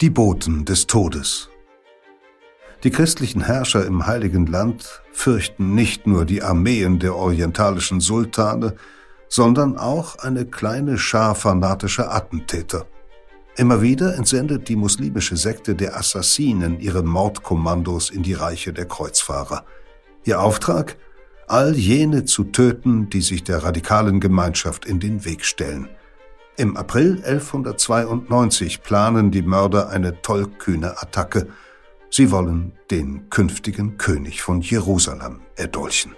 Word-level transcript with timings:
Die 0.00 0.10
Boten 0.10 0.64
des 0.64 0.88
Todes. 0.88 1.50
Die 2.82 2.90
christlichen 2.90 3.42
Herrscher 3.42 3.86
im 3.86 4.08
Heiligen 4.08 4.46
Land 4.46 5.02
fürchten 5.12 5.76
nicht 5.76 6.08
nur 6.08 6.24
die 6.24 6.42
Armeen 6.42 6.98
der 6.98 7.14
orientalischen 7.14 8.00
Sultane, 8.00 8.74
sondern 9.28 9.78
auch 9.78 10.16
eine 10.18 10.46
kleine 10.46 10.98
Schar 10.98 11.36
fanatischer 11.36 12.12
Attentäter. 12.12 12.86
Immer 13.56 13.82
wieder 13.82 14.16
entsendet 14.16 14.68
die 14.68 14.74
muslimische 14.74 15.36
Sekte 15.36 15.76
der 15.76 15.96
Assassinen 15.96 16.80
ihre 16.80 17.04
Mordkommandos 17.04 18.10
in 18.10 18.24
die 18.24 18.34
Reiche 18.34 18.72
der 18.72 18.86
Kreuzfahrer. 18.86 19.64
Ihr 20.24 20.40
Auftrag? 20.40 20.96
All 21.46 21.76
jene 21.76 22.24
zu 22.24 22.42
töten, 22.42 23.10
die 23.10 23.22
sich 23.22 23.44
der 23.44 23.62
radikalen 23.62 24.18
Gemeinschaft 24.18 24.86
in 24.86 24.98
den 24.98 25.24
Weg 25.24 25.44
stellen. 25.44 25.88
Im 26.56 26.76
April 26.76 27.20
1192 27.24 28.84
planen 28.84 29.32
die 29.32 29.42
Mörder 29.42 29.88
eine 29.88 30.22
tollkühne 30.22 31.02
Attacke. 31.02 31.48
Sie 32.10 32.30
wollen 32.30 32.78
den 32.92 33.28
künftigen 33.28 33.98
König 33.98 34.40
von 34.40 34.60
Jerusalem 34.60 35.40
erdolchen. 35.56 36.14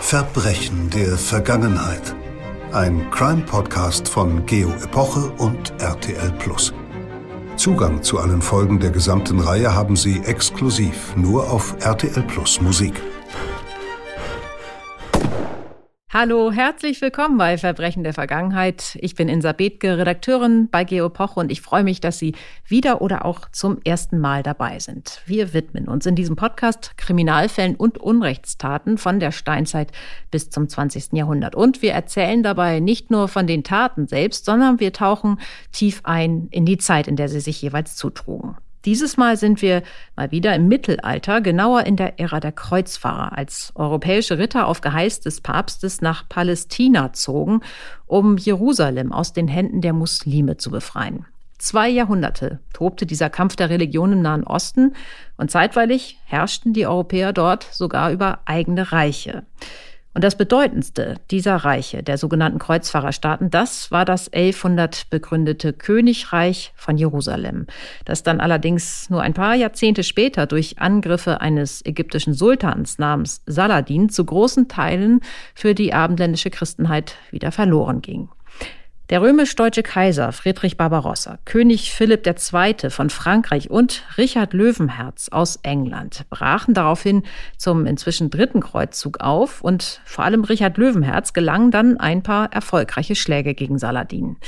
Verbrechen 0.00 0.90
der 0.90 1.16
Vergangenheit. 1.16 2.16
Ein 2.72 3.08
Crime-Podcast 3.12 4.08
von 4.08 4.44
Geo 4.46 4.70
Epoche 4.82 5.30
und 5.38 5.72
RTL 5.80 6.32
Plus. 6.40 6.74
Zugang 7.56 8.02
zu 8.02 8.18
allen 8.18 8.42
Folgen 8.42 8.80
der 8.80 8.90
gesamten 8.90 9.38
Reihe 9.38 9.74
haben 9.74 9.96
Sie 9.96 10.20
exklusiv 10.24 11.14
nur 11.16 11.50
auf 11.50 11.76
RTL 11.80 12.22
Plus 12.22 12.60
Musik. 12.60 13.00
Hallo, 16.16 16.52
herzlich 16.52 17.00
willkommen 17.00 17.38
bei 17.38 17.58
Verbrechen 17.58 18.04
der 18.04 18.14
Vergangenheit. 18.14 18.96
Ich 19.00 19.16
bin 19.16 19.28
Insa 19.28 19.50
Bethke, 19.50 19.98
Redakteurin 19.98 20.68
bei 20.70 20.84
Geopoch 20.84 21.36
und 21.36 21.50
ich 21.50 21.60
freue 21.60 21.82
mich, 21.82 22.00
dass 22.00 22.20
Sie 22.20 22.36
wieder 22.68 23.02
oder 23.02 23.24
auch 23.24 23.48
zum 23.50 23.80
ersten 23.82 24.20
Mal 24.20 24.44
dabei 24.44 24.78
sind. 24.78 25.22
Wir 25.26 25.52
widmen 25.52 25.88
uns 25.88 26.06
in 26.06 26.14
diesem 26.14 26.36
Podcast 26.36 26.96
Kriminalfällen 26.98 27.74
und 27.74 27.98
Unrechtstaten 27.98 28.96
von 28.96 29.18
der 29.18 29.32
Steinzeit 29.32 29.90
bis 30.30 30.50
zum 30.50 30.68
20. 30.68 31.14
Jahrhundert. 31.14 31.56
Und 31.56 31.82
wir 31.82 31.94
erzählen 31.94 32.44
dabei 32.44 32.78
nicht 32.78 33.10
nur 33.10 33.26
von 33.26 33.48
den 33.48 33.64
Taten 33.64 34.06
selbst, 34.06 34.44
sondern 34.44 34.78
wir 34.78 34.92
tauchen 34.92 35.40
tief 35.72 36.02
ein 36.04 36.46
in 36.52 36.64
die 36.64 36.78
Zeit, 36.78 37.08
in 37.08 37.16
der 37.16 37.28
sie 37.28 37.40
sich 37.40 37.60
jeweils 37.60 37.96
zutrugen. 37.96 38.56
Dieses 38.84 39.16
Mal 39.16 39.36
sind 39.38 39.62
wir 39.62 39.82
mal 40.14 40.30
wieder 40.30 40.54
im 40.54 40.68
Mittelalter, 40.68 41.40
genauer 41.40 41.84
in 41.84 41.96
der 41.96 42.20
Ära 42.20 42.40
der 42.40 42.52
Kreuzfahrer, 42.52 43.36
als 43.36 43.72
europäische 43.74 44.38
Ritter 44.38 44.66
auf 44.66 44.82
Geheiß 44.82 45.20
des 45.20 45.40
Papstes 45.40 46.02
nach 46.02 46.28
Palästina 46.28 47.12
zogen, 47.14 47.60
um 48.06 48.36
Jerusalem 48.36 49.12
aus 49.12 49.32
den 49.32 49.48
Händen 49.48 49.80
der 49.80 49.94
Muslime 49.94 50.58
zu 50.58 50.70
befreien. 50.70 51.24
Zwei 51.56 51.88
Jahrhunderte 51.88 52.60
tobte 52.74 53.06
dieser 53.06 53.30
Kampf 53.30 53.56
der 53.56 53.70
Religion 53.70 54.12
im 54.12 54.20
Nahen 54.20 54.44
Osten 54.44 54.94
und 55.38 55.50
zeitweilig 55.50 56.18
herrschten 56.26 56.74
die 56.74 56.86
Europäer 56.86 57.32
dort 57.32 57.66
sogar 57.72 58.10
über 58.10 58.40
eigene 58.44 58.92
Reiche. 58.92 59.44
Und 60.14 60.22
das 60.22 60.36
bedeutendste 60.36 61.16
dieser 61.32 61.56
Reiche, 61.56 62.04
der 62.04 62.18
sogenannten 62.18 62.60
Kreuzfahrerstaaten, 62.60 63.50
das 63.50 63.90
war 63.90 64.04
das 64.04 64.32
1100 64.32 65.10
begründete 65.10 65.72
Königreich 65.72 66.72
von 66.76 66.96
Jerusalem, 66.96 67.66
das 68.04 68.22
dann 68.22 68.38
allerdings 68.38 69.10
nur 69.10 69.22
ein 69.22 69.34
paar 69.34 69.56
Jahrzehnte 69.56 70.04
später 70.04 70.46
durch 70.46 70.78
Angriffe 70.78 71.40
eines 71.40 71.84
ägyptischen 71.84 72.32
Sultans 72.32 72.98
namens 72.98 73.42
Saladin 73.46 74.08
zu 74.08 74.24
großen 74.24 74.68
Teilen 74.68 75.20
für 75.52 75.74
die 75.74 75.92
abendländische 75.92 76.50
Christenheit 76.50 77.16
wieder 77.32 77.50
verloren 77.50 78.00
ging. 78.00 78.28
Der 79.10 79.20
römisch-deutsche 79.20 79.82
Kaiser 79.82 80.32
Friedrich 80.32 80.78
Barbarossa, 80.78 81.38
König 81.44 81.92
Philipp 81.92 82.26
II. 82.26 82.88
von 82.88 83.10
Frankreich 83.10 83.70
und 83.70 84.02
Richard 84.16 84.54
Löwenherz 84.54 85.28
aus 85.28 85.56
England 85.62 86.24
brachen 86.30 86.72
daraufhin 86.72 87.22
zum 87.58 87.84
inzwischen 87.84 88.30
dritten 88.30 88.60
Kreuzzug 88.60 89.20
auf 89.20 89.60
und 89.60 90.00
vor 90.06 90.24
allem 90.24 90.42
Richard 90.42 90.78
Löwenherz 90.78 91.34
gelangen 91.34 91.70
dann 91.70 91.98
ein 91.98 92.22
paar 92.22 92.50
erfolgreiche 92.54 93.14
Schläge 93.14 93.52
gegen 93.52 93.78
Saladin. 93.78 94.38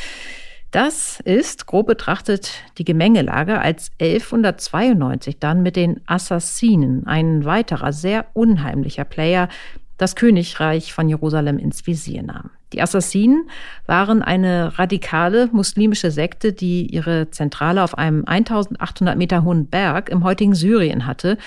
Das 0.70 1.20
ist, 1.20 1.66
grob 1.66 1.86
betrachtet, 1.86 2.50
die 2.78 2.84
Gemengelage, 2.84 3.60
als 3.60 3.90
1192 4.00 5.38
dann 5.38 5.62
mit 5.62 5.76
den 5.76 6.00
Assassinen, 6.06 7.06
ein 7.06 7.44
weiterer 7.44 7.92
sehr 7.92 8.24
unheimlicher 8.32 9.04
Player, 9.04 9.50
das 9.98 10.16
Königreich 10.16 10.94
von 10.94 11.10
Jerusalem 11.10 11.58
ins 11.58 11.86
Visier 11.86 12.22
nahm. 12.22 12.50
Die 12.76 12.82
Assassinen 12.82 13.48
waren 13.86 14.22
eine 14.22 14.78
radikale 14.78 15.48
muslimische 15.50 16.10
Sekte, 16.10 16.52
die 16.52 16.86
ihre 16.86 17.30
Zentrale 17.30 17.82
auf 17.82 17.96
einem 17.96 18.24
1800 18.26 19.16
Meter 19.16 19.44
hohen 19.44 19.66
Berg 19.66 20.10
im 20.10 20.22
heutigen 20.24 20.54
Syrien 20.54 21.06
hatte 21.06 21.38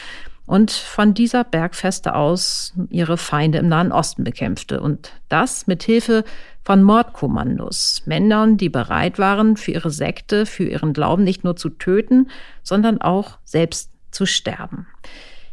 und 0.48 0.72
von 0.72 1.14
dieser 1.14 1.44
Bergfeste 1.44 2.16
aus 2.16 2.74
ihre 2.90 3.18
Feinde 3.18 3.60
im 3.60 3.68
Nahen 3.68 3.92
Osten 3.92 4.24
bekämpfte. 4.24 4.82
Und 4.82 5.14
das 5.30 5.68
mit 5.68 5.84
Hilfe 5.84 6.24
von 6.64 6.82
Mordkommandos, 6.82 8.02
Männern, 8.08 8.58
die 8.58 8.70
bereit 8.70 9.20
waren, 9.20 9.56
für 9.56 9.70
ihre 9.70 9.92
Sekte, 9.92 10.48
für 10.48 10.64
ihren 10.64 10.94
Glauben 10.94 11.24
nicht 11.24 11.44
nur 11.44 11.56
zu 11.56 11.70
töten, 11.70 12.32
sondern 12.64 13.00
auch 13.00 13.38
selbst 13.44 13.92
zu 14.10 14.26
sterben. 14.26 14.88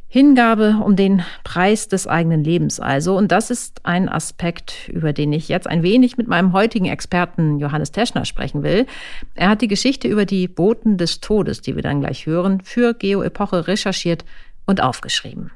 Hingabe 0.08 0.80
um 0.84 0.94
den 0.94 1.22
Preis 1.42 1.88
des 1.88 2.06
eigenen 2.06 2.44
Lebens 2.44 2.78
also. 2.78 3.16
Und 3.16 3.32
das 3.32 3.50
ist 3.50 3.84
ein 3.84 4.08
Aspekt, 4.08 4.88
über 4.88 5.12
den 5.12 5.32
ich 5.32 5.48
jetzt 5.48 5.66
ein 5.66 5.82
wenig 5.82 6.16
mit 6.16 6.28
meinem 6.28 6.52
heutigen 6.52 6.86
Experten 6.86 7.58
Johannes 7.58 7.90
Teschner 7.90 8.24
sprechen 8.24 8.62
will. 8.62 8.86
Er 9.34 9.48
hat 9.48 9.62
die 9.62 9.68
Geschichte 9.68 10.06
über 10.06 10.24
die 10.24 10.46
Boten 10.46 10.96
des 10.96 11.20
Todes, 11.20 11.60
die 11.60 11.74
wir 11.74 11.82
dann 11.82 12.00
gleich 12.00 12.26
hören, 12.26 12.60
für 12.62 12.94
Geo 12.94 13.22
Epoche 13.22 13.66
recherchiert 13.66 14.24
und 14.64 14.80
aufgeschrieben. 14.80 15.50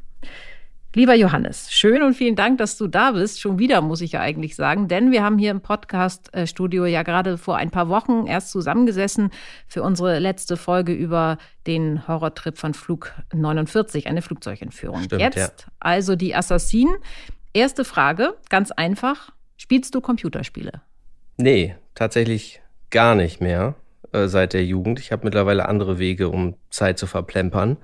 Lieber 0.92 1.14
Johannes, 1.14 1.70
schön 1.70 2.02
und 2.02 2.14
vielen 2.14 2.34
Dank, 2.34 2.58
dass 2.58 2.76
du 2.76 2.88
da 2.88 3.12
bist. 3.12 3.40
Schon 3.40 3.60
wieder, 3.60 3.80
muss 3.80 4.00
ich 4.00 4.10
ja 4.10 4.20
eigentlich 4.20 4.56
sagen, 4.56 4.88
denn 4.88 5.12
wir 5.12 5.22
haben 5.22 5.38
hier 5.38 5.52
im 5.52 5.60
Podcast-Studio 5.60 6.84
ja 6.84 7.04
gerade 7.04 7.38
vor 7.38 7.56
ein 7.56 7.70
paar 7.70 7.88
Wochen 7.88 8.26
erst 8.26 8.50
zusammengesessen 8.50 9.30
für 9.68 9.84
unsere 9.84 10.18
letzte 10.18 10.56
Folge 10.56 10.92
über 10.92 11.38
den 11.68 12.08
Horrortrip 12.08 12.58
von 12.58 12.74
Flug 12.74 13.12
49, 13.32 14.08
eine 14.08 14.20
Flugzeugentführung. 14.20 15.04
Stimmt, 15.04 15.22
Jetzt 15.22 15.36
ja. 15.36 15.48
also 15.78 16.16
die 16.16 16.34
Assassinen. 16.34 16.96
Erste 17.52 17.84
Frage, 17.84 18.34
ganz 18.48 18.72
einfach. 18.72 19.30
Spielst 19.58 19.94
du 19.94 20.00
Computerspiele? 20.00 20.82
Nee, 21.36 21.76
tatsächlich 21.94 22.62
gar 22.90 23.14
nicht 23.14 23.40
mehr 23.40 23.76
äh, 24.10 24.26
seit 24.26 24.54
der 24.54 24.64
Jugend. 24.64 24.98
Ich 24.98 25.12
habe 25.12 25.24
mittlerweile 25.24 25.68
andere 25.68 26.00
Wege, 26.00 26.30
um 26.30 26.56
Zeit 26.70 26.98
zu 26.98 27.06
verplempern. 27.06 27.76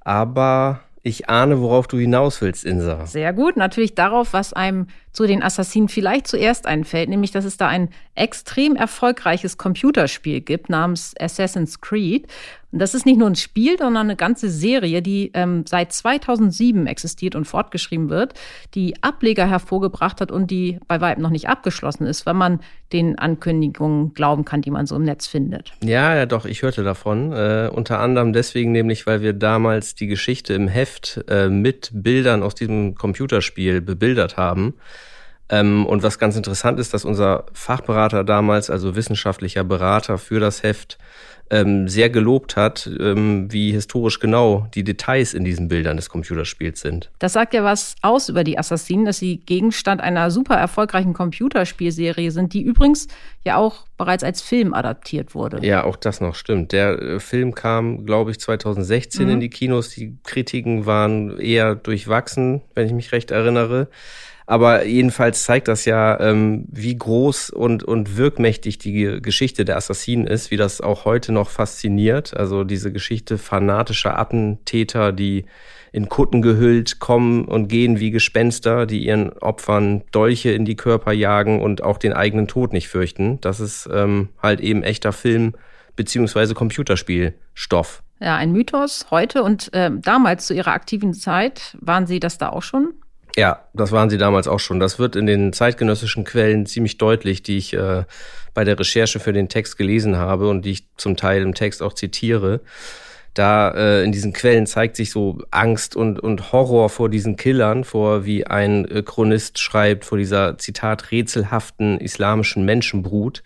Aber 0.00 0.80
ich 1.04 1.28
ahne, 1.28 1.60
worauf 1.60 1.88
du 1.88 1.98
hinaus 1.98 2.40
willst, 2.40 2.64
Insa. 2.64 3.06
Sehr 3.06 3.32
gut. 3.32 3.56
Natürlich 3.56 3.94
darauf, 3.94 4.32
was 4.32 4.52
einem 4.52 4.86
zu 5.10 5.26
den 5.26 5.42
Assassinen 5.42 5.88
vielleicht 5.88 6.28
zuerst 6.28 6.66
einfällt, 6.66 7.08
nämlich, 7.08 7.32
dass 7.32 7.44
es 7.44 7.56
da 7.56 7.66
ein 7.66 7.88
extrem 8.14 8.76
erfolgreiches 8.76 9.58
Computerspiel 9.58 10.40
gibt 10.40 10.70
namens 10.70 11.14
Assassin's 11.18 11.80
Creed. 11.80 12.28
Und 12.72 12.78
das 12.78 12.94
ist 12.94 13.04
nicht 13.04 13.18
nur 13.18 13.28
ein 13.28 13.36
Spiel, 13.36 13.76
sondern 13.78 14.06
eine 14.06 14.16
ganze 14.16 14.48
Serie, 14.48 15.02
die 15.02 15.30
ähm, 15.34 15.64
seit 15.68 15.92
2007 15.92 16.86
existiert 16.86 17.34
und 17.34 17.44
fortgeschrieben 17.44 18.08
wird, 18.08 18.32
die 18.74 18.94
Ableger 19.02 19.46
hervorgebracht 19.46 20.20
hat 20.22 20.32
und 20.32 20.50
die 20.50 20.80
bei 20.88 21.00
weitem 21.02 21.22
noch 21.22 21.30
nicht 21.30 21.48
abgeschlossen 21.48 22.06
ist, 22.06 22.24
wenn 22.24 22.36
man 22.36 22.60
den 22.92 23.18
Ankündigungen 23.18 24.14
glauben 24.14 24.44
kann, 24.44 24.62
die 24.62 24.70
man 24.70 24.86
so 24.86 24.96
im 24.96 25.02
Netz 25.02 25.26
findet. 25.26 25.72
Ja, 25.84 26.14
ja, 26.16 26.26
doch, 26.26 26.46
ich 26.46 26.62
hörte 26.62 26.82
davon. 26.82 27.32
Äh, 27.32 27.70
unter 27.72 28.00
anderem 28.00 28.32
deswegen 28.32 28.72
nämlich, 28.72 29.06
weil 29.06 29.20
wir 29.20 29.34
damals 29.34 29.94
die 29.94 30.06
Geschichte 30.06 30.54
im 30.54 30.68
Heft 30.68 31.24
äh, 31.28 31.48
mit 31.48 31.90
Bildern 31.92 32.42
aus 32.42 32.54
diesem 32.54 32.94
Computerspiel 32.94 33.82
bebildert 33.82 34.38
haben. 34.38 34.74
Ähm, 35.48 35.84
und 35.84 36.02
was 36.02 36.18
ganz 36.18 36.36
interessant 36.36 36.80
ist, 36.80 36.94
dass 36.94 37.04
unser 37.04 37.44
Fachberater 37.52 38.24
damals, 38.24 38.70
also 38.70 38.96
wissenschaftlicher 38.96 39.64
Berater 39.64 40.16
für 40.16 40.40
das 40.40 40.62
Heft, 40.62 40.96
ähm, 41.50 41.86
sehr 41.88 42.08
gelobt 42.08 42.56
hat, 42.56 42.88
ähm, 42.98 43.52
wie 43.52 43.72
historisch 43.72 44.20
genau 44.20 44.66
die 44.74 44.84
Details 44.84 45.34
in 45.34 45.44
diesen 45.44 45.68
Bildern 45.68 45.96
des 45.96 46.08
Computerspiels 46.08 46.80
sind. 46.80 47.10
Das 47.18 47.34
sagt 47.34 47.52
ja 47.54 47.62
was 47.64 47.94
aus 48.02 48.28
über 48.28 48.42
die 48.44 48.58
Assassinen, 48.58 49.04
dass 49.04 49.18
sie 49.18 49.38
Gegenstand 49.38 50.00
einer 50.00 50.30
super 50.30 50.54
erfolgreichen 50.54 51.12
Computerspielserie 51.12 52.30
sind, 52.30 52.52
die 52.54 52.62
übrigens 52.62 53.08
ja 53.44 53.56
auch 53.56 53.84
bereits 53.98 54.24
als 54.24 54.40
Film 54.40 54.72
adaptiert 54.74 55.34
wurde. 55.34 55.64
Ja, 55.66 55.84
auch 55.84 55.96
das 55.96 56.20
noch 56.20 56.34
stimmt. 56.34 56.72
Der 56.72 56.98
äh, 57.00 57.20
Film 57.20 57.54
kam, 57.54 58.06
glaube 58.06 58.30
ich, 58.30 58.40
2016 58.40 59.26
Mhm. 59.26 59.32
in 59.34 59.40
die 59.40 59.50
Kinos. 59.50 59.90
Die 59.90 60.16
Kritiken 60.24 60.86
waren 60.86 61.38
eher 61.38 61.74
durchwachsen, 61.74 62.62
wenn 62.74 62.86
ich 62.86 62.92
mich 62.92 63.12
recht 63.12 63.30
erinnere. 63.30 63.88
Aber 64.52 64.84
jedenfalls 64.84 65.44
zeigt 65.44 65.66
das 65.66 65.86
ja, 65.86 66.20
ähm, 66.20 66.66
wie 66.70 66.94
groß 66.94 67.48
und, 67.48 67.84
und 67.84 68.18
wirkmächtig 68.18 68.76
die 68.76 69.18
Geschichte 69.22 69.64
der 69.64 69.78
Assassinen 69.78 70.26
ist, 70.26 70.50
wie 70.50 70.58
das 70.58 70.82
auch 70.82 71.06
heute 71.06 71.32
noch 71.32 71.48
fasziniert. 71.48 72.36
Also 72.36 72.62
diese 72.62 72.92
Geschichte 72.92 73.38
fanatischer 73.38 74.18
Attentäter, 74.18 75.12
die 75.12 75.46
in 75.90 76.10
Kutten 76.10 76.42
gehüllt 76.42 76.98
kommen 76.98 77.46
und 77.46 77.68
gehen 77.68 77.98
wie 77.98 78.10
Gespenster, 78.10 78.84
die 78.84 79.06
ihren 79.06 79.32
Opfern 79.38 80.02
Dolche 80.12 80.50
in 80.50 80.66
die 80.66 80.76
Körper 80.76 81.12
jagen 81.12 81.62
und 81.62 81.82
auch 81.82 81.96
den 81.96 82.12
eigenen 82.12 82.46
Tod 82.46 82.74
nicht 82.74 82.88
fürchten. 82.88 83.40
Das 83.40 83.58
ist 83.58 83.88
ähm, 83.90 84.28
halt 84.42 84.60
eben 84.60 84.82
echter 84.82 85.14
Film 85.14 85.54
beziehungsweise 85.96 86.52
Computerspielstoff. 86.52 88.02
Ja, 88.20 88.36
ein 88.36 88.52
Mythos 88.52 89.06
heute 89.10 89.44
und 89.44 89.72
äh, 89.72 89.90
damals 89.94 90.46
zu 90.46 90.52
Ihrer 90.52 90.72
aktiven 90.72 91.14
Zeit 91.14 91.74
waren 91.80 92.06
Sie 92.06 92.20
das 92.20 92.36
da 92.36 92.50
auch 92.50 92.62
schon? 92.62 92.92
Ja, 93.36 93.64
das 93.72 93.92
waren 93.92 94.10
sie 94.10 94.18
damals 94.18 94.46
auch 94.46 94.60
schon. 94.60 94.78
Das 94.78 94.98
wird 94.98 95.16
in 95.16 95.26
den 95.26 95.52
zeitgenössischen 95.52 96.24
Quellen 96.24 96.66
ziemlich 96.66 96.98
deutlich, 96.98 97.42
die 97.42 97.56
ich 97.56 97.72
äh, 97.72 98.04
bei 98.52 98.64
der 98.64 98.78
Recherche 98.78 99.20
für 99.20 99.32
den 99.32 99.48
Text 99.48 99.78
gelesen 99.78 100.16
habe 100.16 100.48
und 100.48 100.64
die 100.64 100.72
ich 100.72 100.86
zum 100.96 101.16
Teil 101.16 101.42
im 101.42 101.54
Text 101.54 101.82
auch 101.82 101.94
zitiere. 101.94 102.60
Da 103.34 103.70
äh, 103.70 104.04
in 104.04 104.12
diesen 104.12 104.34
Quellen 104.34 104.66
zeigt 104.66 104.96
sich 104.96 105.10
so 105.10 105.38
Angst 105.50 105.96
und, 105.96 106.20
und 106.20 106.52
Horror 106.52 106.90
vor 106.90 107.08
diesen 107.08 107.36
Killern, 107.36 107.84
vor, 107.84 108.26
wie 108.26 108.46
ein 108.46 108.84
äh, 108.84 109.02
Chronist 109.02 109.58
schreibt, 109.58 110.04
vor 110.04 110.18
dieser, 110.18 110.58
Zitat, 110.58 111.10
rätselhaften 111.10 111.98
islamischen 111.98 112.66
Menschenbrut. 112.66 113.42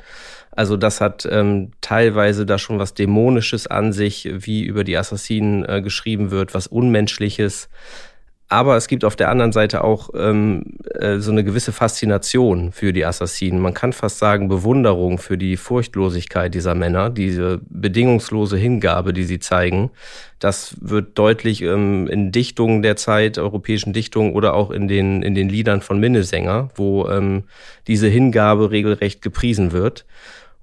Also 0.51 0.77
das 0.77 1.01
hat 1.01 1.29
ähm, 1.31 1.71
teilweise 1.83 2.47
da 2.47 2.59
schon 2.59 2.81
was 2.81 2.95
Dämonisches 2.95 3.69
an 3.69 3.93
sich, 3.93 4.29
wie 4.33 4.65
über 4.65 4.83
die 4.83 4.97
Assassinen 4.97 5.65
äh, 5.65 5.83
geschrieben 5.83 6.33
wird, 6.33 6.55
was 6.55 6.67
Unmenschliches. 6.67 7.69
Aber 8.49 8.77
es 8.77 8.87
gibt 8.87 9.05
auf 9.05 9.17
der 9.17 9.29
anderen 9.29 9.51
Seite 9.51 9.83
auch 9.83 10.11
ähm, 10.15 10.63
äh, 10.95 11.19
so 11.19 11.33
eine 11.33 11.43
gewisse 11.43 11.73
Faszination 11.73 12.71
für 12.71 12.93
die 12.93 13.05
Assassinen. 13.05 13.59
Man 13.59 13.75
kann 13.75 13.93
fast 13.93 14.19
sagen 14.19 14.49
Bewunderung 14.49 15.19
für 15.19 15.37
die 15.37 15.57
Furchtlosigkeit 15.57 16.55
dieser 16.55 16.77
Männer, 16.77 17.11
diese 17.11 17.61
bedingungslose 17.69 18.57
Hingabe, 18.57 19.13
die 19.13 19.25
sie 19.25 19.41
zeigen. 19.41 19.91
Das 20.39 20.77
wird 20.81 21.19
deutlich 21.19 21.63
ähm, 21.63 22.07
in 22.07 22.31
Dichtungen 22.31 22.83
der 22.83 22.95
Zeit, 22.95 23.37
europäischen 23.39 23.93
Dichtungen 23.93 24.33
oder 24.33 24.55
auch 24.55 24.71
in 24.71 24.87
den, 24.87 25.23
in 25.23 25.35
den 25.35 25.49
Liedern 25.49 25.81
von 25.81 25.99
Minnesänger, 25.99 26.69
wo 26.77 27.09
ähm, 27.09 27.45
diese 27.89 28.07
Hingabe 28.07 28.71
regelrecht 28.71 29.23
gepriesen 29.23 29.73
wird. 29.73 30.05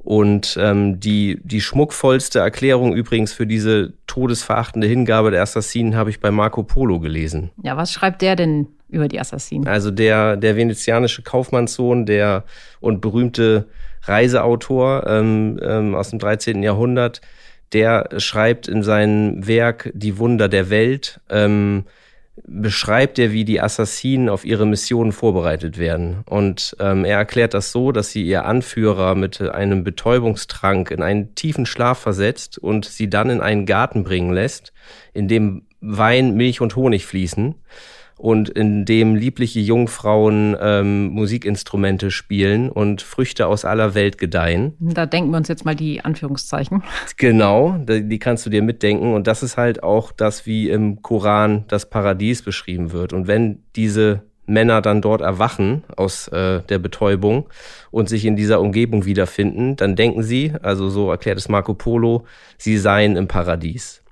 Und 0.04 0.58
ähm, 0.60 1.00
die, 1.00 1.40
die 1.44 1.62
schmuckvollste 1.62 2.40
Erklärung 2.40 2.94
übrigens 2.94 3.32
für 3.32 3.48
diese 3.48 3.94
todesverachtende 4.06 4.86
Hingabe 4.86 5.32
der 5.32 5.42
Assassinen 5.42 5.96
habe 5.96 6.10
ich 6.10 6.20
bei 6.20 6.30
Marco 6.30 6.64
Polo 6.64 7.00
gelesen. 7.00 7.52
Ja, 7.64 7.78
was 7.78 7.94
schreibt 7.94 8.22
der 8.22 8.36
denn 8.36 8.68
über 8.90 9.08
die 9.08 9.20
Assassinen? 9.20 9.66
Also 9.66 9.92
der, 9.92 10.36
der 10.36 10.58
venezianische 10.58 11.22
Kaufmannssohn 11.22 12.06
der 12.06 12.44
und 12.82 13.00
berühmte 13.00 13.68
Reiseautor 14.04 15.08
ähm, 15.08 15.58
ähm, 15.64 15.96
aus 15.96 16.10
dem 16.10 16.20
13. 16.20 16.62
Jahrhundert, 16.62 17.22
der 17.72 18.10
schreibt 18.18 18.68
in 18.68 18.84
seinem 18.84 19.48
Werk 19.48 19.90
Die 19.94 20.18
Wunder 20.18 20.50
der 20.50 20.70
Welt, 20.70 21.22
ähm, 21.30 21.86
beschreibt 22.46 23.20
er, 23.20 23.32
wie 23.32 23.46
die 23.46 23.62
Assassinen 23.62 24.30
auf 24.30 24.44
ihre 24.44 24.66
Mission 24.66 25.12
vorbereitet 25.12 25.78
werden. 25.78 26.24
Und 26.26 26.76
ähm, 26.80 27.06
er 27.06 27.18
erklärt 27.18 27.54
das 27.54 27.72
so, 27.72 27.92
dass 27.92 28.10
sie 28.10 28.24
ihr 28.24 28.46
Anführer 28.46 29.16
mit 29.16 29.40
einem 29.42 29.84
Betäubungstrank 29.84 30.90
in 30.90 31.04
einen 31.04 31.36
tiefen 31.36 31.66
Schlaf 31.66 32.00
versetzt 32.00 32.58
und 32.58 32.86
sie 32.86 33.10
dann 33.10 33.30
in 33.30 33.42
einen 33.42 33.66
Garten 33.66 34.04
bringen 34.04 34.34
lässt, 34.34 34.74
in 35.14 35.28
dem 35.28 35.68
Wein, 35.80 36.36
Milch 36.36 36.62
und 36.62 36.76
Honig 36.76 37.06
fließen 37.06 37.56
und 38.24 38.48
in 38.48 38.86
dem 38.86 39.16
liebliche 39.16 39.60
Jungfrauen 39.60 40.56
ähm, 40.58 41.08
Musikinstrumente 41.10 42.10
spielen 42.10 42.70
und 42.70 43.02
Früchte 43.02 43.48
aus 43.48 43.66
aller 43.66 43.96
Welt 43.96 44.18
gedeihen. 44.18 44.76
Da 44.80 45.06
denken 45.06 45.32
wir 45.32 45.38
uns 45.38 45.50
jetzt 45.50 45.66
mal 45.66 45.76
die 45.76 46.00
Anführungszeichen. 46.06 46.84
Genau, 47.18 47.76
die 47.86 48.20
kannst 48.20 48.46
du 48.46 48.50
dir 48.50 48.62
mitdenken. 48.62 49.14
Und 49.14 49.28
das 49.28 49.44
ist 49.44 49.58
halt 49.58 49.84
auch 49.84 50.14
das, 50.14 50.46
wie 50.46 50.70
im 50.70 51.02
Koran 51.02 51.66
das 51.68 51.90
Paradies 51.90 52.44
beschrieben 52.44 52.94
wird. 52.94 53.12
Und 53.12 53.28
wenn 53.28 53.62
diese 53.76 54.22
Männer 54.46 54.82
dann 54.82 55.02
dort 55.02 55.20
erwachen 55.20 55.84
aus 55.98 56.30
äh, 56.30 56.62
der 56.62 56.80
Betäubung 56.80 57.50
und 57.92 58.08
sich 58.08 58.24
in 58.24 58.38
dieser 58.38 58.62
Umgebung 58.62 59.04
wiederfinden, 59.04 59.76
dann 59.76 59.98
denken 59.98 60.24
sie, 60.24 60.54
also 60.62 60.90
so 60.90 61.12
erklärt 61.12 61.38
es 61.38 61.50
Marco 61.50 61.74
Polo, 61.74 62.24
sie 62.58 62.78
seien 62.78 63.18
im 63.18 63.28
Paradies. 63.28 64.03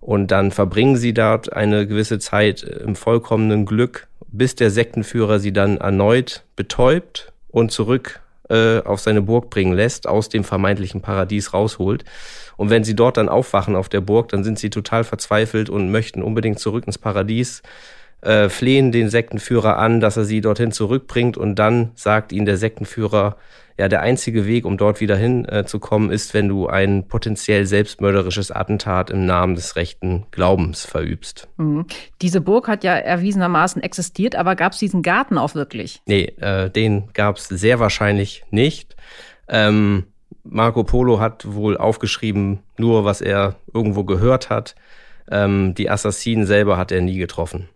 Und 0.00 0.30
dann 0.30 0.50
verbringen 0.50 0.96
sie 0.96 1.12
dort 1.12 1.52
eine 1.52 1.86
gewisse 1.86 2.18
Zeit 2.18 2.62
im 2.62 2.96
vollkommenen 2.96 3.66
Glück, 3.66 4.08
bis 4.28 4.54
der 4.54 4.70
Sektenführer 4.70 5.38
sie 5.38 5.52
dann 5.52 5.76
erneut 5.76 6.44
betäubt 6.56 7.32
und 7.48 7.70
zurück 7.70 8.20
äh, 8.48 8.80
auf 8.80 9.00
seine 9.00 9.22
Burg 9.22 9.50
bringen 9.50 9.72
lässt, 9.72 10.08
aus 10.08 10.28
dem 10.28 10.44
vermeintlichen 10.44 11.02
Paradies 11.02 11.52
rausholt. 11.52 12.04
Und 12.56 12.70
wenn 12.70 12.84
sie 12.84 12.96
dort 12.96 13.16
dann 13.16 13.28
aufwachen 13.28 13.76
auf 13.76 13.88
der 13.88 14.00
Burg, 14.00 14.28
dann 14.28 14.44
sind 14.44 14.58
sie 14.58 14.70
total 14.70 15.04
verzweifelt 15.04 15.70
und 15.70 15.90
möchten 15.90 16.22
unbedingt 16.22 16.58
zurück 16.58 16.84
ins 16.86 16.98
Paradies, 16.98 17.62
äh, 18.22 18.48
flehen 18.48 18.92
den 18.92 19.08
Sektenführer 19.08 19.78
an, 19.78 20.00
dass 20.00 20.16
er 20.16 20.24
sie 20.24 20.40
dorthin 20.40 20.72
zurückbringt 20.72 21.36
und 21.36 21.54
dann 21.54 21.92
sagt 21.94 22.32
ihnen 22.32 22.46
der 22.46 22.56
Sektenführer, 22.56 23.36
ja, 23.80 23.88
der 23.88 24.02
einzige 24.02 24.46
Weg, 24.46 24.66
um 24.66 24.76
dort 24.76 25.00
wieder 25.00 25.16
hinzukommen, 25.16 26.10
äh, 26.10 26.14
ist, 26.14 26.34
wenn 26.34 26.48
du 26.48 26.66
ein 26.66 27.08
potenziell 27.08 27.64
selbstmörderisches 27.64 28.50
Attentat 28.50 29.08
im 29.08 29.24
Namen 29.24 29.54
des 29.54 29.74
rechten 29.74 30.26
Glaubens 30.32 30.84
verübst. 30.84 31.48
Mhm. 31.56 31.86
Diese 32.20 32.42
Burg 32.42 32.68
hat 32.68 32.84
ja 32.84 32.92
erwiesenermaßen 32.92 33.82
existiert, 33.82 34.36
aber 34.36 34.54
gab 34.54 34.74
es 34.74 34.80
diesen 34.80 35.00
Garten 35.00 35.38
auch 35.38 35.54
wirklich? 35.54 36.02
Nee, 36.04 36.24
äh, 36.40 36.68
den 36.68 37.08
gab 37.14 37.38
es 37.38 37.48
sehr 37.48 37.80
wahrscheinlich 37.80 38.44
nicht. 38.50 38.96
Ähm, 39.48 40.04
Marco 40.44 40.84
Polo 40.84 41.18
hat 41.18 41.50
wohl 41.50 41.78
aufgeschrieben, 41.78 42.58
nur 42.76 43.06
was 43.06 43.22
er 43.22 43.56
irgendwo 43.72 44.04
gehört 44.04 44.50
hat. 44.50 44.74
Ähm, 45.30 45.74
die 45.74 45.88
Assassinen 45.88 46.44
selber 46.44 46.76
hat 46.76 46.92
er 46.92 47.00
nie 47.00 47.16
getroffen. 47.16 47.70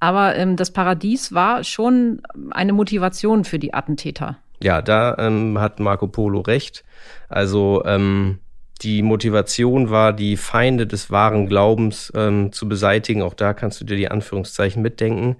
Aber 0.00 0.36
ähm, 0.36 0.56
das 0.56 0.70
Paradies 0.70 1.32
war 1.32 1.64
schon 1.64 2.20
eine 2.50 2.74
Motivation 2.74 3.44
für 3.44 3.58
die 3.58 3.72
Attentäter. 3.72 4.36
Ja, 4.62 4.82
da 4.82 5.16
ähm, 5.18 5.58
hat 5.58 5.80
Marco 5.80 6.06
Polo 6.06 6.40
recht. 6.40 6.84
Also 7.28 7.82
ähm, 7.84 8.38
die 8.82 9.02
Motivation 9.02 9.90
war, 9.90 10.12
die 10.12 10.36
Feinde 10.36 10.86
des 10.86 11.10
wahren 11.10 11.46
Glaubens 11.46 12.12
ähm, 12.14 12.52
zu 12.52 12.68
beseitigen. 12.68 13.22
Auch 13.22 13.34
da 13.34 13.54
kannst 13.54 13.80
du 13.80 13.84
dir 13.84 13.96
die 13.96 14.10
Anführungszeichen 14.10 14.82
mitdenken. 14.82 15.36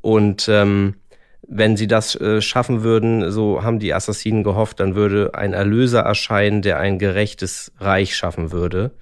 Und 0.00 0.48
ähm, 0.48 0.94
wenn 1.46 1.76
sie 1.76 1.86
das 1.86 2.14
äh, 2.14 2.40
schaffen 2.40 2.82
würden, 2.82 3.30
so 3.30 3.62
haben 3.62 3.78
die 3.78 3.92
Assassinen 3.92 4.44
gehofft, 4.44 4.80
dann 4.80 4.94
würde 4.94 5.34
ein 5.34 5.52
Erlöser 5.52 6.00
erscheinen, 6.00 6.62
der 6.62 6.78
ein 6.78 6.98
gerechtes 6.98 7.72
Reich 7.78 8.16
schaffen 8.16 8.52
würde. 8.52 8.92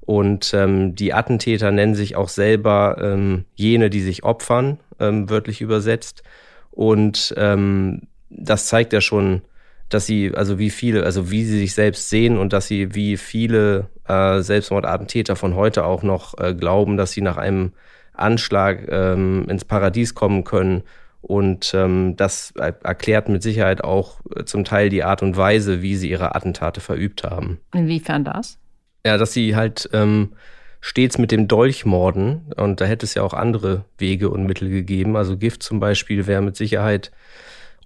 Und 0.00 0.52
ähm, 0.52 0.94
die 0.94 1.14
Attentäter 1.14 1.70
nennen 1.70 1.94
sich 1.94 2.14
auch 2.14 2.28
selber 2.28 2.98
ähm, 3.00 3.46
jene, 3.54 3.88
die 3.88 4.02
sich 4.02 4.22
opfern, 4.22 4.78
ähm, 5.00 5.30
wörtlich 5.30 5.60
übersetzt. 5.62 6.22
Und 6.70 7.34
ähm, 7.38 8.02
das 8.36 8.66
zeigt 8.66 8.92
ja 8.92 9.00
schon, 9.00 9.42
dass 9.88 10.06
sie, 10.06 10.32
also 10.34 10.58
wie 10.58 10.70
viele, 10.70 11.04
also 11.04 11.30
wie 11.30 11.44
sie 11.44 11.58
sich 11.58 11.74
selbst 11.74 12.08
sehen 12.08 12.38
und 12.38 12.52
dass 12.52 12.66
sie, 12.66 12.94
wie 12.94 13.16
viele 13.16 13.88
äh, 14.08 14.40
Selbstmordattentäter 14.40 15.36
von 15.36 15.54
heute 15.54 15.84
auch 15.84 16.02
noch 16.02 16.38
äh, 16.38 16.54
glauben, 16.54 16.96
dass 16.96 17.12
sie 17.12 17.20
nach 17.20 17.36
einem 17.36 17.72
Anschlag 18.12 18.86
ähm, 18.88 19.46
ins 19.48 19.64
Paradies 19.64 20.14
kommen 20.14 20.44
können. 20.44 20.82
Und 21.20 21.72
ähm, 21.74 22.16
das 22.16 22.52
erklärt 22.56 23.28
mit 23.28 23.42
Sicherheit 23.42 23.82
auch 23.82 24.20
äh, 24.34 24.44
zum 24.44 24.64
Teil 24.64 24.90
die 24.90 25.04
Art 25.04 25.22
und 25.22 25.36
Weise, 25.36 25.80
wie 25.80 25.96
sie 25.96 26.10
ihre 26.10 26.34
Attentate 26.34 26.80
verübt 26.80 27.24
haben. 27.24 27.60
Inwiefern 27.72 28.24
das? 28.24 28.58
Ja, 29.06 29.16
dass 29.16 29.32
sie 29.32 29.56
halt 29.56 29.88
ähm, 29.92 30.32
stets 30.80 31.16
mit 31.16 31.30
dem 31.30 31.48
Dolch 31.48 31.86
morden. 31.86 32.52
Und 32.56 32.80
da 32.80 32.84
hätte 32.84 33.06
es 33.06 33.14
ja 33.14 33.22
auch 33.22 33.32
andere 33.32 33.84
Wege 33.96 34.28
und 34.28 34.44
Mittel 34.44 34.68
gegeben. 34.68 35.16
Also 35.16 35.38
Gift 35.38 35.62
zum 35.62 35.80
Beispiel 35.80 36.26
wäre 36.26 36.42
mit 36.42 36.56
Sicherheit 36.56 37.10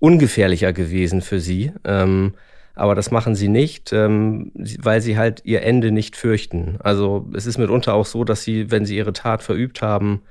ungefährlicher 0.00 0.72
gewesen 0.72 1.22
für 1.22 1.40
sie. 1.40 1.72
Ähm, 1.84 2.34
aber 2.74 2.94
das 2.94 3.10
machen 3.10 3.34
sie 3.34 3.48
nicht, 3.48 3.92
ähm, 3.92 4.52
weil 4.80 5.00
sie 5.00 5.18
halt 5.18 5.40
ihr 5.44 5.62
Ende 5.62 5.90
nicht 5.90 6.16
fürchten. 6.16 6.76
Also 6.80 7.28
es 7.34 7.46
ist 7.46 7.58
mitunter 7.58 7.94
auch 7.94 8.06
so, 8.06 8.22
dass 8.22 8.44
sie, 8.44 8.70
wenn 8.70 8.86
sie 8.86 8.96
ihre 8.96 9.12
Tat 9.12 9.42
verübt 9.42 9.82
haben, 9.82 10.22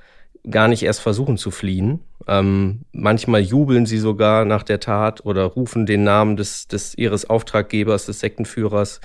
gar 0.50 0.70
nicht 0.70 0.84
erst 0.84 1.02
versuchen 1.02 1.38
zu 1.38 1.52
fliehen. 1.52 2.00
Ähm, 2.26 2.82
manchmal 2.94 3.42
jubeln 3.42 3.86
sie 3.86 3.98
sogar 3.98 4.46
nach 4.46 4.64
der 4.64 4.80
Tat 4.80 5.26
oder 5.26 5.44
rufen 5.44 5.86
den 5.86 6.04
Namen 6.04 6.38
des, 6.38 6.68
des 6.70 6.98
ihres 6.98 7.30
Auftraggebers, 7.30 8.06
des 8.06 8.22
Sektenführers, 8.22 9.02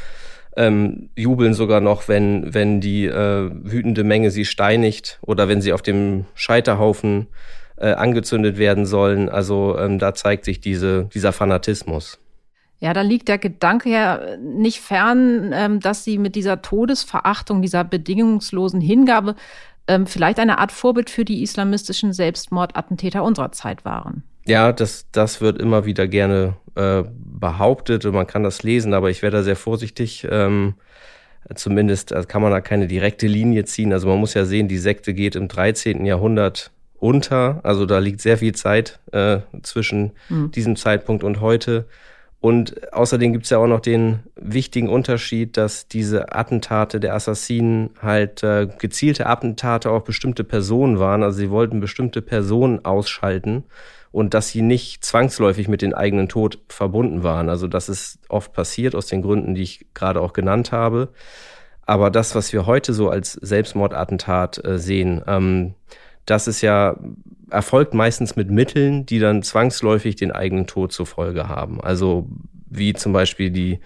ähm, 0.57 1.09
jubeln 1.17 1.55
sogar 1.55 1.81
noch, 1.81 2.09
wenn, 2.09 2.55
wenn 2.55 2.81
die 2.81 3.07
äh, 3.07 3.51
wütende 3.53 4.05
Menge 4.05 4.31
sie 4.31 4.45
steinigt 4.45 5.19
oder 5.23 5.49
wenn 5.49 5.63
sie 5.63 5.73
auf 5.73 5.83
dem 5.83 6.27
Scheiterhaufen 6.35 7.29
äh, 7.77 7.93
angezündet 7.93 8.59
werden 8.59 8.87
sollen. 8.87 9.29
Also 9.29 9.79
ähm, 9.79 9.99
da 9.99 10.15
zeigt 10.15 10.45
sich 10.45 10.61
diese, 10.61 11.05
dieser 11.15 11.33
Fanatismus. 11.33 12.19
Ja, 12.81 12.93
da 12.93 13.03
liegt 13.03 13.29
der 13.29 13.39
Gedanke 13.39 13.91
ja 13.91 14.37
nicht 14.39 14.81
fern, 14.81 15.53
ähm, 15.55 15.81
dass 15.81 16.03
sie 16.03 16.19
mit 16.19 16.35
dieser 16.35 16.63
Todesverachtung, 16.63 17.63
dieser 17.63 17.85
bedingungslosen 17.85 18.81
Hingabe 18.81 19.37
ähm, 19.87 20.07
vielleicht 20.07 20.39
eine 20.41 20.59
Art 20.59 20.73
Vorbild 20.73 21.09
für 21.09 21.25
die 21.25 21.43
islamistischen 21.43 22.13
Selbstmordattentäter 22.13 23.23
unserer 23.23 23.53
Zeit 23.53 23.85
waren. 23.85 24.25
Ja, 24.47 24.73
das, 24.73 25.07
das 25.13 25.41
wird 25.41 25.61
immer 25.61 25.85
wieder 25.87 26.09
gerne 26.09 26.57
äh, 26.75 27.05
behauptet 27.15 28.05
und 28.05 28.15
man 28.15 28.27
kann 28.27 28.43
das 28.43 28.63
lesen, 28.63 28.95
aber 28.95 29.11
ich 29.11 29.23
wäre 29.23 29.33
da 29.33 29.43
sehr 29.43 29.57
vorsichtig. 29.57 30.27
Ähm, 30.29 30.75
zumindest 31.55 32.13
also 32.13 32.27
kann 32.27 32.43
man 32.43 32.51
da 32.51 32.61
keine 32.61 32.87
direkte 32.87 33.27
Linie 33.27 33.65
ziehen. 33.65 33.93
Also 33.93 34.09
man 34.09 34.19
muss 34.19 34.35
ja 34.35 34.45
sehen, 34.45 34.69
die 34.69 34.79
Sekte 34.79 35.15
geht 35.15 35.37
im 35.37 35.49
13. 35.49 36.05
Jahrhundert 36.05 36.71
unter. 37.03 37.61
Also 37.65 37.85
da 37.85 37.99
liegt 37.99 38.21
sehr 38.21 38.39
viel 38.39 38.55
Zeit 38.55 39.01
äh, 39.11 39.41
zwischen 39.63 40.13
mhm. 40.29 40.53
diesem 40.53 40.77
Zeitpunkt 40.77 41.25
und 41.25 41.41
heute. 41.41 41.87
Und 42.41 42.93
außerdem 42.93 43.33
gibt 43.33 43.45
es 43.45 43.51
ja 43.51 43.59
auch 43.59 43.67
noch 43.67 43.81
den 43.81 44.21
wichtigen 44.37 44.89
Unterschied, 44.89 45.57
dass 45.57 45.89
diese 45.89 46.33
Attentate 46.35 47.01
der 47.01 47.15
Assassinen 47.15 47.91
halt 48.01 48.43
äh, 48.43 48.69
gezielte 48.79 49.27
Attentate 49.27 49.91
auf 49.91 50.05
bestimmte 50.05 50.45
Personen 50.45 50.99
waren. 51.01 51.23
Also 51.25 51.39
sie 51.39 51.51
wollten 51.51 51.81
bestimmte 51.81 52.23
Personen 52.23 52.85
ausschalten 52.85 53.65
und 54.13 54.35
dass 54.35 54.49
sie 54.51 54.63
nicht 54.63 55.05
zwangsläufig 55.05 55.67
mit 55.67 55.83
dem 55.83 55.95
eigenen 55.95 56.29
Tod 56.29 56.59
verbunden 56.69 57.25
waren. 57.25 57.49
Also 57.49 57.67
das 57.67 57.89
ist 57.89 58.21
oft 58.29 58.53
passiert 58.53 58.95
aus 58.95 59.07
den 59.07 59.23
Gründen, 59.23 59.55
die 59.55 59.63
ich 59.63 59.87
gerade 59.95 60.21
auch 60.21 60.35
genannt 60.35 60.71
habe. 60.71 61.09
Aber 61.85 62.11
das, 62.11 62.37
was 62.37 62.53
wir 62.53 62.67
heute 62.67 62.93
so 62.93 63.09
als 63.09 63.33
Selbstmordattentat 63.33 64.65
äh, 64.65 64.79
sehen, 64.79 65.23
ähm, 65.27 65.75
das 66.27 66.47
ist 66.47 66.61
ja 66.61 66.97
erfolgt 67.51 67.95
meistens 67.95 68.35
mit 68.35 68.51
Mitteln, 68.51 69.05
die 69.07 69.19
dann 69.19 69.43
zwangsläufig 69.43 70.17
den 70.17 70.33
eigenen 70.33 70.67
Tod 70.67 70.93
zur 70.93 71.07
Folge 71.07 71.49
haben. 71.49 71.81
Also 71.81 72.29
wie 72.69 72.95
zum 72.95 73.13
Beispiel 73.13 73.51
die, 73.51 73.81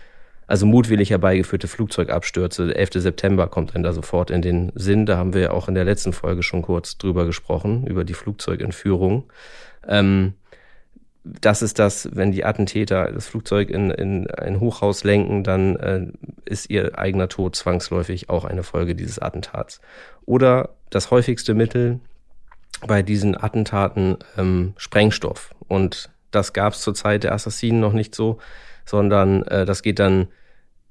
also 0.47 0.66
mutwillig 0.66 1.11
herbeigeführte 1.11 1.66
Flugzeugabstürze. 1.66 2.69
Der 2.69 2.76
11. 2.76 2.90
September 2.95 3.49
kommt 3.49 3.75
dann 3.75 3.83
da 3.83 3.93
sofort 3.93 4.31
in 4.31 4.43
den 4.43 4.71
Sinn. 4.76 5.07
Da 5.07 5.16
haben 5.16 5.35
wir 5.35 5.52
auch 5.52 5.69
in 5.69 5.75
der 5.75 5.85
letzten 5.85 6.12
Folge 6.12 6.45
schon 6.45 6.62
kurz 6.62 6.97
drüber 6.97 7.26
gesprochen, 7.26 7.87
über 7.87 8.05
die 8.05 8.14
Flugzeugentführung. 8.14 9.25
Ähm, 9.87 10.35
das 11.25 11.62
ist 11.62 11.81
das, 11.81 12.09
wenn 12.12 12.31
die 12.31 12.45
Attentäter 12.45 13.11
das 13.11 13.26
Flugzeug 13.26 13.69
in, 13.69 13.90
in 13.90 14.31
ein 14.31 14.61
Hochhaus 14.61 15.02
lenken, 15.02 15.43
dann 15.43 15.75
äh, 15.76 16.07
ist 16.45 16.71
ihr 16.71 16.97
eigener 16.97 17.28
Tod 17.28 17.57
zwangsläufig 17.57 18.31
auch 18.31 18.45
eine 18.45 18.62
Folge 18.62 18.95
dieses 18.95 19.19
Attentats. 19.19 19.81
Oder 20.25 20.76
das 20.90 21.11
häufigste 21.11 21.55
Mittel 21.55 21.99
bei 22.87 23.02
diesen 23.02 23.40
Attentaten 23.40 24.18
ähm, 24.37 24.75
Sprengstoff. 24.76 25.54
Und 25.68 26.11
das 26.30 26.52
gab 26.52 26.75
es 26.75 26.80
zur 26.80 26.95
Zeit 26.95 27.25
der 27.25 27.33
Assassinen 27.33 27.80
noch 27.80 27.92
nicht 27.92 28.14
so, 28.14 28.38
sondern 28.85 29.42
äh, 29.45 29.64
das 29.64 29.83
geht 29.83 29.99
dann 29.99 30.28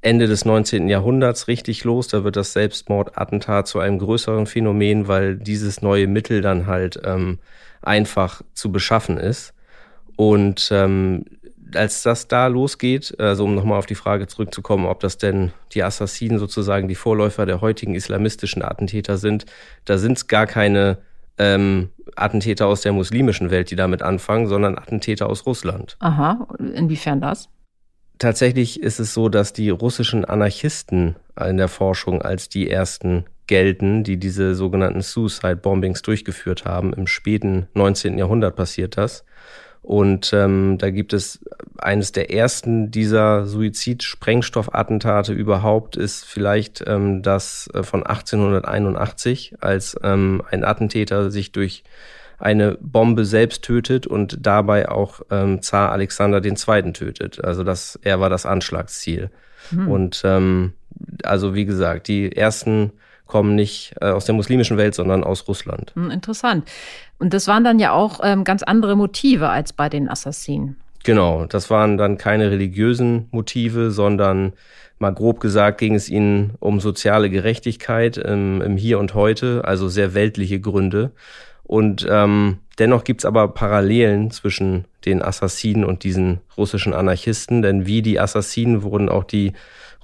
Ende 0.01 0.27
des 0.27 0.45
19. 0.45 0.87
Jahrhunderts 0.87 1.47
richtig 1.47 1.83
los. 1.83 2.07
Da 2.07 2.23
wird 2.23 2.35
das 2.35 2.53
Selbstmordattentat 2.53 3.67
zu 3.67 3.79
einem 3.79 3.99
größeren 3.99 4.45
Phänomen, 4.45 5.07
weil 5.07 5.35
dieses 5.35 5.81
neue 5.81 6.07
Mittel 6.07 6.41
dann 6.41 6.67
halt 6.67 6.99
ähm, 7.03 7.39
einfach 7.81 8.41
zu 8.53 8.71
beschaffen 8.71 9.17
ist. 9.17 9.53
Und 10.15 10.69
ähm, 10.71 11.25
als 11.73 12.03
das 12.03 12.27
da 12.27 12.47
losgeht, 12.47 13.19
also 13.19 13.45
um 13.45 13.55
nochmal 13.55 13.79
auf 13.79 13.85
die 13.85 13.95
Frage 13.95 14.27
zurückzukommen, 14.27 14.85
ob 14.85 14.99
das 14.99 15.17
denn 15.17 15.51
die 15.73 15.83
Assassinen 15.83 16.37
sozusagen 16.37 16.87
die 16.87 16.95
Vorläufer 16.95 17.45
der 17.45 17.61
heutigen 17.61 17.95
islamistischen 17.95 18.61
Attentäter 18.61 19.17
sind, 19.17 19.45
da 19.85 19.97
sind 19.97 20.17
es 20.17 20.27
gar 20.27 20.45
keine 20.45 20.99
ähm, 21.37 21.89
Attentäter 22.15 22.67
aus 22.67 22.81
der 22.81 22.93
muslimischen 22.93 23.51
Welt, 23.51 23.71
die 23.71 23.75
damit 23.75 24.01
anfangen, 24.01 24.47
sondern 24.47 24.77
Attentäter 24.77 25.29
aus 25.29 25.45
Russland. 25.45 25.97
Aha, 25.99 26.47
inwiefern 26.73 27.21
das? 27.21 27.49
Tatsächlich 28.17 28.81
ist 28.81 28.99
es 28.99 29.13
so, 29.13 29.27
dass 29.27 29.51
die 29.51 29.69
russischen 29.69 30.23
Anarchisten 30.23 31.15
in 31.39 31.57
der 31.57 31.67
Forschung 31.67 32.21
als 32.21 32.47
die 32.47 32.69
ersten 32.69 33.25
gelten, 33.47 34.03
die 34.03 34.17
diese 34.17 34.55
sogenannten 34.55 35.01
Suicide 35.01 35.57
Bombings 35.57 36.01
durchgeführt 36.01 36.65
haben. 36.65 36.93
Im 36.93 37.07
späten 37.07 37.67
19. 37.73 38.17
Jahrhundert 38.17 38.55
passiert 38.55 38.97
das. 38.97 39.25
Und 39.85 40.33
ähm, 40.33 40.79
da 40.79 40.89
gibt 40.89 41.13
es 41.13 41.45
eines 41.77 42.11
der 42.11 42.33
ersten 42.33 42.89
dieser 42.89 43.45
Suizid-Sprengstoffattentate 43.45 45.31
überhaupt, 45.31 45.95
ist 45.95 46.25
vielleicht 46.25 46.83
ähm, 46.87 47.21
das 47.21 47.69
äh, 47.71 47.83
von 47.83 48.03
1881, 48.03 49.57
als 49.61 49.95
ähm, 50.01 50.41
ein 50.49 50.63
Attentäter 50.63 51.29
sich 51.29 51.51
durch 51.51 51.83
eine 52.39 52.79
Bombe 52.81 53.25
selbst 53.25 53.61
tötet 53.61 54.07
und 54.07 54.39
dabei 54.41 54.89
auch 54.89 55.21
ähm, 55.29 55.61
Zar 55.61 55.91
Alexander 55.91 56.43
II. 56.43 56.91
tötet. 56.91 57.43
Also 57.45 57.63
das, 57.63 57.99
er 58.01 58.19
war 58.19 58.31
das 58.31 58.47
Anschlagsziel. 58.47 59.29
Mhm. 59.69 59.87
Und 59.87 60.21
ähm, 60.25 60.73
also 61.21 61.53
wie 61.53 61.65
gesagt, 61.65 62.07
die 62.07 62.35
ersten 62.35 62.91
kommen 63.27 63.55
nicht 63.55 63.95
äh, 64.01 64.05
aus 64.05 64.25
der 64.25 64.35
muslimischen 64.35 64.77
Welt, 64.77 64.95
sondern 64.95 65.23
aus 65.23 65.47
Russland. 65.47 65.91
Hm, 65.95 66.11
interessant. 66.11 66.69
Und 67.17 67.33
das 67.33 67.47
waren 67.47 67.63
dann 67.63 67.79
ja 67.79 67.93
auch 67.93 68.19
ähm, 68.23 68.43
ganz 68.43 68.63
andere 68.63 68.95
Motive 68.95 69.49
als 69.49 69.73
bei 69.73 69.89
den 69.89 70.09
Assassinen. 70.09 70.77
Genau, 71.03 71.45
das 71.45 71.69
waren 71.69 71.97
dann 71.97 72.17
keine 72.17 72.49
religiösen 72.49 73.27
Motive, 73.31 73.91
sondern 73.91 74.53
mal 74.97 75.13
grob 75.13 75.39
gesagt 75.39 75.77
ging 75.77 75.93
es 75.93 76.09
ihnen 76.09 76.55
um 76.59 76.79
soziale 76.79 77.29
Gerechtigkeit 77.29 78.17
im, 78.17 78.61
im 78.61 78.75
Hier 78.75 78.97
und 78.99 79.13
Heute, 79.13 79.63
also 79.65 79.87
sehr 79.87 80.13
weltliche 80.13 80.59
Gründe. 80.59 81.11
Und 81.63 82.07
ähm, 82.09 82.57
dennoch 82.79 83.03
gibt's 83.03 83.25
aber 83.25 83.47
Parallelen 83.49 84.31
zwischen 84.31 84.85
den 85.05 85.21
Assassinen 85.21 85.85
und 85.85 86.03
diesen 86.03 86.41
russischen 86.57 86.93
Anarchisten, 86.93 87.61
denn 87.61 87.85
wie 87.85 88.01
die 88.01 88.19
Assassinen 88.19 88.83
wurden 88.83 89.09
auch 89.09 89.23
die 89.23 89.53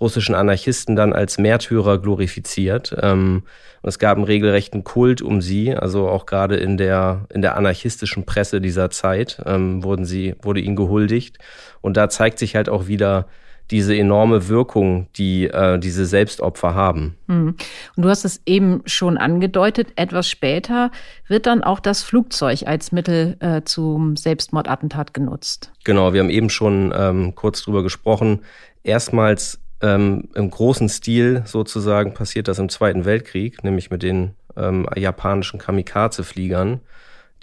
russischen 0.01 0.35
Anarchisten 0.35 0.95
dann 0.95 1.13
als 1.13 1.37
Märtyrer 1.37 1.99
glorifiziert. 1.99 2.95
Ähm, 3.01 3.43
es 3.83 3.99
gab 3.99 4.17
einen 4.17 4.25
regelrechten 4.25 4.83
Kult 4.83 5.21
um 5.21 5.41
sie, 5.41 5.75
also 5.75 6.09
auch 6.09 6.25
gerade 6.25 6.57
in 6.57 6.77
der, 6.77 7.27
in 7.33 7.41
der 7.41 7.55
anarchistischen 7.55 8.25
Presse 8.25 8.59
dieser 8.59 8.89
Zeit 8.89 9.41
ähm, 9.45 9.83
wurden 9.83 10.05
sie, 10.05 10.35
wurde 10.41 10.59
ihnen 10.59 10.75
gehuldigt. 10.75 11.37
Und 11.81 11.97
da 11.97 12.09
zeigt 12.09 12.39
sich 12.39 12.55
halt 12.55 12.67
auch 12.67 12.87
wieder, 12.87 13.27
diese 13.71 13.95
enorme 13.95 14.49
Wirkung, 14.49 15.07
die 15.15 15.45
äh, 15.45 15.79
diese 15.79 16.05
Selbstopfer 16.05 16.75
haben. 16.75 17.15
Hm. 17.27 17.55
Und 17.95 18.03
du 18.03 18.09
hast 18.09 18.25
es 18.25 18.41
eben 18.45 18.81
schon 18.85 19.17
angedeutet, 19.17 19.93
etwas 19.95 20.27
später 20.27 20.91
wird 21.27 21.45
dann 21.45 21.63
auch 21.63 21.79
das 21.79 22.03
Flugzeug 22.03 22.63
als 22.65 22.91
Mittel 22.91 23.37
äh, 23.39 23.61
zum 23.63 24.17
Selbstmordattentat 24.17 25.13
genutzt. 25.13 25.71
Genau, 25.85 26.13
wir 26.13 26.19
haben 26.19 26.29
eben 26.29 26.49
schon 26.49 26.93
ähm, 26.95 27.33
kurz 27.33 27.63
drüber 27.63 27.81
gesprochen. 27.81 28.41
Erstmals 28.83 29.60
ähm, 29.81 30.29
Im 30.35 30.49
großen 30.49 30.89
Stil 30.89 31.43
sozusagen 31.45 32.13
passiert 32.13 32.47
das 32.47 32.59
im 32.59 32.69
Zweiten 32.69 33.05
Weltkrieg, 33.05 33.63
nämlich 33.63 33.89
mit 33.89 34.03
den 34.03 34.35
ähm, 34.55 34.87
japanischen 34.95 35.59
Kamikaze-Fliegern, 35.59 36.81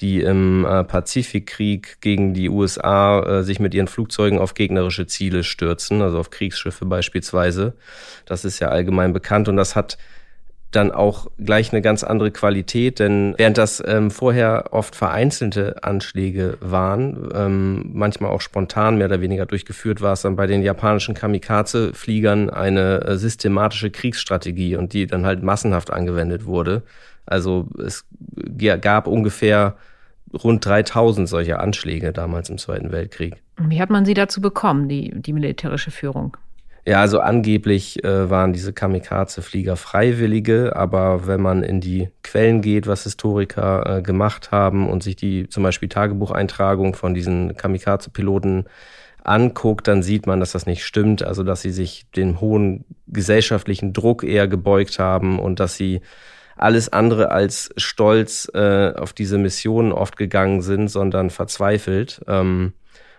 die 0.00 0.21
im 0.21 0.64
äh, 0.64 0.85
Pazifikkrieg 0.85 2.00
gegen 2.00 2.35
die 2.35 2.49
USA 2.49 3.21
äh, 3.21 3.42
sich 3.42 3.59
mit 3.59 3.75
ihren 3.75 3.88
Flugzeugen 3.88 4.38
auf 4.38 4.54
gegnerische 4.54 5.07
Ziele 5.07 5.42
stürzen, 5.42 6.02
also 6.02 6.18
auf 6.18 6.30
Kriegsschiffe 6.30 6.85
beispielsweise. 6.85 7.75
Das 8.25 8.45
ist 8.45 8.61
ja 8.61 8.68
allgemein 8.68 9.12
bekannt 9.12 9.49
und 9.49 9.57
das 9.57 9.75
hat 9.75 9.99
dann 10.71 10.93
auch 10.93 11.29
gleich 11.39 11.73
eine 11.73 11.81
ganz 11.81 12.05
andere 12.05 12.31
Qualität, 12.31 12.99
denn 12.99 13.35
während 13.39 13.57
das 13.57 13.83
ähm, 13.87 14.11
vorher 14.11 14.67
oft 14.73 14.95
vereinzelte 14.95 15.83
Anschläge 15.83 16.59
waren, 16.61 17.31
ähm, 17.35 17.91
manchmal 17.95 18.31
auch 18.31 18.43
spontan 18.43 18.99
mehr 18.99 19.07
oder 19.07 19.23
weniger 19.23 19.47
durchgeführt, 19.47 20.03
war 20.03 20.13
es 20.13 20.23
dann 20.23 20.37
bei 20.37 20.47
den 20.47 20.63
japanischen 20.63 21.15
Kamikaze-Fliegern 21.15 22.51
eine 22.51 23.01
äh, 23.03 23.17
systematische 23.17 23.91
Kriegsstrategie 23.91 24.77
und 24.77 24.93
die 24.93 25.07
dann 25.07 25.25
halt 25.25 25.43
massenhaft 25.43 25.91
angewendet 25.91 26.45
wurde. 26.45 26.83
Also 27.25 27.69
es 27.85 28.05
gab 28.81 29.07
ungefähr 29.07 29.77
rund 30.33 30.65
3000 30.65 31.29
solcher 31.29 31.61
Anschläge 31.61 32.13
damals 32.13 32.51
im 32.51 32.59
Zweiten 32.59 32.93
Weltkrieg. 32.93 33.37
Wie 33.57 33.81
hat 33.81 33.91
man 33.91 34.05
sie 34.05 34.15
dazu 34.15 34.41
bekommen, 34.41 34.89
die, 34.89 35.13
die 35.15 35.33
militärische 35.33 35.91
Führung? 35.91 36.37
Ja, 36.88 37.02
also 37.02 37.21
angeblich 37.21 38.02
äh, 38.02 38.30
waren 38.30 38.54
diese 38.54 38.73
Kamikaze-Flieger 38.73 39.76
Freiwillige, 39.76 40.75
aber 40.75 41.26
wenn 41.26 41.42
man 41.42 41.62
in 41.62 41.83
die 41.83 42.09
Quellen 42.23 42.62
geht, 42.62 42.87
was 42.87 43.02
Historiker 43.02 43.99
äh, 43.99 44.00
gemacht 44.00 44.52
haben 44.52 44.88
und 44.88 45.02
sich 45.02 45.14
die 45.14 45.50
zum 45.50 45.64
Beispiel 45.64 45.90
Tagebucheintragung 45.90 46.95
von 46.95 47.12
diesen 47.12 47.54
Kamikaze-Piloten 47.59 48.64
anguckt, 49.23 49.87
dann 49.87 50.02
sieht 50.02 50.26
man, 50.26 50.40
dass 50.40 50.52
das 50.52 50.64
nicht 50.64 50.83
stimmt. 50.83 51.23
Also 51.23 51.42
dass 51.42 51.61
sie 51.61 51.73
sich 51.73 52.07
dem 52.16 52.40
hohen 52.40 52.87
gesellschaftlichen 53.07 53.92
Druck 53.92 54.25
eher 54.25 54.49
gebeugt 54.49 54.99
haben 54.99 55.38
und 55.38 55.61
dass 55.61 55.76
sie 55.76 56.00
alles 56.57 56.90
andere 56.90 57.30
als 57.30 57.68
stolz 57.76 58.50
äh, 58.54 58.95
auf 58.95 59.12
diese 59.12 59.37
Mission 59.37 59.92
oft 59.92 60.16
gegangen 60.16 60.62
sind, 60.62 60.88
sondern 60.88 61.28
verzweifelt. 61.28 62.23
Ähm, 62.26 62.73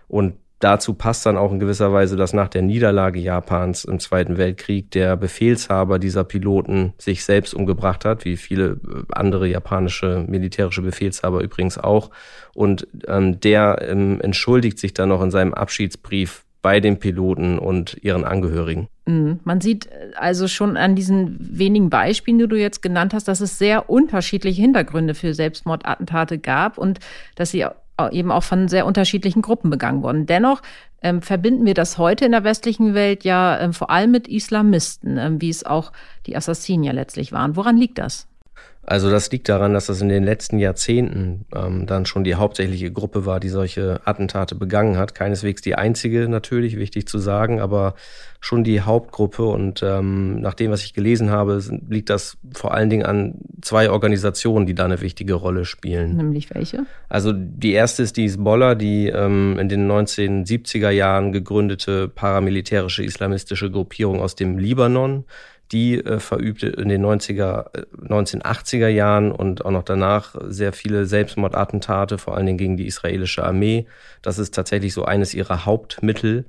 und 0.08 0.34
Dazu 0.60 0.92
passt 0.92 1.24
dann 1.24 1.38
auch 1.38 1.52
in 1.52 1.58
gewisser 1.58 1.90
Weise, 1.92 2.16
dass 2.16 2.34
nach 2.34 2.48
der 2.48 2.60
Niederlage 2.60 3.18
Japans 3.18 3.84
im 3.84 3.98
Zweiten 3.98 4.36
Weltkrieg 4.36 4.90
der 4.90 5.16
Befehlshaber 5.16 5.98
dieser 5.98 6.22
Piloten 6.22 6.92
sich 6.98 7.24
selbst 7.24 7.54
umgebracht 7.54 8.04
hat, 8.04 8.26
wie 8.26 8.36
viele 8.36 8.72
äh, 8.72 9.02
andere 9.10 9.48
japanische 9.48 10.24
militärische 10.28 10.82
Befehlshaber 10.82 11.42
übrigens 11.42 11.78
auch. 11.78 12.10
Und 12.54 12.86
ähm, 13.08 13.40
der 13.40 13.78
ähm, 13.88 14.20
entschuldigt 14.20 14.78
sich 14.78 14.92
dann 14.92 15.08
noch 15.08 15.22
in 15.22 15.30
seinem 15.30 15.54
Abschiedsbrief 15.54 16.44
bei 16.60 16.80
den 16.80 16.98
Piloten 16.98 17.58
und 17.58 17.96
ihren 18.02 18.24
Angehörigen. 18.24 18.88
Mhm. 19.06 19.40
Man 19.44 19.62
sieht 19.62 19.86
äh, 19.86 20.10
also 20.16 20.46
schon 20.46 20.76
an 20.76 20.94
diesen 20.94 21.38
wenigen 21.40 21.88
Beispielen, 21.88 22.38
die 22.38 22.48
du 22.48 22.56
jetzt 22.56 22.82
genannt 22.82 23.14
hast, 23.14 23.28
dass 23.28 23.40
es 23.40 23.58
sehr 23.58 23.88
unterschiedliche 23.88 24.60
Hintergründe 24.60 25.14
für 25.14 25.32
Selbstmordattentate 25.32 26.38
gab 26.38 26.76
und 26.76 26.98
dass 27.34 27.52
sie 27.52 27.64
eben 28.08 28.30
auch 28.30 28.42
von 28.42 28.68
sehr 28.68 28.86
unterschiedlichen 28.86 29.42
Gruppen 29.42 29.70
begangen 29.70 30.02
worden. 30.02 30.26
Dennoch 30.26 30.62
ähm, 31.02 31.22
verbinden 31.22 31.66
wir 31.66 31.74
das 31.74 31.98
heute 31.98 32.24
in 32.24 32.32
der 32.32 32.44
westlichen 32.44 32.94
Welt 32.94 33.24
ja 33.24 33.58
ähm, 33.58 33.72
vor 33.72 33.90
allem 33.90 34.10
mit 34.10 34.28
Islamisten, 34.28 35.18
ähm, 35.18 35.40
wie 35.40 35.50
es 35.50 35.66
auch 35.66 35.92
die 36.26 36.36
Assassinen 36.36 36.84
ja 36.84 36.92
letztlich 36.92 37.32
waren. 37.32 37.56
Woran 37.56 37.76
liegt 37.76 37.98
das? 37.98 38.29
Also 38.82 39.08
das 39.08 39.30
liegt 39.30 39.48
daran, 39.48 39.74
dass 39.74 39.86
das 39.86 40.00
in 40.00 40.08
den 40.08 40.24
letzten 40.24 40.58
Jahrzehnten 40.58 41.44
ähm, 41.54 41.86
dann 41.86 42.06
schon 42.06 42.24
die 42.24 42.34
hauptsächliche 42.34 42.90
Gruppe 42.90 43.24
war, 43.24 43.38
die 43.38 43.48
solche 43.50 44.00
Attentate 44.04 44.56
begangen 44.56 44.96
hat. 44.96 45.14
Keineswegs 45.14 45.62
die 45.62 45.76
einzige 45.76 46.28
natürlich, 46.28 46.76
wichtig 46.76 47.06
zu 47.06 47.18
sagen, 47.18 47.60
aber 47.60 47.94
schon 48.40 48.64
die 48.64 48.80
Hauptgruppe. 48.80 49.44
Und 49.44 49.84
ähm, 49.84 50.40
nach 50.40 50.54
dem, 50.54 50.72
was 50.72 50.82
ich 50.82 50.92
gelesen 50.92 51.30
habe, 51.30 51.62
liegt 51.88 52.10
das 52.10 52.36
vor 52.52 52.74
allen 52.74 52.90
Dingen 52.90 53.04
an 53.04 53.34
zwei 53.60 53.90
Organisationen, 53.90 54.66
die 54.66 54.74
da 54.74 54.86
eine 54.86 55.00
wichtige 55.00 55.34
Rolle 55.34 55.66
spielen. 55.66 56.16
Nämlich 56.16 56.52
welche? 56.52 56.86
Also 57.08 57.32
die 57.32 57.72
erste 57.72 58.02
ist 58.02 58.16
die 58.16 58.24
Hezbollah, 58.24 58.74
die 58.74 59.06
ähm, 59.06 59.56
in 59.60 59.68
den 59.68 59.88
1970er 59.88 60.90
Jahren 60.90 61.30
gegründete 61.30 62.08
paramilitärische 62.08 63.04
islamistische 63.04 63.70
Gruppierung 63.70 64.20
aus 64.20 64.34
dem 64.34 64.58
Libanon 64.58 65.26
die 65.72 66.04
äh, 66.04 66.18
verübte 66.18 66.66
in 66.66 66.88
den 66.88 67.04
90er, 67.04 67.70
1980er 67.96 68.86
äh, 68.86 68.94
Jahren 68.94 69.30
und 69.30 69.64
auch 69.64 69.70
noch 69.70 69.84
danach 69.84 70.34
sehr 70.48 70.72
viele 70.72 71.06
Selbstmordattentate, 71.06 72.18
vor 72.18 72.36
allen 72.36 72.46
Dingen 72.46 72.58
gegen 72.58 72.76
die 72.76 72.86
israelische 72.86 73.44
Armee. 73.44 73.86
Das 74.22 74.38
ist 74.38 74.54
tatsächlich 74.54 74.92
so 74.92 75.04
eines 75.04 75.32
ihrer 75.34 75.64
Hauptmittel. 75.66 76.44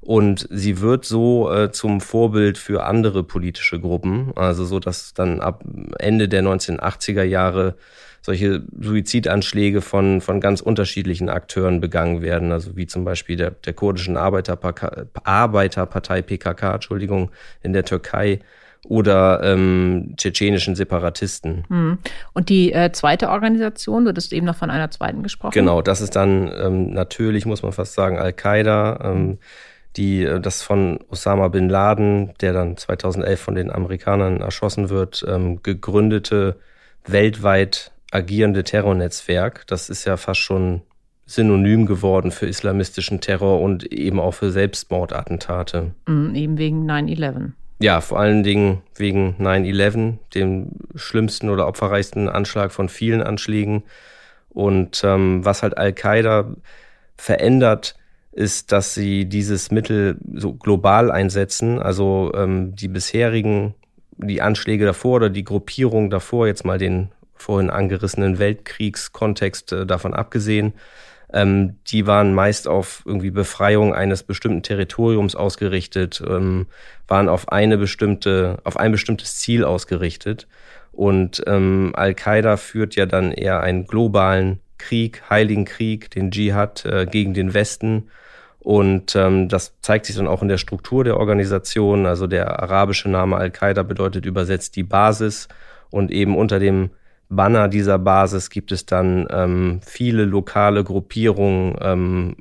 Und 0.00 0.46
sie 0.50 0.80
wird 0.80 1.04
so 1.04 1.50
äh, 1.52 1.70
zum 1.70 2.00
Vorbild 2.00 2.58
für 2.58 2.84
andere 2.84 3.22
politische 3.24 3.80
Gruppen, 3.80 4.32
also 4.36 4.64
so, 4.64 4.78
dass 4.78 5.14
dann 5.14 5.40
ab 5.40 5.64
Ende 5.98 6.28
der 6.28 6.42
1980er 6.42 7.22
Jahre 7.22 7.76
solche 8.20 8.62
Suizidanschläge 8.80 9.82
von, 9.82 10.20
von 10.20 10.40
ganz 10.40 10.60
unterschiedlichen 10.60 11.28
Akteuren 11.28 11.80
begangen 11.80 12.22
werden, 12.22 12.52
also 12.52 12.74
wie 12.74 12.86
zum 12.86 13.04
Beispiel 13.04 13.36
der, 13.36 13.50
der 13.50 13.74
kurdischen 13.74 14.16
Arbeiterpartei, 14.16 15.04
Arbeiterpartei 15.24 16.22
PKK, 16.22 16.74
Entschuldigung, 16.74 17.30
in 17.62 17.74
der 17.74 17.84
Türkei 17.84 18.40
oder 18.86 19.42
ähm, 19.42 20.14
tschetschenischen 20.16 20.74
Separatisten. 20.74 21.64
Hm. 21.68 21.98
Und 22.32 22.48
die 22.48 22.72
äh, 22.72 22.92
zweite 22.92 23.30
Organisation, 23.30 24.04
du 24.04 24.10
hattest 24.10 24.32
eben 24.32 24.46
noch 24.46 24.56
von 24.56 24.70
einer 24.70 24.90
zweiten 24.90 25.22
gesprochen. 25.22 25.52
Genau, 25.52 25.82
das 25.82 26.00
ist 26.00 26.16
dann 26.16 26.50
ähm, 26.56 26.92
natürlich, 26.92 27.46
muss 27.46 27.62
man 27.62 27.72
fast 27.72 27.94
sagen, 27.94 28.18
Al-Qaida, 28.18 29.00
ähm, 29.02 29.38
die 29.96 30.24
äh, 30.24 30.40
das 30.40 30.62
von 30.62 30.98
Osama 31.10 31.48
bin 31.48 31.68
Laden, 31.68 32.32
der 32.40 32.52
dann 32.52 32.76
2011 32.76 33.40
von 33.40 33.54
den 33.54 33.70
Amerikanern 33.70 34.40
erschossen 34.40 34.90
wird, 34.90 35.24
ähm, 35.28 35.62
gegründete 35.62 36.56
weltweit 37.06 37.92
agierende 38.10 38.64
Terrornetzwerk. 38.64 39.66
Das 39.66 39.90
ist 39.90 40.04
ja 40.04 40.16
fast 40.16 40.40
schon 40.40 40.82
synonym 41.26 41.86
geworden 41.86 42.30
für 42.30 42.46
islamistischen 42.46 43.20
Terror 43.20 43.60
und 43.60 43.84
eben 43.92 44.20
auch 44.20 44.32
für 44.32 44.50
Selbstmordattentate. 44.50 45.92
Mhm, 46.06 46.34
eben 46.34 46.58
wegen 46.58 46.90
9-11. 46.90 47.52
Ja, 47.84 48.00
vor 48.00 48.18
allen 48.18 48.42
Dingen 48.42 48.80
wegen 48.96 49.36
9-11, 49.38 50.16
dem 50.34 50.70
schlimmsten 50.94 51.50
oder 51.50 51.68
opferreichsten 51.68 52.30
Anschlag 52.30 52.72
von 52.72 52.88
vielen 52.88 53.20
Anschlägen. 53.22 53.82
Und 54.48 55.02
ähm, 55.04 55.44
was 55.44 55.62
halt 55.62 55.76
Al-Qaida 55.76 56.54
verändert, 57.18 57.94
ist, 58.32 58.72
dass 58.72 58.94
sie 58.94 59.26
dieses 59.26 59.70
Mittel 59.70 60.16
so 60.32 60.54
global 60.54 61.10
einsetzen. 61.10 61.78
Also 61.78 62.32
ähm, 62.34 62.74
die 62.74 62.88
bisherigen, 62.88 63.74
die 64.16 64.40
Anschläge 64.40 64.86
davor 64.86 65.16
oder 65.16 65.28
die 65.28 65.44
Gruppierung 65.44 66.08
davor, 66.08 66.46
jetzt 66.46 66.64
mal 66.64 66.78
den 66.78 67.10
vorhin 67.34 67.68
angerissenen 67.68 68.38
Weltkriegskontext 68.38 69.72
äh, 69.72 69.84
davon 69.84 70.14
abgesehen, 70.14 70.72
ähm, 71.34 71.76
die 71.88 72.06
waren 72.06 72.32
meist 72.32 72.68
auf 72.68 73.02
irgendwie 73.04 73.32
Befreiung 73.32 73.92
eines 73.92 74.22
bestimmten 74.22 74.62
Territoriums 74.62 75.34
ausgerichtet, 75.34 76.22
ähm, 76.24 76.66
waren 77.08 77.28
auf 77.28 77.50
eine 77.50 77.76
bestimmte, 77.76 78.58
auf 78.62 78.76
ein 78.76 78.92
bestimmtes 78.92 79.36
Ziel 79.38 79.64
ausgerichtet. 79.64 80.46
Und 80.92 81.42
ähm, 81.48 81.92
Al-Qaida 81.96 82.56
führt 82.56 82.94
ja 82.94 83.04
dann 83.04 83.32
eher 83.32 83.60
einen 83.60 83.88
globalen 83.88 84.60
Krieg, 84.78 85.22
Heiligen 85.28 85.64
Krieg, 85.64 86.08
den 86.12 86.30
Dschihad 86.30 86.84
äh, 86.84 87.04
gegen 87.04 87.34
den 87.34 87.52
Westen. 87.52 88.10
Und 88.60 89.16
ähm, 89.16 89.48
das 89.48 89.74
zeigt 89.82 90.06
sich 90.06 90.14
dann 90.14 90.28
auch 90.28 90.40
in 90.40 90.48
der 90.48 90.58
Struktur 90.58 91.02
der 91.02 91.16
Organisation. 91.16 92.06
Also 92.06 92.28
der 92.28 92.62
arabische 92.62 93.10
Name 93.10 93.36
Al-Qaida 93.36 93.82
bedeutet 93.82 94.24
übersetzt 94.24 94.76
die 94.76 94.84
Basis. 94.84 95.48
Und 95.90 96.12
eben 96.12 96.36
unter 96.36 96.60
dem 96.60 96.90
Banner 97.36 97.68
dieser 97.68 97.98
Basis 97.98 98.50
gibt 98.50 98.72
es 98.72 98.86
dann 98.86 99.26
ähm, 99.30 99.80
viele 99.84 100.24
lokale 100.24 100.84
Gruppierungen 100.84 101.76
ähm, 101.80 102.36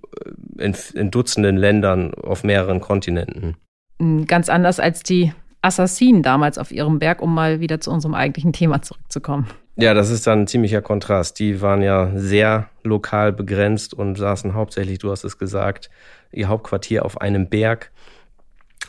in, 0.57 0.75
in 0.93 1.11
Dutzenden 1.11 1.57
Ländern 1.57 2.13
auf 2.13 2.43
mehreren 2.43 2.81
Kontinenten. 2.81 3.55
Hm, 3.99 4.25
ganz 4.25 4.49
anders 4.49 4.79
als 4.79 5.03
die 5.03 5.33
Assassinen 5.61 6.23
damals 6.23 6.57
auf 6.57 6.71
ihrem 6.71 6.99
Berg, 6.99 7.21
um 7.21 7.33
mal 7.33 7.59
wieder 7.59 7.79
zu 7.79 7.89
unserem 7.91 8.13
eigentlichen 8.13 8.53
Thema 8.53 8.81
zurückzukommen. 8.81 9.47
Ja, 9.75 9.93
das 9.93 10.09
ist 10.09 10.27
dann 10.27 10.41
ein 10.41 10.47
ziemlicher 10.47 10.81
Kontrast. 10.81 11.39
Die 11.39 11.61
waren 11.61 11.81
ja 11.81 12.11
sehr 12.15 12.69
lokal 12.83 13.31
begrenzt 13.31 13.93
und 13.93 14.17
saßen 14.17 14.53
hauptsächlich, 14.53 14.99
du 14.99 15.09
hast 15.09 15.23
es 15.23 15.37
gesagt, 15.39 15.89
ihr 16.31 16.47
Hauptquartier 16.47 17.05
auf 17.05 17.21
einem 17.21 17.49
Berg. 17.49 17.91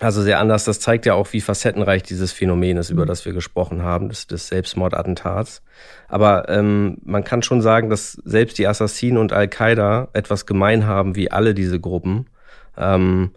Also 0.01 0.23
sehr 0.23 0.41
anders. 0.41 0.65
Das 0.65 0.81
zeigt 0.81 1.07
ja 1.07 1.15
auch, 1.15 1.33
wie 1.33 1.41
facettenreich 1.41 2.03
dieses 2.03 2.33
Phänomen 2.33 2.77
ist, 2.77 2.91
über 2.91 3.05
mhm. 3.05 3.09
das 3.09 3.25
wir 3.25 3.33
gesprochen 3.33 3.83
haben, 3.83 4.09
des, 4.09 4.27
des 4.27 4.49
Selbstmordattentats. 4.49 5.63
Aber 6.09 6.49
ähm, 6.49 6.99
man 7.05 7.25
kann 7.25 7.43
schon 7.43 7.63
sagen, 7.63 7.91
dass 7.91 8.13
selbst 8.25 8.59
die 8.59 8.67
Assassinen 8.67 9.19
und 9.19 9.33
Al-Qaida 9.33 10.09
etwas 10.13 10.47
gemein 10.47 10.87
haben, 10.87 11.17
wie 11.17 11.31
alle 11.31 11.55
diese 11.55 11.81
Gruppen. 11.81 12.27
Ähm, 12.77 13.31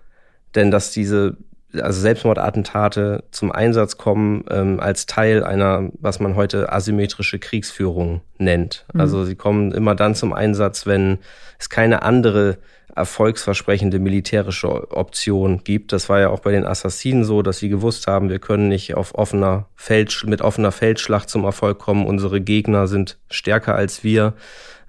denn 0.55 0.71
dass 0.71 0.91
diese 0.91 1.37
also 1.73 1.99
Selbstmordattentate 2.01 3.23
zum 3.31 3.51
Einsatz 3.51 3.97
kommen 3.97 4.45
ähm, 4.49 4.79
als 4.79 5.05
Teil 5.05 5.43
einer, 5.43 5.89
was 5.99 6.19
man 6.19 6.35
heute 6.35 6.71
asymmetrische 6.71 7.39
Kriegsführung 7.39 8.21
nennt. 8.37 8.85
Mhm. 8.93 9.01
Also 9.01 9.25
sie 9.25 9.35
kommen 9.35 9.71
immer 9.71 9.95
dann 9.95 10.15
zum 10.15 10.33
Einsatz, 10.33 10.85
wenn 10.85 11.19
es 11.59 11.69
keine 11.69 12.03
andere 12.03 12.57
erfolgsversprechende 12.95 13.99
militärische 13.99 14.91
Option 14.91 15.63
gibt. 15.63 15.93
Das 15.93 16.09
war 16.09 16.19
ja 16.19 16.29
auch 16.29 16.39
bei 16.39 16.51
den 16.51 16.65
Assassinen 16.65 17.23
so, 17.23 17.43
dass 17.43 17.59
sie 17.59 17.69
gewusst 17.69 18.07
haben, 18.07 18.29
wir 18.29 18.39
können 18.39 18.69
nicht 18.69 18.95
auf 18.95 19.13
offener 19.13 19.67
Feld, 19.75 20.23
mit 20.25 20.41
offener 20.41 20.71
Feldschlacht 20.71 21.29
zum 21.29 21.43
Erfolg 21.43 21.77
kommen. 21.77 22.07
Unsere 22.07 22.41
Gegner 22.41 22.87
sind 22.87 23.19
stärker 23.29 23.75
als 23.75 24.03
wir. 24.03 24.33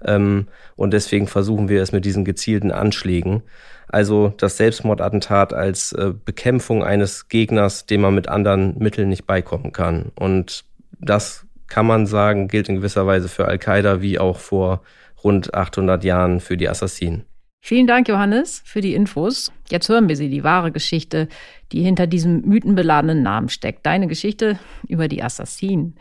Ähm, 0.03 0.47
und 0.75 0.91
deswegen 0.91 1.27
versuchen 1.27 1.69
wir 1.69 1.83
es 1.83 1.91
mit 1.91 2.03
diesen 2.03 2.25
gezielten 2.25 2.71
Anschlägen. 2.71 3.43
Also 3.89 4.33
das 4.37 4.57
Selbstmordattentat 4.57 5.53
als 5.53 5.93
äh, 5.93 6.13
Bekämpfung 6.23 6.83
eines 6.83 7.27
Gegners, 7.27 7.85
dem 7.85 8.01
man 8.01 8.15
mit 8.15 8.27
anderen 8.29 8.77
Mitteln 8.77 9.09
nicht 9.09 9.25
beikommen 9.25 9.71
kann. 9.73 10.11
Und 10.15 10.63
das 10.99 11.45
kann 11.67 11.85
man 11.85 12.05
sagen, 12.05 12.47
gilt 12.47 12.69
in 12.69 12.75
gewisser 12.75 13.05
Weise 13.07 13.29
für 13.29 13.47
Al-Qaida 13.47 14.01
wie 14.01 14.19
auch 14.19 14.39
vor 14.39 14.81
rund 15.23 15.53
800 15.53 16.03
Jahren 16.03 16.39
für 16.39 16.57
die 16.57 16.69
Assassinen. 16.69 17.25
Vielen 17.61 17.87
Dank, 17.87 18.07
Johannes, 18.07 18.61
für 18.65 18.81
die 18.81 18.95
Infos. 18.95 19.51
Jetzt 19.69 19.89
hören 19.89 20.07
wir 20.07 20.15
sie, 20.15 20.29
die 20.29 20.43
wahre 20.43 20.71
Geschichte, 20.71 21.27
die 21.71 21.83
hinter 21.83 22.07
diesem 22.07 22.41
mythenbeladenen 22.41 23.21
Namen 23.21 23.49
steckt. 23.49 23.85
Deine 23.85 24.07
Geschichte 24.07 24.57
über 24.87 25.07
die 25.07 25.21
Assassinen. 25.21 25.95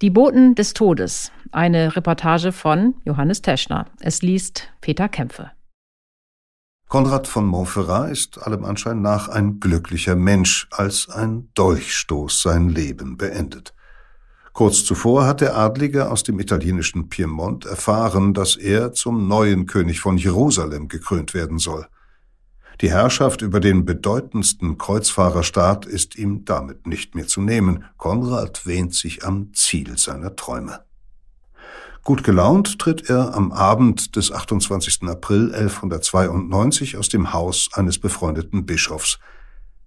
Die 0.00 0.10
Boten 0.10 0.54
des 0.54 0.72
Todes. 0.72 1.32
Eine 1.52 1.96
Reportage 1.96 2.50
von 2.50 2.94
Johannes 3.04 3.42
Teschner. 3.42 3.86
Es 4.00 4.22
liest 4.22 4.68
Peter 4.80 5.08
Kämpfe. 5.08 5.50
Konrad 6.88 7.26
von 7.26 7.46
Montferrat 7.46 8.12
ist 8.12 8.40
allem 8.40 8.64
Anschein 8.64 9.02
nach 9.02 9.28
ein 9.28 9.58
glücklicher 9.58 10.14
Mensch, 10.14 10.68
als 10.70 11.08
ein 11.08 11.48
Dolchstoß 11.54 12.40
sein 12.40 12.68
Leben 12.68 13.16
beendet. 13.16 13.74
Kurz 14.52 14.84
zuvor 14.84 15.26
hat 15.26 15.40
der 15.40 15.56
Adlige 15.56 16.08
aus 16.10 16.22
dem 16.22 16.38
italienischen 16.38 17.08
Piemont 17.08 17.66
erfahren, 17.66 18.34
dass 18.34 18.56
er 18.56 18.92
zum 18.92 19.26
neuen 19.26 19.66
König 19.66 19.98
von 19.98 20.16
Jerusalem 20.16 20.86
gekrönt 20.86 21.34
werden 21.34 21.58
soll. 21.58 21.88
Die 22.80 22.90
Herrschaft 22.90 23.42
über 23.42 23.58
den 23.58 23.84
bedeutendsten 23.84 24.78
Kreuzfahrerstaat 24.78 25.86
ist 25.86 26.16
ihm 26.16 26.44
damit 26.44 26.86
nicht 26.86 27.16
mehr 27.16 27.26
zu 27.26 27.40
nehmen. 27.40 27.84
Konrad 27.96 28.64
wähnt 28.64 28.94
sich 28.94 29.24
am 29.24 29.52
Ziel 29.54 29.98
seiner 29.98 30.36
Träume. 30.36 30.85
Gut 32.06 32.22
gelaunt 32.22 32.78
tritt 32.78 33.10
er 33.10 33.34
am 33.34 33.50
Abend 33.50 34.14
des 34.14 34.30
28. 34.30 35.08
April 35.08 35.52
1192 35.52 36.96
aus 36.96 37.08
dem 37.08 37.32
Haus 37.32 37.68
eines 37.72 37.98
befreundeten 37.98 38.64
Bischofs. 38.64 39.18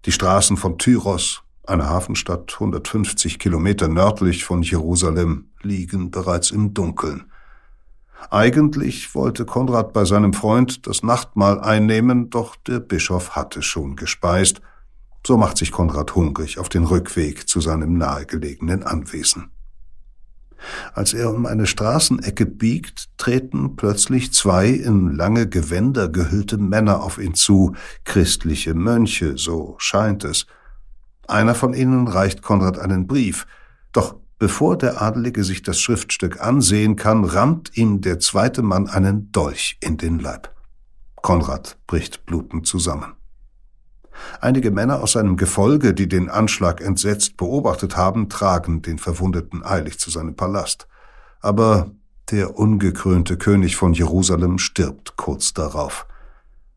Die 0.03 0.11
Straßen 0.11 0.57
von 0.57 0.77
Tyros, 0.77 1.43
eine 1.65 1.85
Hafenstadt 1.89 2.55
150 2.55 3.39
Kilometer 3.39 3.87
nördlich 3.87 4.43
von 4.43 4.63
Jerusalem, 4.63 5.51
liegen 5.61 6.11
bereits 6.11 6.51
im 6.51 6.73
Dunkeln. 6.73 7.31
Eigentlich 8.29 9.15
wollte 9.15 9.45
Konrad 9.45 9.93
bei 9.93 10.03
seinem 10.03 10.33
Freund 10.33 10.87
das 10.87 11.03
Nachtmahl 11.03 11.61
einnehmen, 11.61 12.29
doch 12.29 12.57
der 12.57 12.81
Bischof 12.81 13.37
hatte 13.37 13.61
schon 13.61 13.95
gespeist. 13.95 14.59
So 15.25 15.37
macht 15.37 15.57
sich 15.57 15.71
Konrad 15.71 16.15
hungrig 16.15 16.59
auf 16.59 16.67
den 16.67 16.83
Rückweg 16.83 17.47
zu 17.47 17.61
seinem 17.61 17.93
nahegelegenen 17.97 18.83
Anwesen. 18.83 19.53
Als 20.93 21.13
er 21.13 21.33
um 21.33 21.45
eine 21.45 21.65
Straßenecke 21.65 22.45
biegt, 22.45 23.09
treten 23.17 23.75
plötzlich 23.75 24.33
zwei 24.33 24.69
in 24.69 25.15
lange 25.15 25.47
Gewänder 25.47 26.09
gehüllte 26.09 26.57
Männer 26.57 27.03
auf 27.03 27.17
ihn 27.17 27.33
zu, 27.33 27.75
christliche 28.03 28.73
Mönche, 28.73 29.37
so 29.37 29.75
scheint 29.77 30.23
es. 30.23 30.45
Einer 31.27 31.55
von 31.55 31.73
ihnen 31.73 32.07
reicht 32.07 32.41
Konrad 32.41 32.79
einen 32.79 33.07
Brief, 33.07 33.45
doch 33.91 34.15
bevor 34.39 34.77
der 34.77 35.01
Adelige 35.01 35.43
sich 35.43 35.61
das 35.61 35.79
Schriftstück 35.79 36.41
ansehen 36.41 36.95
kann, 36.95 37.23
rammt 37.23 37.77
ihm 37.77 38.01
der 38.01 38.19
zweite 38.19 38.61
Mann 38.61 38.87
einen 38.87 39.31
Dolch 39.31 39.77
in 39.81 39.97
den 39.97 40.19
Leib. 40.19 40.53
Konrad 41.21 41.77
bricht 41.85 42.25
blutend 42.25 42.65
zusammen. 42.65 43.18
Einige 44.41 44.71
Männer 44.71 45.01
aus 45.01 45.13
seinem 45.13 45.37
Gefolge, 45.37 45.93
die 45.93 46.07
den 46.07 46.29
Anschlag 46.29 46.81
entsetzt 46.81 47.37
beobachtet 47.37 47.97
haben, 47.97 48.29
tragen 48.29 48.81
den 48.81 48.97
Verwundeten 48.97 49.63
eilig 49.63 49.99
zu 49.99 50.09
seinem 50.09 50.35
Palast. 50.35 50.87
Aber 51.41 51.91
der 52.31 52.57
ungekrönte 52.57 53.37
König 53.37 53.75
von 53.75 53.93
Jerusalem 53.93 54.59
stirbt 54.59 55.15
kurz 55.17 55.53
darauf. 55.53 56.05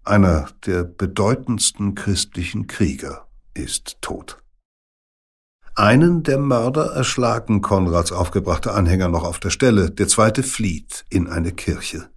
Einer 0.04 0.48
der 0.66 0.84
bedeutendsten 0.84 1.94
christlichen 1.94 2.66
Krieger 2.66 3.26
ist 3.54 3.98
tot. 4.00 4.42
Einen 5.74 6.22
der 6.22 6.38
Mörder 6.38 6.92
erschlagen 6.92 7.62
Konrads 7.62 8.12
aufgebrachte 8.12 8.72
Anhänger 8.72 9.08
noch 9.08 9.24
auf 9.24 9.40
der 9.40 9.50
Stelle, 9.50 9.90
der 9.90 10.06
zweite 10.06 10.42
flieht 10.42 11.04
in 11.08 11.28
eine 11.28 11.52
Kirche. 11.52 12.11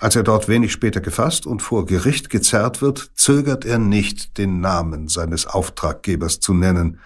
Als 0.00 0.14
er 0.14 0.22
dort 0.22 0.48
wenig 0.48 0.72
später 0.72 1.00
gefasst 1.00 1.44
und 1.44 1.60
vor 1.60 1.84
Gericht 1.84 2.30
gezerrt 2.30 2.80
wird, 2.80 3.10
zögert 3.14 3.64
er 3.64 3.78
nicht, 3.78 4.38
den 4.38 4.60
Namen 4.60 5.08
seines 5.08 5.46
Auftraggebers 5.46 6.38
zu 6.38 6.54
nennen. 6.54 7.00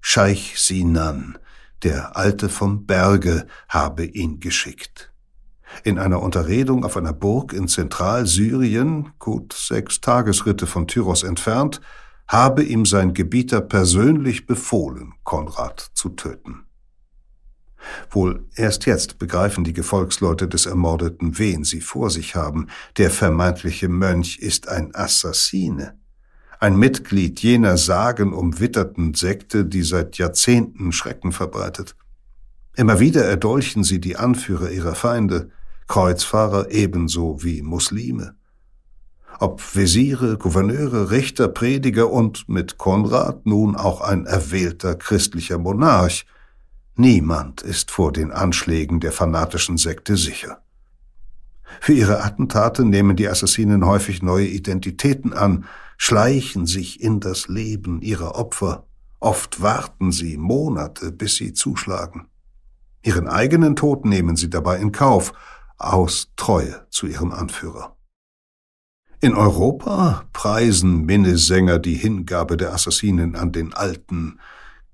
Scheich 0.00 0.60
Sinan, 0.60 1.38
der 1.82 2.16
Alte 2.16 2.48
vom 2.48 2.86
Berge, 2.86 3.48
habe 3.68 4.04
ihn 4.04 4.38
geschickt. 4.38 5.12
In 5.82 5.98
einer 5.98 6.22
Unterredung 6.22 6.84
auf 6.84 6.96
einer 6.96 7.12
Burg 7.12 7.52
in 7.52 7.66
Zentralsyrien, 7.66 9.10
gut 9.18 9.52
sechs 9.52 10.00
Tagesritte 10.00 10.68
von 10.68 10.86
Tyros 10.86 11.24
entfernt, 11.24 11.80
habe 12.28 12.62
ihm 12.62 12.86
sein 12.86 13.12
Gebieter 13.12 13.60
persönlich 13.60 14.46
befohlen, 14.46 15.14
Konrad 15.24 15.90
zu 15.94 16.10
töten. 16.10 16.65
Wohl 18.10 18.44
erst 18.54 18.86
jetzt 18.86 19.18
begreifen 19.18 19.64
die 19.64 19.72
Gefolgsleute 19.72 20.48
des 20.48 20.66
Ermordeten, 20.66 21.38
wen 21.38 21.64
sie 21.64 21.80
vor 21.80 22.10
sich 22.10 22.34
haben. 22.34 22.68
Der 22.96 23.10
vermeintliche 23.10 23.88
Mönch 23.88 24.38
ist 24.38 24.68
ein 24.68 24.94
Assassine. 24.94 25.98
Ein 26.58 26.76
Mitglied 26.76 27.40
jener 27.40 27.76
sagenumwitterten 27.76 29.14
Sekte, 29.14 29.64
die 29.66 29.82
seit 29.82 30.16
Jahrzehnten 30.16 30.92
Schrecken 30.92 31.32
verbreitet. 31.32 31.94
Immer 32.74 33.00
wieder 33.00 33.24
erdolchen 33.24 33.84
sie 33.84 34.00
die 34.00 34.16
Anführer 34.16 34.70
ihrer 34.70 34.94
Feinde, 34.94 35.50
Kreuzfahrer 35.86 36.70
ebenso 36.70 37.42
wie 37.42 37.62
Muslime. 37.62 38.34
Ob 39.38 39.76
Wesire, 39.76 40.38
Gouverneure, 40.38 41.10
Richter, 41.10 41.48
Prediger 41.48 42.10
und 42.10 42.48
mit 42.48 42.78
Konrad 42.78 43.44
nun 43.44 43.76
auch 43.76 44.00
ein 44.00 44.24
erwählter 44.24 44.94
christlicher 44.94 45.58
Monarch– 45.58 46.24
Niemand 46.96 47.60
ist 47.60 47.90
vor 47.90 48.10
den 48.10 48.32
Anschlägen 48.32 49.00
der 49.00 49.12
fanatischen 49.12 49.76
Sekte 49.76 50.16
sicher. 50.16 50.62
Für 51.80 51.92
ihre 51.92 52.24
Attentate 52.24 52.84
nehmen 52.84 53.16
die 53.16 53.28
Assassinen 53.28 53.84
häufig 53.84 54.22
neue 54.22 54.46
Identitäten 54.46 55.34
an, 55.34 55.66
schleichen 55.98 56.66
sich 56.66 57.02
in 57.02 57.20
das 57.20 57.48
Leben 57.48 58.00
ihrer 58.00 58.34
Opfer. 58.36 58.86
Oft 59.20 59.60
warten 59.60 60.10
sie 60.10 60.38
Monate, 60.38 61.12
bis 61.12 61.36
sie 61.36 61.52
zuschlagen. 61.52 62.28
Ihren 63.02 63.28
eigenen 63.28 63.76
Tod 63.76 64.06
nehmen 64.06 64.36
sie 64.36 64.48
dabei 64.48 64.78
in 64.78 64.92
Kauf, 64.92 65.32
aus 65.76 66.32
Treue 66.36 66.86
zu 66.88 67.06
ihrem 67.06 67.30
Anführer. 67.30 67.96
In 69.20 69.34
Europa 69.34 70.24
preisen 70.32 71.04
Minnesänger 71.04 71.78
die 71.78 71.94
Hingabe 71.94 72.56
der 72.56 72.72
Assassinen 72.72 73.34
an 73.34 73.52
den 73.52 73.74
alten, 73.74 74.38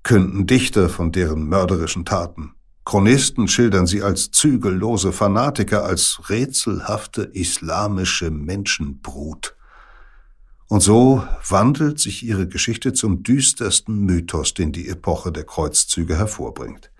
künden 0.03 0.45
Dichter 0.45 0.89
von 0.89 1.11
deren 1.11 1.47
mörderischen 1.47 2.05
Taten. 2.05 2.53
Chronisten 2.85 3.47
schildern 3.47 3.87
sie 3.87 4.01
als 4.01 4.31
zügellose 4.31 5.13
Fanatiker, 5.13 5.85
als 5.85 6.29
rätselhafte 6.29 7.23
islamische 7.23 8.29
Menschenbrut. 8.29 9.55
Und 10.67 10.81
so 10.81 11.23
wandelt 11.47 11.99
sich 11.99 12.23
ihre 12.23 12.47
Geschichte 12.47 12.93
zum 12.93 13.23
düstersten 13.23 14.01
Mythos, 14.01 14.53
den 14.53 14.71
die 14.71 14.89
Epoche 14.89 15.31
der 15.31 15.45
Kreuzzüge 15.45 16.17
hervorbringt. 16.17 16.91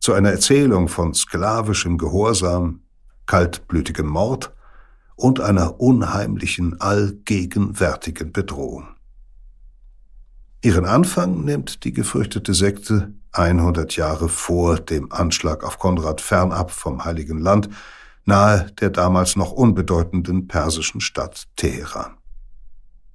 Zu 0.00 0.12
einer 0.12 0.30
Erzählung 0.30 0.88
von 0.88 1.14
sklavischem 1.14 1.96
Gehorsam, 1.96 2.82
kaltblütigem 3.26 4.06
Mord 4.06 4.52
und 5.16 5.40
einer 5.40 5.80
unheimlichen, 5.80 6.80
allgegenwärtigen 6.80 8.32
Bedrohung. 8.32 8.88
Ihren 10.60 10.86
Anfang 10.86 11.44
nimmt 11.44 11.84
die 11.84 11.92
gefürchtete 11.92 12.52
Sekte 12.52 13.12
100 13.30 13.94
Jahre 13.94 14.28
vor 14.28 14.76
dem 14.80 15.12
Anschlag 15.12 15.62
auf 15.62 15.78
Konrad 15.78 16.20
fernab 16.20 16.72
vom 16.72 17.04
Heiligen 17.04 17.38
Land, 17.38 17.68
nahe 18.24 18.72
der 18.80 18.90
damals 18.90 19.36
noch 19.36 19.52
unbedeutenden 19.52 20.48
persischen 20.48 21.00
Stadt 21.00 21.46
Teheran. 21.54 22.16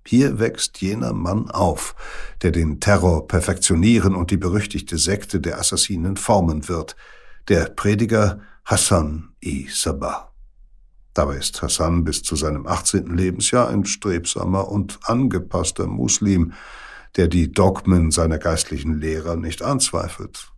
Hier 0.08 0.39
wächst 0.39 0.79
jener 0.82 1.12
Mann 1.12 1.51
auf, 1.51 1.95
der 2.41 2.51
den 2.51 2.79
Terror 2.79 3.27
perfektionieren 3.27 4.15
und 4.15 4.32
die 4.32 4.38
berüchtigte 4.38 4.97
Sekte 4.97 5.41
der 5.41 5.60
Assassinen 5.60 6.15
formen 6.15 6.69
wird, 6.69 6.95
der 7.49 7.65
Prediger 7.65 8.39
Hassan 8.63 9.34
i 9.43 9.67
Sabah. 9.69 10.32
Dabei 11.13 11.36
ist 11.38 11.62
Hassan 11.62 12.06
bis 12.06 12.23
zu 12.23 12.38
seinem 12.38 12.67
18. 12.67 13.17
Lebensjahr 13.17 13.67
ein 13.67 13.86
strebsamer 13.86 14.69
und 14.69 14.99
angepasster 15.03 15.88
Muslim, 15.88 16.53
der 17.15 17.28
die 17.28 17.52
Dogmen 17.52 18.12
seiner 18.12 18.38
geistlichen 18.38 18.99
Lehrer 18.99 19.36
nicht 19.36 19.62
anzweifelt. 19.62 20.54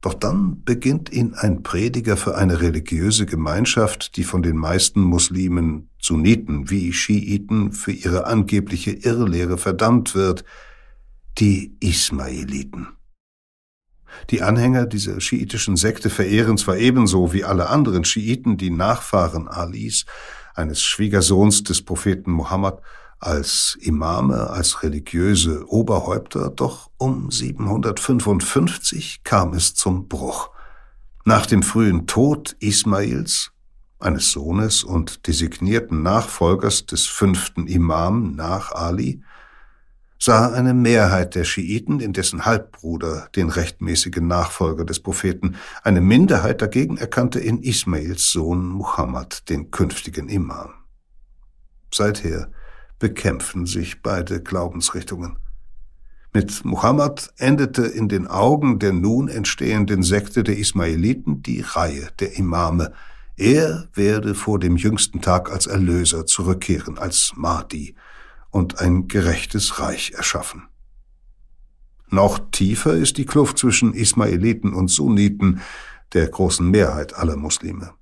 Doch 0.00 0.14
dann 0.14 0.64
beginnt 0.64 1.12
ihn 1.12 1.34
ein 1.34 1.62
Prediger 1.62 2.16
für 2.16 2.36
eine 2.36 2.60
religiöse 2.60 3.24
Gemeinschaft, 3.24 4.16
die 4.16 4.24
von 4.24 4.42
den 4.42 4.56
meisten 4.56 5.00
Muslimen, 5.00 5.90
Sunniten 6.00 6.70
wie 6.70 6.92
Schiiten, 6.92 7.72
für 7.72 7.92
ihre 7.92 8.26
angebliche 8.26 8.90
Irrlehre 8.90 9.58
verdammt 9.58 10.16
wird, 10.16 10.44
die 11.38 11.76
Ismailiten. 11.78 12.88
Die 14.30 14.42
Anhänger 14.42 14.86
dieser 14.86 15.20
schiitischen 15.20 15.76
Sekte 15.76 16.10
verehren 16.10 16.58
zwar 16.58 16.76
ebenso 16.76 17.32
wie 17.32 17.44
alle 17.44 17.68
anderen 17.68 18.04
Schiiten 18.04 18.56
die 18.56 18.70
Nachfahren 18.70 19.48
Alis, 19.48 20.04
eines 20.54 20.82
Schwiegersohns 20.82 21.62
des 21.62 21.82
Propheten 21.82 22.32
Muhammad, 22.32 22.82
als 23.22 23.78
Imame, 23.80 24.50
als 24.50 24.82
religiöse 24.82 25.64
Oberhäupter, 25.68 26.50
doch 26.50 26.90
um 26.98 27.30
755 27.30 29.22
kam 29.22 29.54
es 29.54 29.74
zum 29.74 30.08
Bruch. 30.08 30.50
Nach 31.24 31.46
dem 31.46 31.62
frühen 31.62 32.08
Tod 32.08 32.56
Ismails, 32.58 33.52
eines 34.00 34.32
Sohnes 34.32 34.82
und 34.82 35.28
designierten 35.28 36.02
Nachfolgers 36.02 36.86
des 36.86 37.06
fünften 37.06 37.68
Imam 37.68 38.34
nach 38.34 38.72
Ali, 38.72 39.22
sah 40.18 40.52
eine 40.52 40.74
Mehrheit 40.74 41.36
der 41.36 41.44
Schiiten 41.44 42.00
in 42.00 42.12
dessen 42.12 42.44
Halbbruder 42.44 43.28
den 43.36 43.50
rechtmäßigen 43.50 44.26
Nachfolger 44.26 44.84
des 44.84 45.00
Propheten, 45.00 45.56
eine 45.84 46.00
Minderheit 46.00 46.60
dagegen 46.60 46.96
erkannte 46.96 47.38
in 47.38 47.62
Ismails 47.62 48.32
Sohn 48.32 48.66
Muhammad 48.66 49.48
den 49.48 49.70
künftigen 49.70 50.28
Imam. 50.28 50.70
Seither 51.92 52.50
bekämpfen 53.02 53.66
sich 53.66 54.00
beide 54.00 54.40
Glaubensrichtungen. 54.40 55.36
Mit 56.32 56.64
Muhammad 56.64 57.32
endete 57.36 57.82
in 57.82 58.08
den 58.08 58.28
Augen 58.28 58.78
der 58.78 58.92
nun 58.92 59.26
entstehenden 59.26 60.04
Sekte 60.04 60.44
der 60.44 60.56
Ismailiten 60.56 61.42
die 61.42 61.62
Reihe 61.62 62.10
der 62.20 62.38
Imame. 62.38 62.92
Er 63.36 63.88
werde 63.92 64.36
vor 64.36 64.60
dem 64.60 64.76
jüngsten 64.76 65.20
Tag 65.20 65.50
als 65.50 65.66
Erlöser 65.66 66.26
zurückkehren, 66.26 66.96
als 66.96 67.32
Mahdi 67.34 67.96
und 68.50 68.78
ein 68.78 69.08
gerechtes 69.08 69.80
Reich 69.80 70.12
erschaffen. 70.12 70.68
Noch 72.08 72.38
tiefer 72.52 72.94
ist 72.94 73.18
die 73.18 73.26
Kluft 73.26 73.58
zwischen 73.58 73.94
Ismailiten 73.94 74.74
und 74.74 74.92
Sunniten, 74.92 75.60
der 76.12 76.28
großen 76.28 76.70
Mehrheit 76.70 77.14
aller 77.14 77.36
Muslime. 77.36 77.94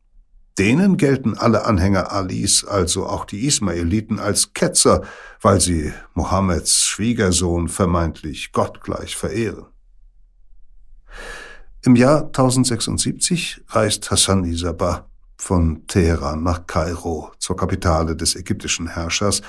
Denen 0.61 0.99
gelten 0.99 1.39
alle 1.39 1.65
Anhänger 1.65 2.13
Alis, 2.13 2.67
also 2.67 3.07
auch 3.07 3.25
die 3.25 3.47
Ismaeliten, 3.47 4.19
als 4.19 4.53
Ketzer, 4.53 5.05
weil 5.41 5.59
sie 5.59 5.91
Mohammeds 6.13 6.85
Schwiegersohn 6.85 7.69
vermeintlich 7.69 8.53
gottgleich 8.53 9.17
verehren. 9.17 9.65
Im 11.81 11.97
Jahr 11.97 12.27
1076 12.27 13.63
reist 13.69 14.11
Hassan 14.11 14.45
Isabah 14.45 15.09
von 15.39 15.87
Teheran 15.87 16.43
nach 16.43 16.67
Kairo, 16.67 17.33
zur 17.39 17.57
Kapitale 17.57 18.15
des 18.15 18.37
ägyptischen 18.37 18.87
Herrschers, 18.87 19.41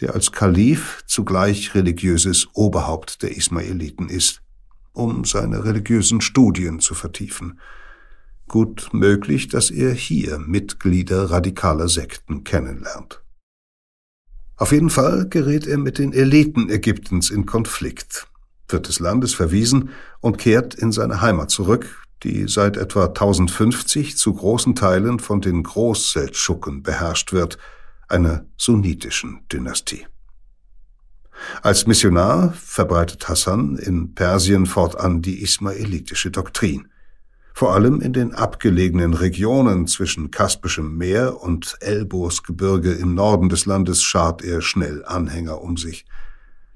der 0.00 0.14
als 0.14 0.30
Kalif 0.30 1.02
zugleich 1.08 1.74
religiöses 1.74 2.46
Oberhaupt 2.52 3.24
der 3.24 3.36
Ismaeliten 3.36 4.08
ist, 4.08 4.42
um 4.92 5.24
seine 5.24 5.64
religiösen 5.64 6.20
Studien 6.20 6.78
zu 6.78 6.94
vertiefen– 6.94 7.58
Gut 8.52 8.90
möglich, 8.92 9.48
dass 9.48 9.70
er 9.70 9.94
hier 9.94 10.38
Mitglieder 10.38 11.30
radikaler 11.30 11.88
Sekten 11.88 12.44
kennenlernt. 12.44 13.22
Auf 14.56 14.72
jeden 14.72 14.90
Fall 14.90 15.26
gerät 15.26 15.66
er 15.66 15.78
mit 15.78 15.96
den 15.96 16.12
Eliten 16.12 16.68
Ägyptens 16.68 17.30
in 17.30 17.46
Konflikt, 17.46 18.26
wird 18.68 18.88
des 18.88 19.00
Landes 19.00 19.32
verwiesen 19.32 19.88
und 20.20 20.36
kehrt 20.36 20.74
in 20.74 20.92
seine 20.92 21.22
Heimat 21.22 21.50
zurück, 21.50 22.04
die 22.24 22.46
seit 22.46 22.76
etwa 22.76 23.06
1050 23.06 24.18
zu 24.18 24.34
großen 24.34 24.74
Teilen 24.74 25.18
von 25.18 25.40
den 25.40 25.62
Großseldschuken 25.62 26.82
beherrscht 26.82 27.32
wird, 27.32 27.56
einer 28.06 28.44
sunnitischen 28.58 29.40
Dynastie. 29.50 30.06
Als 31.62 31.86
Missionar 31.86 32.52
verbreitet 32.52 33.30
Hassan 33.30 33.78
in 33.78 34.14
Persien 34.14 34.66
fortan 34.66 35.22
die 35.22 35.40
ismaelitische 35.40 36.30
Doktrin. 36.30 36.91
Vor 37.62 37.74
allem 37.74 38.00
in 38.00 38.12
den 38.12 38.34
abgelegenen 38.34 39.14
Regionen 39.14 39.86
zwischen 39.86 40.32
Kaspischem 40.32 40.96
Meer 40.96 41.40
und 41.40 41.76
Elborsgebirge 41.78 42.90
im 42.90 43.14
Norden 43.14 43.50
des 43.50 43.66
Landes 43.66 44.02
schart 44.02 44.42
er 44.42 44.62
schnell 44.62 45.04
Anhänger 45.04 45.62
um 45.62 45.76
sich. 45.76 46.04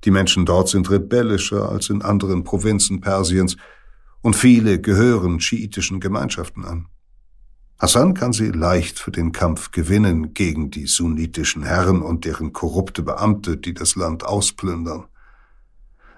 Die 0.04 0.12
Menschen 0.12 0.46
dort 0.46 0.68
sind 0.68 0.88
rebellischer 0.88 1.68
als 1.72 1.90
in 1.90 2.02
anderen 2.02 2.44
Provinzen 2.44 3.00
Persiens 3.00 3.56
und 4.22 4.36
viele 4.36 4.80
gehören 4.80 5.40
schiitischen 5.40 5.98
Gemeinschaften 5.98 6.64
an. 6.64 6.86
Hassan 7.80 8.14
kann 8.14 8.32
sie 8.32 8.52
leicht 8.52 9.00
für 9.00 9.10
den 9.10 9.32
Kampf 9.32 9.72
gewinnen 9.72 10.34
gegen 10.34 10.70
die 10.70 10.86
sunnitischen 10.86 11.64
Herren 11.64 12.00
und 12.00 12.24
deren 12.24 12.52
korrupte 12.52 13.02
Beamte, 13.02 13.56
die 13.56 13.74
das 13.74 13.96
Land 13.96 14.24
ausplündern. 14.24 15.06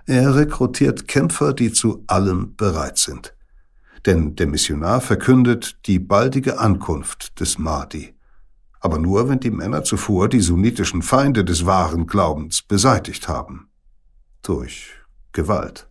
Er 0.05 0.35
rekrutiert 0.35 1.09
Kämpfer, 1.09 1.55
die 1.55 1.73
zu 1.73 2.05
allem 2.07 2.55
bereit 2.55 2.99
sind. 2.99 3.33
Denn 4.07 4.37
der 4.37 4.47
Missionar 4.47 5.01
verkündet 5.01 5.79
die 5.87 5.99
baldige 5.99 6.59
Ankunft 6.59 7.41
des 7.41 7.59
Mahdi. 7.59 8.15
Aber 8.81 8.99
nur, 8.99 9.29
wenn 9.29 9.41
die 9.41 9.51
Männer 9.51 9.83
zuvor 9.83 10.29
die 10.29 10.41
sunnitischen 10.41 11.03
Feinde 11.03 11.45
des 11.45 11.67
wahren 11.67 12.07
Glaubens 12.07 12.63
beseitigt 12.63 13.29
haben. 13.29 13.69
Durch 14.43 14.93
Gewalt. 15.33 15.89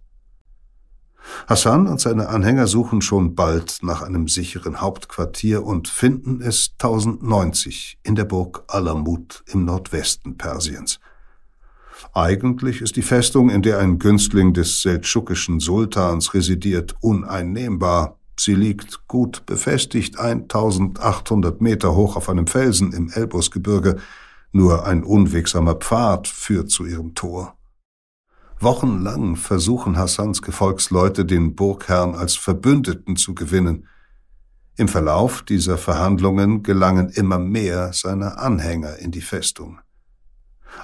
Hassan 1.48 1.88
und 1.88 2.00
seine 2.00 2.30
Anhänger 2.30 2.68
suchen 2.68 3.02
schon 3.02 3.36
bald 3.36 3.80
nach 3.82 4.02
einem 4.02 4.28
sicheren 4.28 4.82
Hauptquartier 4.82 5.64
und 5.64 5.88
finden 5.88 6.42
es 6.42 6.72
1090 6.80 8.00
in 8.04 8.16
der 8.16 8.26
Burg 8.26 8.64
Alamut 8.68 9.44
im 9.48 9.66
Nordwesten 9.66 10.38
Persiens. 10.38 11.00
Eigentlich 12.14 12.82
ist 12.82 12.96
die 12.96 13.02
Festung, 13.02 13.50
in 13.50 13.62
der 13.62 13.80
ein 13.80 14.00
Günstling 14.00 14.54
des 14.54 14.82
seldschukischen 14.82 15.60
Sultans 15.60 16.34
residiert, 16.34 16.96
uneinnehmbar. 17.02 18.18
Sie 18.40 18.56
liegt 18.56 19.08
gut 19.08 19.46
befestigt 19.46 20.20
1800 20.20 21.60
Meter 21.60 21.96
hoch 21.96 22.16
auf 22.16 22.30
einem 22.30 22.48
Felsen 22.48 22.94
im 22.94 23.10
Elbusgebirge. 23.10 23.98
Nur 24.52 24.86
ein 24.86 25.04
unwegsamer 25.04 25.76
Pfad 25.76 26.28
führt 26.28 26.70
zu 26.70 26.86
ihrem 26.86 27.16
Tor. 27.16 27.58
Wochenlang 28.60 29.36
versuchen 29.36 29.98
Hassans 29.98 30.42
Gefolgsleute, 30.42 31.26
den 31.26 31.56
Burgherrn 31.56 32.16
als 32.16 32.36
Verbündeten 32.36 33.16
zu 33.16 33.36
gewinnen. 33.36 33.88
Im 34.78 34.88
Verlauf 34.88 35.44
dieser 35.44 35.78
Verhandlungen 35.78 36.64
gelangen 36.64 37.10
immer 37.10 37.40
mehr 37.40 37.94
seiner 37.94 38.40
Anhänger 38.40 38.98
in 38.98 39.12
die 39.12 39.22
Festung. 39.22 39.80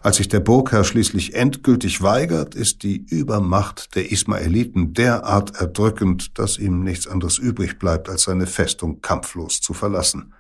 Als 0.01 0.17
sich 0.17 0.27
der 0.27 0.39
Burgherr 0.39 0.83
schließlich 0.83 1.33
endgültig 1.33 2.01
weigert, 2.01 2.55
ist 2.55 2.83
die 2.83 2.97
Übermacht 2.97 3.95
der 3.95 4.11
Ismaeliten 4.11 4.93
derart 4.93 5.59
erdrückend, 5.59 6.37
dass 6.37 6.57
ihm 6.57 6.83
nichts 6.83 7.07
anderes 7.07 7.37
übrig 7.37 7.79
bleibt, 7.79 8.09
als 8.09 8.23
seine 8.23 8.47
Festung 8.47 9.01
kampflos 9.01 9.61
zu 9.61 9.73
verlassen. 9.73 10.33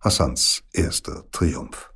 Hassans 0.00 0.62
erster 0.72 1.24
Triumph. 1.32 1.92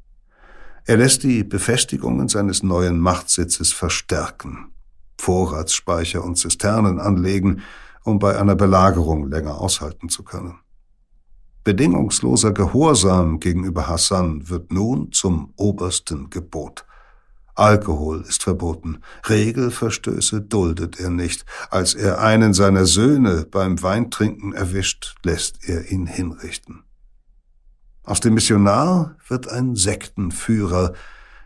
Er 0.85 0.97
lässt 0.97 1.23
die 1.23 1.45
Befestigungen 1.45 2.29
seines 2.29 2.63
neuen 2.63 2.99
Machtsitzes 2.99 3.73
verstärken, 3.73 4.73
Vorratsspeicher 5.21 6.25
und 6.25 6.37
Zisternen 6.37 6.99
anlegen, 6.99 7.63
um 8.03 8.19
bei 8.19 8.39
einer 8.39 8.57
Belagerung 8.57 9.31
länger 9.31 9.61
aushalten 9.61 10.09
zu 10.09 10.25
können. 10.25 10.59
Bedingungsloser 11.65 12.53
Gehorsam 12.53 13.39
gegenüber 13.39 13.87
Hassan 13.87 14.49
wird 14.49 14.73
nun 14.73 15.13
zum 15.13 15.53
obersten 15.57 16.29
Gebot. 16.29 16.85
Alkohol 17.55 18.23
ist 18.23 18.43
verboten, 18.43 18.99
Regelverstöße 19.29 20.41
duldet 20.41 20.99
er 20.99 21.11
nicht. 21.11 21.45
Als 21.71 21.95
er 21.95 22.21
einen 22.21 22.55
seiner 22.55 22.87
Söhne 22.87 23.47
beim 23.49 23.81
Weintrinken 23.83 24.55
erwischt, 24.55 25.15
lässt 25.23 25.69
er 25.69 25.91
ihn 25.93 26.07
hinrichten. 26.07 26.83
Aus 28.03 28.19
dem 28.19 28.35
Missionar 28.35 29.17
wird 29.29 29.49
ein 29.49 29.77
Sektenführer, 29.77 30.95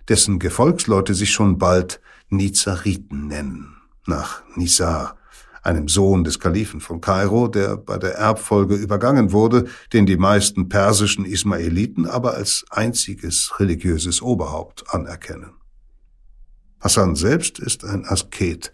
dessen 0.09 0.39
Gefolgsleute 0.39 1.15
sich 1.15 1.33
schon 1.33 1.59
bald 1.59 2.01
Nizariten 2.31 3.27
nennen, 3.27 3.77
nach 4.07 4.43
Nizar, 4.55 5.17
einem 5.67 5.89
Sohn 5.89 6.23
des 6.23 6.39
Kalifen 6.39 6.81
von 6.81 7.01
Kairo, 7.01 7.49
der 7.49 7.77
bei 7.77 7.99
der 7.99 8.15
Erbfolge 8.15 8.77
übergangen 8.77 9.33
wurde, 9.33 9.67
den 9.93 10.07
die 10.07 10.17
meisten 10.17 10.69
persischen 10.69 11.25
Ismaeliten 11.25 12.07
aber 12.07 12.35
als 12.35 12.65
einziges 12.71 13.53
religiöses 13.59 14.23
Oberhaupt 14.23 14.85
anerkennen. 14.95 15.51
Hassan 16.81 17.17
selbst 17.17 17.59
ist 17.59 17.85
ein 17.85 18.05
Asket, 18.05 18.73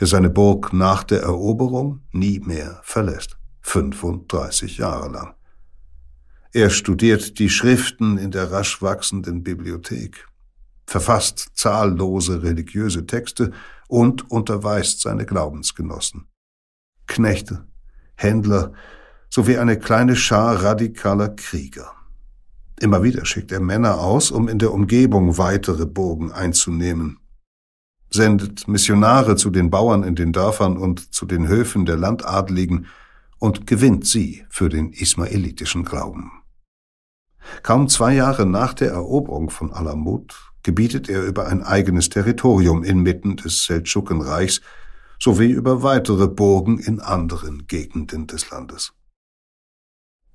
der 0.00 0.06
seine 0.06 0.30
Burg 0.30 0.72
nach 0.72 1.04
der 1.04 1.20
Eroberung 1.20 2.00
nie 2.12 2.40
mehr 2.40 2.80
verlässt, 2.82 3.36
35 3.60 4.78
Jahre 4.78 5.10
lang. 5.10 5.34
Er 6.52 6.70
studiert 6.70 7.38
die 7.38 7.50
Schriften 7.50 8.16
in 8.16 8.30
der 8.30 8.50
rasch 8.50 8.80
wachsenden 8.80 9.42
Bibliothek, 9.42 10.28
verfasst 10.92 11.52
zahllose 11.54 12.42
religiöse 12.42 13.06
Texte 13.06 13.50
und 13.88 14.30
unterweist 14.30 15.00
seine 15.00 15.24
Glaubensgenossen. 15.24 16.26
Knechte, 17.06 17.66
Händler 18.14 18.74
sowie 19.30 19.56
eine 19.56 19.78
kleine 19.78 20.16
Schar 20.16 20.62
radikaler 20.62 21.30
Krieger. 21.30 21.92
Immer 22.78 23.02
wieder 23.02 23.24
schickt 23.24 23.52
er 23.52 23.60
Männer 23.60 24.00
aus, 24.00 24.30
um 24.30 24.48
in 24.48 24.58
der 24.58 24.72
Umgebung 24.74 25.38
weitere 25.38 25.86
Burgen 25.86 26.30
einzunehmen, 26.30 27.18
sendet 28.10 28.68
Missionare 28.68 29.36
zu 29.36 29.48
den 29.48 29.70
Bauern 29.70 30.02
in 30.02 30.14
den 30.14 30.32
Dörfern 30.32 30.76
und 30.76 31.14
zu 31.14 31.24
den 31.24 31.48
Höfen 31.48 31.86
der 31.86 31.96
Landadligen 31.96 32.86
und 33.38 33.66
gewinnt 33.66 34.06
sie 34.06 34.44
für 34.50 34.68
den 34.68 34.92
ismaelitischen 34.92 35.84
Glauben. 35.84 36.32
Kaum 37.62 37.88
zwei 37.88 38.12
Jahre 38.14 38.44
nach 38.44 38.74
der 38.74 38.90
Eroberung 38.90 39.48
von 39.48 39.72
Alamut 39.72 40.51
gebietet 40.62 41.08
er 41.08 41.24
über 41.24 41.46
ein 41.46 41.62
eigenes 41.62 42.08
Territorium 42.08 42.84
inmitten 42.84 43.36
des 43.36 43.64
Seldschukenreichs 43.64 44.60
sowie 45.18 45.50
über 45.50 45.82
weitere 45.82 46.26
Burgen 46.26 46.78
in 46.78 47.00
anderen 47.00 47.66
Gegenden 47.66 48.26
des 48.26 48.50
Landes. 48.50 48.92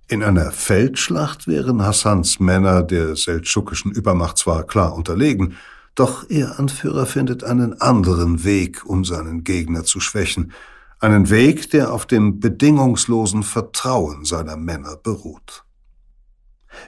In 0.09 0.23
einer 0.23 0.51
Feldschlacht 0.51 1.47
wären 1.47 1.83
Hassans 1.83 2.39
Männer 2.39 2.83
der 2.83 3.17
seldschukischen 3.17 3.91
Übermacht 3.91 4.37
zwar 4.37 4.63
klar 4.63 4.95
unterlegen, 4.95 5.57
doch 5.95 6.29
ihr 6.29 6.57
Anführer 6.57 7.05
findet 7.05 7.43
einen 7.43 7.81
anderen 7.81 8.45
Weg, 8.45 8.85
um 8.85 9.03
seinen 9.03 9.43
Gegner 9.43 9.83
zu 9.83 9.99
schwächen, 9.99 10.53
einen 10.99 11.29
Weg, 11.29 11.71
der 11.71 11.91
auf 11.91 12.05
dem 12.05 12.39
bedingungslosen 12.39 13.43
Vertrauen 13.43 14.23
seiner 14.23 14.55
Männer 14.55 14.95
beruht. 14.95 15.65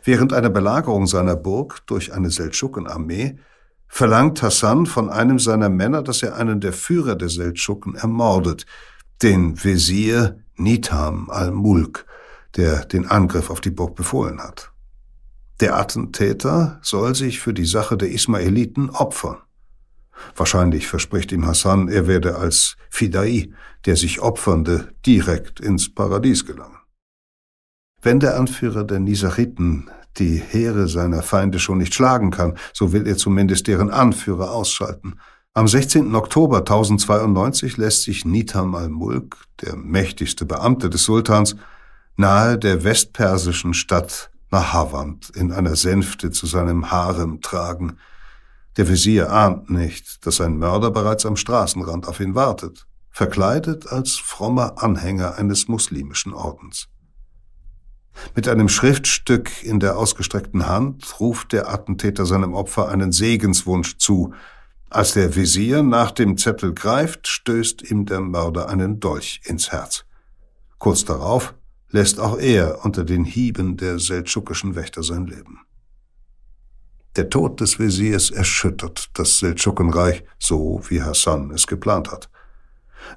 Während 0.03 0.33
einer 0.33 0.49
Belagerung 0.49 1.07
seiner 1.07 1.35
Burg 1.35 1.85
durch 1.87 2.13
eine 2.13 2.31
Seldschukenarmee 2.31 3.37
verlangt 3.87 4.41
Hassan 4.41 4.85
von 4.85 5.09
einem 5.09 5.39
seiner 5.39 5.69
Männer, 5.69 6.03
dass 6.03 6.23
er 6.23 6.35
einen 6.35 6.61
der 6.61 6.73
Führer 6.73 7.15
der 7.15 7.29
Seldschuken 7.29 7.95
ermordet, 7.95 8.65
den 9.21 9.61
Wesir 9.63 10.39
Nitham 10.55 11.29
al-Mulk, 11.29 12.05
der 12.55 12.85
den 12.85 13.07
Angriff 13.07 13.49
auf 13.49 13.61
die 13.61 13.71
Burg 13.71 13.95
befohlen 13.95 14.39
hat. 14.39 14.71
Der 15.59 15.77
Attentäter 15.77 16.79
soll 16.81 17.15
sich 17.15 17.39
für 17.39 17.53
die 17.53 17.65
Sache 17.65 17.97
der 17.97 18.11
Ismaeliten 18.11 18.89
opfern. 18.89 19.37
Wahrscheinlich 20.35 20.87
verspricht 20.87 21.31
ihm 21.31 21.45
Hassan, 21.45 21.89
er 21.89 22.07
werde 22.07 22.35
als 22.35 22.77
Fidai, 22.89 23.51
der 23.85 23.95
sich 23.95 24.19
Opfernde, 24.21 24.93
direkt 25.05 25.59
ins 25.59 25.93
Paradies 25.93 26.45
gelangen. 26.45 26.78
Wenn 28.01 28.19
der 28.19 28.37
Anführer 28.37 28.85
der 28.85 28.99
Nisariten 28.99 29.89
die 30.17 30.37
Heere 30.37 30.87
seiner 30.87 31.21
Feinde 31.21 31.59
schon 31.59 31.79
nicht 31.79 31.93
schlagen 31.93 32.31
kann, 32.31 32.57
so 32.73 32.93
will 32.93 33.05
er 33.05 33.17
zumindest 33.17 33.67
deren 33.67 33.89
Anführer 33.89 34.51
ausschalten. 34.51 35.19
Am 35.53 35.67
16. 35.67 36.15
Oktober 36.15 36.59
1092 36.59 37.77
lässt 37.77 38.03
sich 38.03 38.23
Nitam 38.23 38.75
al-Mulk, 38.75 39.37
der 39.61 39.75
mächtigste 39.75 40.45
Beamte 40.45 40.89
des 40.89 41.03
Sultans, 41.03 41.55
nahe 42.15 42.57
der 42.57 42.83
westpersischen 42.83 43.73
Stadt 43.73 44.29
Nahavand 44.51 45.29
in 45.35 45.51
einer 45.51 45.75
Sänfte 45.75 46.31
zu 46.31 46.47
seinem 46.47 46.91
Harem 46.91 47.41
tragen. 47.41 47.97
Der 48.77 48.87
Visier 48.87 49.31
ahnt 49.31 49.69
nicht, 49.69 50.25
dass 50.25 50.41
ein 50.41 50.57
Mörder 50.57 50.91
bereits 50.91 51.25
am 51.25 51.35
Straßenrand 51.35 52.07
auf 52.07 52.19
ihn 52.19 52.35
wartet, 52.35 52.87
verkleidet 53.09 53.91
als 53.91 54.15
frommer 54.15 54.81
Anhänger 54.81 55.35
eines 55.35 55.67
muslimischen 55.67 56.33
Ordens. 56.33 56.87
Mit 58.35 58.47
einem 58.47 58.69
Schriftstück 58.69 59.63
in 59.63 59.79
der 59.79 59.97
ausgestreckten 59.97 60.67
Hand 60.67 61.19
ruft 61.19 61.53
der 61.53 61.69
Attentäter 61.69 62.25
seinem 62.25 62.53
Opfer 62.53 62.89
einen 62.89 63.11
Segenswunsch 63.11 63.97
zu. 63.97 64.33
Als 64.89 65.13
der 65.13 65.35
Visier 65.35 65.83
nach 65.83 66.11
dem 66.11 66.37
Zettel 66.37 66.73
greift, 66.73 67.27
stößt 67.27 67.89
ihm 67.89 68.05
der 68.05 68.21
Mörder 68.21 68.69
einen 68.69 68.99
Dolch 68.99 69.41
ins 69.45 69.71
Herz. 69.71 70.05
Kurz 70.77 71.05
darauf 71.05 71.53
lässt 71.89 72.19
auch 72.19 72.37
er 72.37 72.83
unter 72.85 73.03
den 73.03 73.23
Hieben 73.23 73.77
der 73.77 73.99
seldschukischen 73.99 74.75
Wächter 74.75 75.03
sein 75.03 75.27
Leben. 75.27 75.61
Der 77.15 77.29
Tod 77.29 77.59
des 77.59 77.79
Visiers 77.79 78.29
erschüttert 78.29 79.09
das 79.15 79.39
Seldschukenreich, 79.39 80.23
so 80.37 80.81
wie 80.87 81.01
Hassan 81.01 81.51
es 81.51 81.67
geplant 81.67 82.11
hat. 82.11 82.29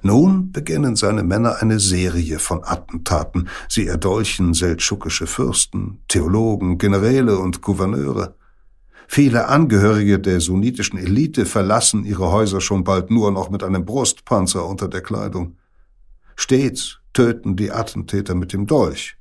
Nun 0.01 0.51
beginnen 0.51 0.95
seine 0.95 1.23
Männer 1.23 1.61
eine 1.61 1.79
Serie 1.79 2.39
von 2.39 2.63
Attentaten. 2.63 3.49
Sie 3.69 3.87
erdolchen 3.87 4.53
seldschukische 4.53 5.27
Fürsten, 5.27 5.99
Theologen, 6.07 6.77
Generäle 6.77 7.37
und 7.37 7.61
Gouverneure. 7.61 8.35
Viele 9.07 9.47
Angehörige 9.47 10.19
der 10.19 10.39
sunnitischen 10.39 10.97
Elite 10.97 11.45
verlassen 11.45 12.05
ihre 12.05 12.31
Häuser 12.31 12.61
schon 12.61 12.83
bald 12.83 13.11
nur 13.11 13.31
noch 13.31 13.49
mit 13.49 13.63
einem 13.63 13.85
Brustpanzer 13.85 14.65
unter 14.65 14.87
der 14.87 15.01
Kleidung. 15.01 15.57
Stets 16.35 16.99
töten 17.13 17.55
die 17.55 17.71
Attentäter 17.71 18.33
mit 18.35 18.53
dem 18.53 18.65
Dolch. 18.65 19.17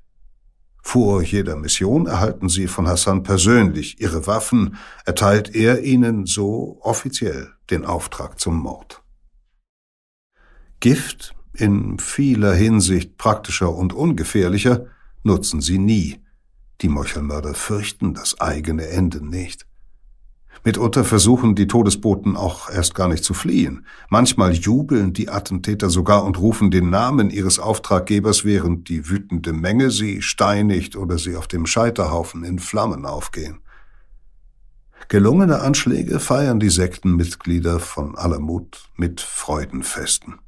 Vor 0.83 1.22
jeder 1.22 1.57
Mission 1.57 2.07
erhalten 2.07 2.48
sie 2.48 2.66
von 2.66 2.88
Hassan 2.88 3.22
persönlich 3.22 4.01
ihre 4.01 4.27
Waffen, 4.27 4.77
erteilt 5.05 5.55
er 5.55 5.83
ihnen 5.83 6.27
so 6.27 6.79
offiziell 6.81 7.51
den 7.70 7.85
Auftrag 7.85 8.40
zum 8.40 8.59
Mord. 8.59 9.01
Gift, 10.83 11.37
in 11.55 12.01
vieler 12.01 12.55
Hinsicht 12.55 13.16
praktischer 13.16 13.73
und 13.73 13.92
ungefährlicher, 13.92 14.87
nutzen 15.23 15.61
sie 15.61 15.79
nie. 15.79 16.18
Die 16.81 16.88
Meuchelmörder 16.88 17.55
fürchten 17.55 18.14
das 18.14 18.40
eigene 18.40 18.88
Ende 18.88 19.25
nicht. 19.25 19.64
Mitunter 20.64 21.05
versuchen 21.05 21.55
die 21.55 21.68
Todesboten 21.68 22.37
auch 22.37 22.68
erst 22.68 22.97
gar 22.97 23.07
nicht 23.07 23.23
zu 23.23 23.33
fliehen. 23.33 23.87
Manchmal 24.11 24.55
jubeln 24.55 25.12
die 25.12 25.29
Attentäter 25.29 25.88
sogar 25.88 26.25
und 26.25 26.40
rufen 26.40 26.73
den 26.73 26.90
Namen 26.90 27.31
ihres 27.31 27.61
Auftraggebers, 27.61 28.45
während 28.45 28.88
die 28.88 29.09
wütende 29.09 29.53
Menge 29.53 29.92
sie 29.92 30.21
steinigt 30.21 30.97
oder 30.97 31.16
sie 31.16 31.37
auf 31.37 31.47
dem 31.47 31.64
Scheiterhaufen 31.64 32.42
in 32.42 32.59
Flammen 32.59 33.07
aufgehen. 33.07 33.61
Gelungene 35.07 35.61
Anschläge 35.61 36.18
feiern 36.18 36.59
die 36.59 36.71
Sektenmitglieder 36.71 37.79
von 37.79 38.18
Alamut 38.18 38.90
mit 38.97 39.21
Freudenfesten. 39.21 40.40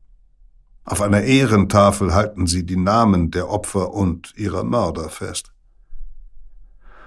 Auf 0.85 1.01
einer 1.01 1.23
Ehrentafel 1.23 2.15
halten 2.15 2.47
sie 2.47 2.67
die 2.67 2.77
Namen 2.77 3.31
der 3.31 3.49
Opfer 3.49 3.95
und 3.95 4.35
ihrer 4.37 4.65
Mörder 4.65 5.09
fest. 5.09 5.53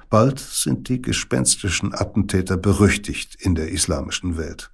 Bald 0.09 0.39
sind 0.39 0.89
die 0.89 1.01
gespenstischen 1.01 1.93
Attentäter 1.93 2.57
berüchtigt 2.57 3.35
in 3.39 3.53
der 3.55 3.69
islamischen 3.69 4.37
Welt. 4.37 4.71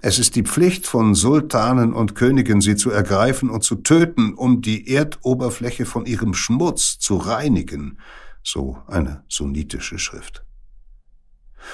Es 0.00 0.18
ist 0.18 0.34
die 0.34 0.42
Pflicht 0.42 0.86
von 0.86 1.14
Sultanen 1.14 1.94
und 1.94 2.14
Königen, 2.14 2.60
sie 2.60 2.76
zu 2.76 2.90
ergreifen 2.90 3.48
und 3.48 3.62
zu 3.62 3.76
töten, 3.76 4.34
um 4.34 4.60
die 4.60 4.88
Erdoberfläche 4.92 5.86
von 5.86 6.04
ihrem 6.04 6.34
Schmutz 6.34 6.98
zu 6.98 7.16
reinigen, 7.16 7.98
so 8.42 8.78
eine 8.86 9.24
sunnitische 9.28 9.98
Schrift. 9.98 10.44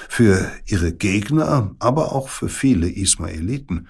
Für 0.07 0.49
ihre 0.65 0.93
Gegner, 0.93 1.75
aber 1.79 2.13
auch 2.13 2.29
für 2.29 2.47
viele 2.47 2.89
Ismaeliten 2.89 3.87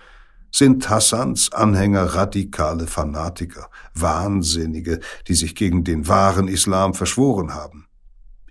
sind 0.52 0.90
Hassans 0.90 1.52
Anhänger 1.52 2.04
radikale 2.04 2.88
Fanatiker, 2.88 3.70
Wahnsinnige, 3.94 5.00
die 5.28 5.34
sich 5.34 5.56
gegen 5.56 5.84
den 5.84 6.08
wahren 6.08 6.48
Islam 6.48 6.94
verschworen 6.94 7.54
haben. 7.54 7.88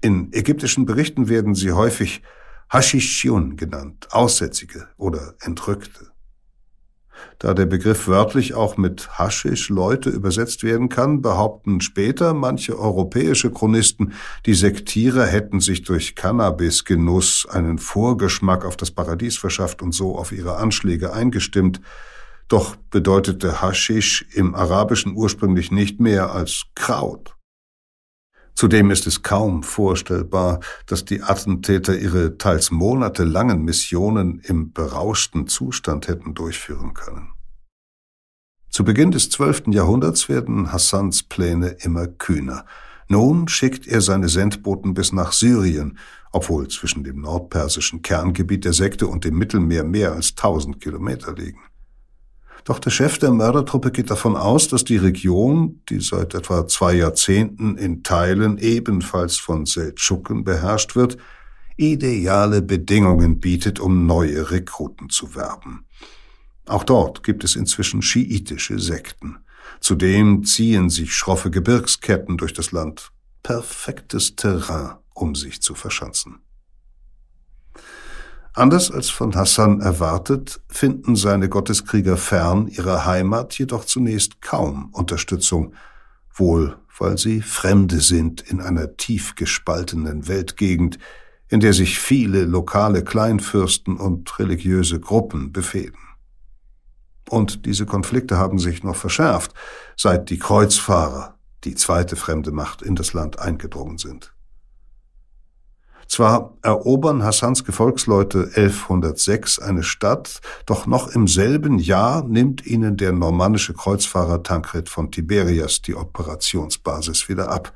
In 0.00 0.32
ägyptischen 0.32 0.86
Berichten 0.86 1.28
werden 1.28 1.54
sie 1.54 1.72
häufig 1.72 2.22
Hashishun 2.72 3.56
genannt, 3.56 4.08
Aussätzige 4.10 4.88
oder 4.96 5.34
Entrückte. 5.40 6.10
Da 7.38 7.54
der 7.54 7.66
Begriff 7.66 8.06
wörtlich 8.06 8.54
auch 8.54 8.76
mit 8.76 9.18
Haschisch 9.18 9.70
Leute 9.70 10.10
übersetzt 10.10 10.62
werden 10.62 10.88
kann, 10.88 11.22
behaupten 11.22 11.80
später 11.80 12.34
manche 12.34 12.78
europäische 12.78 13.50
Chronisten, 13.50 14.12
die 14.46 14.54
Sektierer 14.54 15.26
hätten 15.26 15.60
sich 15.60 15.82
durch 15.82 16.14
Cannabisgenuss 16.14 17.46
einen 17.50 17.78
Vorgeschmack 17.78 18.64
auf 18.64 18.76
das 18.76 18.90
Paradies 18.90 19.38
verschafft 19.38 19.80
und 19.80 19.92
so 19.92 20.16
auf 20.16 20.32
ihre 20.32 20.56
Anschläge 20.56 21.12
eingestimmt. 21.12 21.80
Doch 22.48 22.76
bedeutete 22.90 23.62
Haschisch 23.62 24.26
im 24.32 24.54
Arabischen 24.54 25.14
ursprünglich 25.14 25.70
nicht 25.70 26.00
mehr 26.00 26.32
als 26.32 26.64
Kraut. 26.74 27.36
Zudem 28.60 28.90
ist 28.90 29.06
es 29.06 29.22
kaum 29.22 29.62
vorstellbar, 29.62 30.60
dass 30.84 31.06
die 31.06 31.22
Attentäter 31.22 31.98
ihre 31.98 32.36
teils 32.36 32.70
monatelangen 32.70 33.62
Missionen 33.62 34.38
im 34.40 34.74
berauschten 34.74 35.46
Zustand 35.46 36.08
hätten 36.08 36.34
durchführen 36.34 36.92
können. 36.92 37.32
Zu 38.68 38.84
Beginn 38.84 39.12
des 39.12 39.30
zwölften 39.30 39.72
Jahrhunderts 39.72 40.28
werden 40.28 40.74
Hassans 40.74 41.22
Pläne 41.22 41.68
immer 41.80 42.06
kühner. 42.06 42.66
Nun 43.08 43.48
schickt 43.48 43.86
er 43.86 44.02
seine 44.02 44.28
Sendboten 44.28 44.92
bis 44.92 45.14
nach 45.14 45.32
Syrien, 45.32 45.96
obwohl 46.30 46.68
zwischen 46.68 47.02
dem 47.02 47.22
nordpersischen 47.22 48.02
Kerngebiet 48.02 48.66
der 48.66 48.74
Sekte 48.74 49.06
und 49.06 49.24
dem 49.24 49.38
Mittelmeer 49.38 49.84
mehr 49.84 50.12
als 50.12 50.34
tausend 50.34 50.82
Kilometer 50.82 51.32
liegen. 51.32 51.69
Doch 52.64 52.78
der 52.78 52.90
Chef 52.90 53.18
der 53.18 53.30
Mördertruppe 53.30 53.90
geht 53.90 54.10
davon 54.10 54.36
aus, 54.36 54.68
dass 54.68 54.84
die 54.84 54.96
Region, 54.96 55.80
die 55.88 56.00
seit 56.00 56.34
etwa 56.34 56.66
zwei 56.66 56.94
Jahrzehnten 56.94 57.76
in 57.76 58.02
Teilen 58.02 58.58
ebenfalls 58.58 59.36
von 59.36 59.66
Seldschuken 59.66 60.44
beherrscht 60.44 60.96
wird, 60.96 61.16
ideale 61.76 62.60
Bedingungen 62.60 63.40
bietet, 63.40 63.80
um 63.80 64.06
neue 64.06 64.50
Rekruten 64.50 65.08
zu 65.08 65.34
werben. 65.34 65.86
Auch 66.66 66.84
dort 66.84 67.22
gibt 67.22 67.42
es 67.42 67.56
inzwischen 67.56 68.02
schiitische 68.02 68.78
Sekten. 68.78 69.38
Zudem 69.80 70.44
ziehen 70.44 70.90
sich 70.90 71.14
schroffe 71.14 71.50
Gebirgsketten 71.50 72.36
durch 72.36 72.52
das 72.52 72.70
Land. 72.70 73.10
Perfektes 73.42 74.36
Terrain, 74.36 74.96
um 75.14 75.34
sich 75.34 75.62
zu 75.62 75.74
verschanzen. 75.74 76.40
Anders 78.52 78.90
als 78.90 79.10
von 79.10 79.34
Hassan 79.34 79.80
erwartet, 79.80 80.60
finden 80.68 81.14
seine 81.14 81.48
Gotteskrieger 81.48 82.16
fern 82.16 82.66
ihrer 82.66 83.06
Heimat 83.06 83.56
jedoch 83.58 83.84
zunächst 83.84 84.42
kaum 84.42 84.90
Unterstützung, 84.92 85.74
wohl 86.34 86.76
weil 87.00 87.16
sie 87.16 87.40
Fremde 87.40 88.00
sind 88.00 88.42
in 88.42 88.60
einer 88.60 88.96
tief 88.96 89.34
gespaltenen 89.34 90.28
Weltgegend, 90.28 90.98
in 91.48 91.60
der 91.60 91.72
sich 91.72 91.98
viele 91.98 92.44
lokale 92.44 93.02
Kleinfürsten 93.02 93.96
und 93.96 94.38
religiöse 94.38 95.00
Gruppen 95.00 95.52
befehden. 95.52 95.98
Und 97.28 97.64
diese 97.64 97.86
Konflikte 97.86 98.36
haben 98.36 98.58
sich 98.58 98.82
noch 98.84 98.96
verschärft, 98.96 99.54
seit 99.96 100.30
die 100.30 100.38
Kreuzfahrer, 100.38 101.38
die 101.64 101.74
zweite 101.74 102.16
fremde 102.16 102.52
Macht, 102.52 102.82
in 102.82 102.96
das 102.96 103.14
Land 103.14 103.38
eingedrungen 103.38 103.96
sind. 103.96 104.32
Zwar 106.10 106.58
erobern 106.62 107.22
Hassans 107.22 107.64
Gefolgsleute 107.64 108.50
1106 108.56 109.60
eine 109.60 109.84
Stadt, 109.84 110.40
doch 110.66 110.86
noch 110.86 111.14
im 111.14 111.28
selben 111.28 111.78
Jahr 111.78 112.24
nimmt 112.24 112.66
ihnen 112.66 112.96
der 112.96 113.12
normannische 113.12 113.74
Kreuzfahrer 113.74 114.42
Tancred 114.42 114.88
von 114.88 115.12
Tiberias 115.12 115.82
die 115.82 115.94
Operationsbasis 115.94 117.28
wieder 117.28 117.52
ab. 117.52 117.72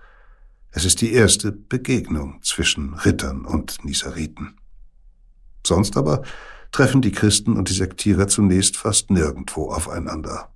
Es 0.73 0.85
ist 0.85 1.01
die 1.01 1.13
erste 1.13 1.53
Begegnung 1.53 2.41
zwischen 2.43 2.95
Rittern 2.95 3.45
und 3.45 3.85
Niseriten. 3.85 4.57
Sonst 5.65 5.97
aber 5.97 6.23
treffen 6.73 7.03
die 7.03 7.13
Christen 7.13 7.57
und 7.57 7.69
die 7.69 7.75
Sektierer 7.75 8.27
zunächst 8.27 8.77
fast 8.77 9.13
nirgendwo 9.13 9.71
aufeinander. 9.71 10.49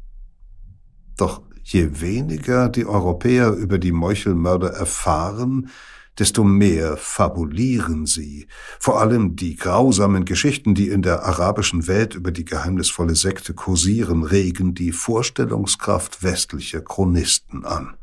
Doch 1.16 1.42
je 1.62 2.00
weniger 2.00 2.70
die 2.70 2.86
Europäer 2.86 3.52
über 3.52 3.78
die 3.78 3.92
Meuchelmörder 3.92 4.70
erfahren, 4.70 5.70
desto 6.18 6.44
mehr 6.44 6.96
fabulieren 6.96 8.06
sie, 8.06 8.48
vor 8.80 9.00
allem 9.00 9.36
die 9.36 9.56
grausamen 9.56 10.24
Geschichten, 10.24 10.74
die 10.74 10.88
in 10.88 11.02
der 11.02 11.24
arabischen 11.24 11.86
Welt 11.86 12.14
über 12.14 12.32
die 12.32 12.44
geheimnisvolle 12.44 13.14
Sekte 13.14 13.54
kursieren, 13.54 14.24
regen 14.24 14.74
die 14.74 14.92
Vorstellungskraft 14.92 16.22
westlicher 16.22 16.80
Chronisten 16.80 17.64
an. 17.64 17.96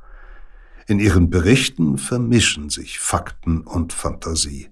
In 0.87 0.99
ihren 0.99 1.29
Berichten 1.29 1.97
vermischen 1.97 2.69
sich 2.69 2.99
Fakten 2.99 3.61
und 3.61 3.91
Fantasie. 3.91 4.69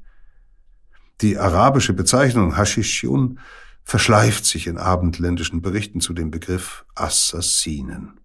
Die 1.22 1.38
arabische 1.38 1.94
Bezeichnung 1.94 2.56
Hashishun 2.56 3.40
verschleift 3.84 4.46
sich 4.46 4.68
in 4.68 4.78
abendländischen 4.78 5.62
Berichten 5.62 6.02
zu 6.02 6.14
dem 6.14 6.32
Begriff 6.32 6.86
Assassinen. 6.96 8.20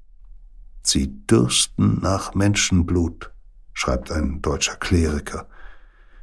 Sie 0.83 1.27
dürsten 1.27 2.01
nach 2.01 2.35
Menschenblut, 2.35 3.33
schreibt 3.79 4.11
ein 4.11 4.43
deutscher 4.43 4.75
Kleriker. 4.75 5.47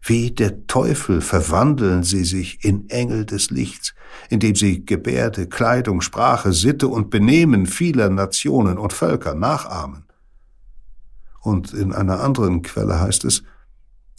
Wie 0.01 0.31
der 0.31 0.67
Teufel 0.67 1.21
verwandeln 1.21 2.03
sie 2.03 2.25
sich 2.25 2.63
in 2.63 2.89
Engel 2.89 3.25
des 3.25 3.49
Lichts, 3.49 3.95
indem 4.29 4.55
sie 4.55 4.85
Gebärde, 4.85 5.47
Kleidung, 5.47 6.01
Sprache, 6.01 6.51
Sitte 6.51 6.89
und 6.89 7.09
Benehmen 7.09 7.65
vieler 7.65 8.09
Nationen 8.09 8.77
und 8.77 8.93
Völker 8.93 9.33
nachahmen. 9.33 10.05
Und 11.41 11.73
in 11.73 11.93
einer 11.93 12.19
anderen 12.19 12.61
Quelle 12.61 12.99
heißt 12.99 13.23
es, 13.23 13.43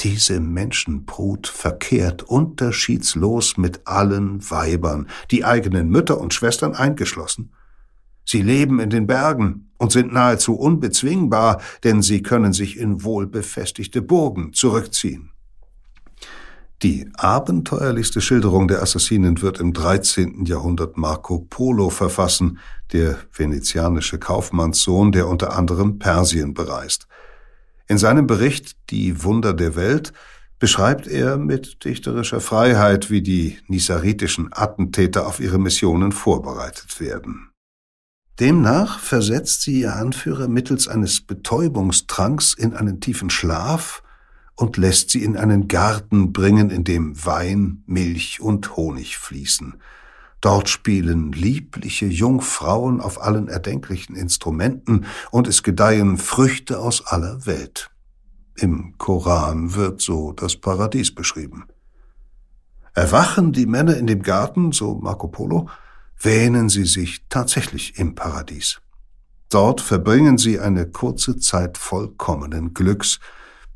diese 0.01 0.41
Menschenbrut 0.41 1.47
verkehrt 1.47 2.23
unterschiedslos 2.23 3.59
mit 3.59 3.87
allen 3.87 4.51
Weibern, 4.51 5.09
die 5.31 5.45
eigenen 5.45 5.89
Mütter 5.91 6.19
und 6.19 6.33
Schwestern 6.35 6.75
eingeschlossen. 6.75 7.53
Sie 8.27 8.43
leben 8.43 8.81
in 8.81 8.91
den 8.91 9.07
Bergen 9.07 9.71
und 9.79 9.93
sind 9.93 10.13
nahezu 10.13 10.57
unbezwingbar, 10.57 11.63
denn 11.85 12.03
sie 12.03 12.23
können 12.23 12.53
sich 12.53 12.77
in 12.77 13.05
wohlbefestigte 13.05 14.03
Burgen 14.03 14.53
zurückziehen. 14.53 15.31
Die 16.83 17.09
abenteuerlichste 17.17 18.21
Schilderung 18.21 18.69
der 18.69 18.83
Assassinen 18.83 19.41
wird 19.41 19.61
im 19.61 19.73
13. 19.73 20.45
Jahrhundert 20.45 20.99
Marco 20.99 21.39
Polo 21.39 21.89
verfassen, 21.89 22.59
der 22.93 23.17
venezianische 23.33 24.19
Kaufmannssohn, 24.19 25.11
der 25.11 25.27
unter 25.27 25.57
anderem 25.57 25.99
Persien 25.99 26.53
bereist. 26.53 27.09
In 27.89 27.97
seinem 27.97 28.27
Bericht 28.27 28.77
Die 28.91 29.25
Wunder 29.25 29.55
der 29.55 29.75
Welt 29.75 30.13
beschreibt 30.59 31.07
er 31.07 31.39
mit 31.39 31.85
dichterischer 31.85 32.41
Freiheit, 32.41 33.11
wie 33.11 33.23
die 33.23 33.59
nisaritischen 33.69 34.49
Attentäter 34.53 35.27
auf 35.27 35.41
ihre 35.41 35.59
Missionen 35.59 36.13
vorbereitet 36.13 37.01
werden. 37.01 37.51
Demnach 38.41 38.99
versetzt 38.99 39.63
sie 39.63 39.81
ihr 39.81 39.97
Anführer 39.97 40.47
mittels 40.47 40.89
eines 40.89 41.23
Betäubungstranks 41.23 42.53
in 42.53 42.75
einen 42.75 43.01
tiefen 43.01 43.31
Schlaf 43.31 44.03
und 44.57 44.77
lässt 44.77 45.11
sie 45.11 45.23
in 45.23 45.37
einen 45.37 45.69
Garten 45.69 46.33
bringen, 46.33 46.71
in 46.71 46.85
dem 46.85 47.25
Wein, 47.25 47.83
Milch 47.87 48.41
und 48.41 48.77
Honig 48.77 49.17
fließen. 49.17 49.81
Dort 50.43 50.69
spielen 50.69 51.33
liebliche 51.33 52.07
Jungfrauen 52.07 53.01
auf 53.01 53.23
allen 53.23 53.49
erdenklichen 53.49 54.15
Instrumenten 54.15 55.07
und 55.31 55.49
es 55.49 55.63
gedeihen 55.63 56.19
Früchte 56.19 56.79
aus 56.79 57.07
aller 57.07 57.47
Welt. 57.47 57.91
Im 58.55 58.97
Koran 58.99 59.75
wird 59.75 60.03
so 60.03 60.33
das 60.33 60.57
Paradies 60.57 61.15
beschrieben. 61.15 61.65
Erwachen 62.95 63.53
die 63.53 63.67
Männer 63.67 63.97
in 63.97 64.07
dem 64.07 64.23
Garten, 64.23 64.73
so 64.73 64.95
Marco 64.95 65.29
Polo, 65.29 65.69
wähnen 66.21 66.69
sie 66.69 66.85
sich 66.85 67.25
tatsächlich 67.29 67.99
im 67.99 68.15
Paradies. 68.15 68.81
Dort 69.51 69.81
verbringen 69.81 70.39
sie 70.39 70.59
eine 70.59 70.87
kurze 70.87 71.39
Zeit 71.39 71.79
vollkommenen 71.79 72.75
Glücks, 72.75 73.21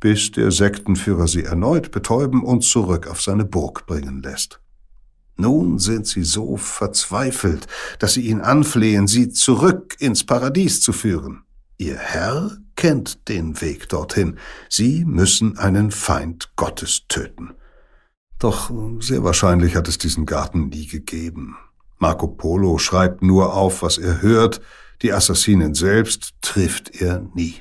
bis 0.01 0.33
der 0.33 0.51
Sektenführer 0.51 1.29
sie 1.29 1.45
erneut 1.45 1.91
betäuben 1.91 2.43
und 2.43 2.65
zurück 2.65 3.07
auf 3.07 3.21
seine 3.23 3.45
Burg 3.45 3.87
bringen 3.87 4.23
lässt. 4.23 4.61
Nun 5.37 5.79
sind 5.79 6.07
sie 6.07 6.25
so 6.25 6.57
verzweifelt, 6.57 7.67
dass 7.99 8.15
sie 8.15 8.23
ihn 8.23 8.41
anflehen, 8.41 9.07
sie 9.07 9.31
zurück 9.31 9.97
ins 9.99 10.25
Paradies 10.25 10.83
zu 10.83 10.93
führen. 10.93 11.45
Ihr 11.79 11.97
Herr 11.97 12.59
kennt 12.77 13.29
den 13.29 13.61
Weg 13.63 13.89
dorthin. 13.89 14.39
Sie 14.69 15.05
müssen 15.07 15.57
einen 15.57 15.91
Feind 15.91 16.53
Gottes 16.57 17.03
töten. 17.09 17.55
Doch 18.39 18.71
sehr 19.01 19.23
wahrscheinlich 19.23 19.77
hat 19.77 19.89
es 19.89 19.97
diesen 19.97 20.27
Garten 20.27 20.69
nie 20.69 20.87
gegeben. 20.87 21.57
Marco 22.01 22.27
Polo 22.29 22.79
schreibt 22.79 23.23
nur 23.23 23.55
auf, 23.55 23.83
was 23.83 23.99
er 23.99 24.23
hört, 24.23 24.61
die 25.03 25.13
Assassinen 25.13 25.75
selbst 25.75 26.33
trifft 26.41 27.01
er 27.01 27.21
nie. 27.35 27.61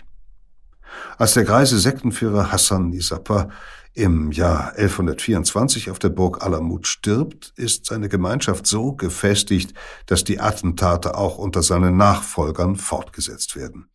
Als 1.18 1.34
der 1.34 1.44
greise 1.44 1.78
Sektenführer 1.78 2.52
Hassan 2.52 2.90
Nisapa 2.90 3.50
im 3.94 4.32
Jahr 4.32 4.72
1124 4.78 5.92
auf 5.92 6.00
der 6.00 6.10
Burg 6.10 6.42
Alamut 6.42 6.88
stirbt, 6.88 7.52
ist 7.58 7.86
seine 7.86 8.08
Gemeinschaft 8.08 8.66
so 8.66 8.94
gefestigt, 8.94 9.74
dass 10.06 10.24
die 10.24 10.40
Attentate 10.40 11.16
auch 11.16 11.38
unter 11.38 11.62
seinen 11.62 11.98
Nachfolgern 11.98 12.78
fortgesetzt 12.78 13.58
werden. 13.58 13.90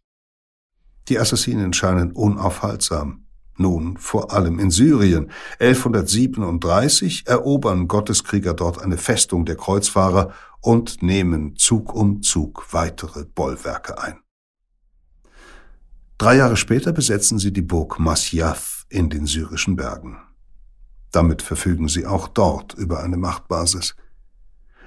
Die 1.08 1.18
Assassinen 1.18 1.72
scheinen 1.72 2.12
unaufhaltsam. 2.12 3.23
Nun 3.56 3.96
vor 3.98 4.32
allem 4.32 4.58
in 4.58 4.70
Syrien. 4.70 5.30
1137 5.60 7.26
erobern 7.26 7.86
Gotteskrieger 7.86 8.54
dort 8.54 8.82
eine 8.82 8.98
Festung 8.98 9.44
der 9.44 9.56
Kreuzfahrer 9.56 10.32
und 10.60 11.02
nehmen 11.02 11.56
Zug 11.56 11.94
um 11.94 12.22
Zug 12.22 12.66
weitere 12.72 13.24
Bollwerke 13.24 13.98
ein. 13.98 14.18
Drei 16.18 16.36
Jahre 16.36 16.56
später 16.56 16.92
besetzen 16.92 17.38
sie 17.38 17.52
die 17.52 17.62
Burg 17.62 17.98
Masyaf 17.98 18.86
in 18.88 19.10
den 19.10 19.26
syrischen 19.26 19.76
Bergen. 19.76 20.18
Damit 21.10 21.42
verfügen 21.42 21.88
sie 21.88 22.06
auch 22.06 22.28
dort 22.28 22.74
über 22.74 23.02
eine 23.02 23.16
Machtbasis. 23.16 23.94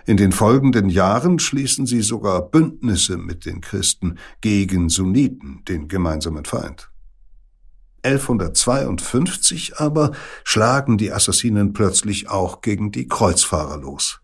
In 0.05 0.17
den 0.17 0.31
folgenden 0.31 0.89
Jahren 0.89 1.37
schließen 1.37 1.85
sie 1.85 2.01
sogar 2.01 2.41
Bündnisse 2.41 3.17
mit 3.17 3.45
den 3.45 3.61
Christen 3.61 4.17
gegen 4.39 4.89
Sunniten, 4.89 5.63
den 5.67 5.89
gemeinsamen 5.89 6.45
Feind. 6.45 6.89
1152 8.03 9.77
aber 9.77 10.11
schlagen 10.43 10.97
die 10.97 11.11
Assassinen 11.11 11.73
plötzlich 11.73 12.29
auch 12.29 12.61
gegen 12.61 12.91
die 12.91 13.07
Kreuzfahrer 13.07 13.77
los. 13.77 14.21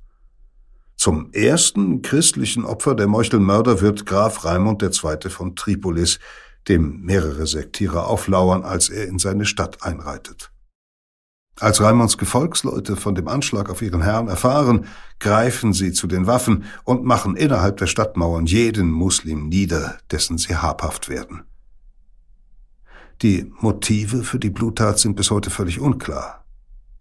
Zum 0.96 1.32
ersten 1.34 2.02
christlichen 2.02 2.66
Opfer 2.66 2.96
der 2.96 3.08
Meuchelmörder 3.08 3.82
wird 3.82 4.06
Graf 4.06 4.46
Raimund 4.46 4.82
II. 4.84 5.30
von 5.30 5.56
Tripolis, 5.56 6.20
dem 6.68 7.02
mehrere 7.02 7.46
Sektierer 7.46 8.08
auflauern, 8.08 8.64
als 8.64 8.90
er 8.90 9.08
in 9.08 9.20
seine 9.20 9.46
Stadt 9.46 9.84
einreitet. 9.84 10.54
Als 11.60 11.82
Raimonds 11.82 12.18
Gefolgsleute 12.18 12.96
von 12.96 13.14
dem 13.16 13.28
Anschlag 13.28 13.70
auf 13.70 13.82
ihren 13.82 14.02
Herrn 14.02 14.28
erfahren, 14.28 14.88
greifen 15.20 15.72
sie 15.72 15.92
zu 15.92 16.08
den 16.08 16.26
Waffen 16.26 16.64
und 16.84 17.04
machen 17.04 17.36
innerhalb 17.36 17.78
der 17.78 17.88
Stadtmauern 17.88 18.48
jeden 18.48 18.90
Muslim 18.90 19.50
nieder, 19.50 20.00
dessen 20.12 20.38
sie 20.38 20.56
habhaft 20.56 21.10
werden. 21.10 21.44
Die 23.24 23.50
Motive 23.62 24.24
für 24.24 24.38
die 24.38 24.50
Bluttat 24.50 25.00
sind 25.00 25.16
bis 25.16 25.32
heute 25.32 25.50
völlig 25.50 25.80
unklar. 25.80 26.46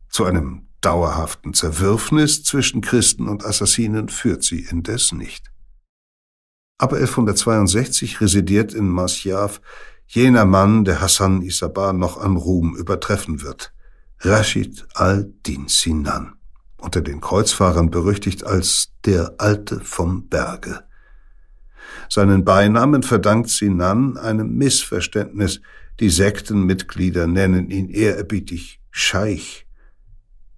Zu 0.09 0.25
einem 0.25 0.68
dauerhaften 0.81 1.53
Zerwürfnis 1.53 2.45
zwischen 2.45 2.81
Christen 2.81 3.27
und 3.27 3.45
Assassinen 3.45 4.09
führt 4.09 4.45
sie 4.45 4.61
indes 4.61 5.11
nicht. 5.11 5.51
Ab 6.79 6.93
1162 6.93 8.20
residiert 8.20 8.73
in 8.73 8.89
Masyaf 8.89 9.61
jener 10.07 10.45
Mann, 10.45 10.85
der 10.85 11.01
Hassan 11.01 11.43
Isabar 11.43 11.93
noch 11.93 12.18
an 12.18 12.37
Ruhm 12.37 12.77
übertreffen 12.77 13.43
wird, 13.43 13.73
Rashid 14.20 14.87
al-Din 14.95 15.66
Sinan, 15.66 16.35
unter 16.77 17.01
den 17.01 17.20
Kreuzfahrern 17.20 17.91
berüchtigt 17.91 18.45
als 18.45 18.93
der 19.05 19.35
Alte 19.39 19.81
vom 19.81 20.29
Berge. 20.29 20.85
Seinen 22.09 22.45
Beinamen 22.45 23.03
verdankt 23.03 23.51
Sinan 23.51 24.16
einem 24.16 24.57
Missverständnis. 24.57 25.61
Die 26.01 26.11
Sektenmitglieder 26.11 27.26
nennen 27.26 27.70
ihn 27.70 27.88
ehrerbietig 27.88 28.80
Scheich. 28.90 29.66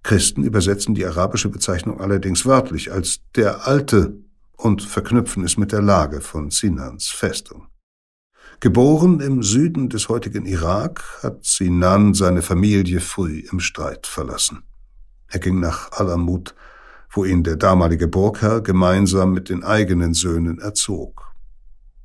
Christen 0.03 0.45
übersetzen 0.45 0.95
die 0.95 1.07
arabische 1.07 1.49
Bezeichnung 1.49 2.01
allerdings 2.01 2.45
wörtlich 2.45 2.93
als 2.93 3.21
der 3.37 3.67
Alte 3.67 4.19
und 4.57 4.83
verknüpfen 4.83 5.45
es 5.45 5.57
mit 5.57 5.73
der 5.73 5.83
Lage 5.83 6.21
von 6.21 6.51
Sinans 6.51 7.09
Festung. 7.09 7.69
Geboren 8.61 9.21
im 9.21 9.43
Süden 9.43 9.89
des 9.89 10.09
heutigen 10.09 10.47
Irak, 10.47 11.03
hat 11.23 11.45
Sinan 11.45 12.15
seine 12.15 12.43
Familie 12.43 13.01
früh 13.01 13.45
im 13.51 13.61
Streit 13.61 14.07
verlassen. 14.07 14.63
Er 15.29 15.41
ging 15.41 15.59
nach 15.59 15.93
Alamut, 15.93 16.55
wo 17.11 17.25
ihn 17.25 17.43
der 17.43 17.57
damalige 17.57 18.09
Burgherr 18.09 18.61
gemeinsam 18.61 19.33
mit 19.33 19.49
den 19.49 19.65
eigenen 19.65 20.15
Söhnen 20.15 20.61
erzog. 20.61 21.34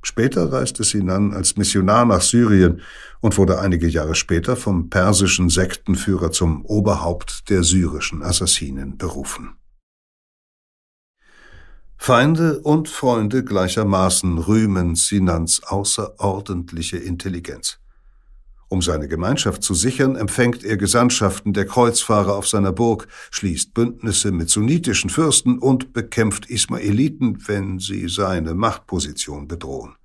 Später 0.02 0.50
reiste 0.52 0.82
Sinan 0.82 1.34
als 1.34 1.56
Missionar 1.56 2.04
nach 2.04 2.22
Syrien 2.22 2.80
und 3.20 3.36
wurde 3.36 3.60
einige 3.60 3.86
Jahre 3.86 4.14
später 4.14 4.56
vom 4.56 4.88
persischen 4.88 5.50
Sektenführer 5.50 6.32
zum 6.32 6.64
Oberhaupt 6.64 7.50
der 7.50 7.62
syrischen 7.62 8.22
Assassinen 8.22 8.96
berufen. 8.96 9.56
Feinde 11.98 12.60
und 12.60 12.88
Freunde 12.88 13.44
gleichermaßen 13.44 14.38
rühmen 14.38 14.94
Sinans 14.94 15.62
außerordentliche 15.64 16.96
Intelligenz. 16.96 17.78
Um 18.70 18.80
seine 18.80 19.06
Gemeinschaft 19.06 19.62
zu 19.62 19.74
sichern, 19.74 20.16
empfängt 20.16 20.64
er 20.64 20.78
Gesandtschaften 20.78 21.52
der 21.52 21.66
Kreuzfahrer 21.66 22.34
auf 22.34 22.48
seiner 22.48 22.72
Burg, 22.72 23.08
schließt 23.30 23.74
Bündnisse 23.74 24.32
mit 24.32 24.48
sunnitischen 24.48 25.10
Fürsten 25.10 25.58
und 25.58 25.92
bekämpft 25.92 26.48
Ismaeliten, 26.48 27.46
wenn 27.46 27.78
sie 27.78 28.08
seine 28.08 28.54
Machtposition 28.54 29.46
bedrohen. 29.46 29.96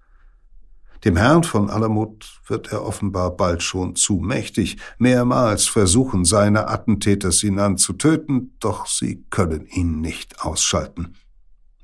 Dem 1.05 1.15
Herrn 1.15 1.43
von 1.43 1.69
Alamut 1.69 2.41
wird 2.47 2.73
er 2.73 2.83
offenbar 2.83 3.37
bald 3.37 3.63
schon 3.63 3.95
zu 3.95 4.15
mächtig. 4.15 4.77
Mehrmals 4.97 5.67
versuchen 5.67 6.25
seine 6.25 6.67
Attentäter 6.67 7.31
Sinan 7.31 7.77
zu 7.77 7.93
töten, 7.93 8.55
doch 8.59 8.87
sie 8.87 9.23
können 9.29 9.65
ihn 9.67 10.01
nicht 10.01 10.41
ausschalten 10.41 11.15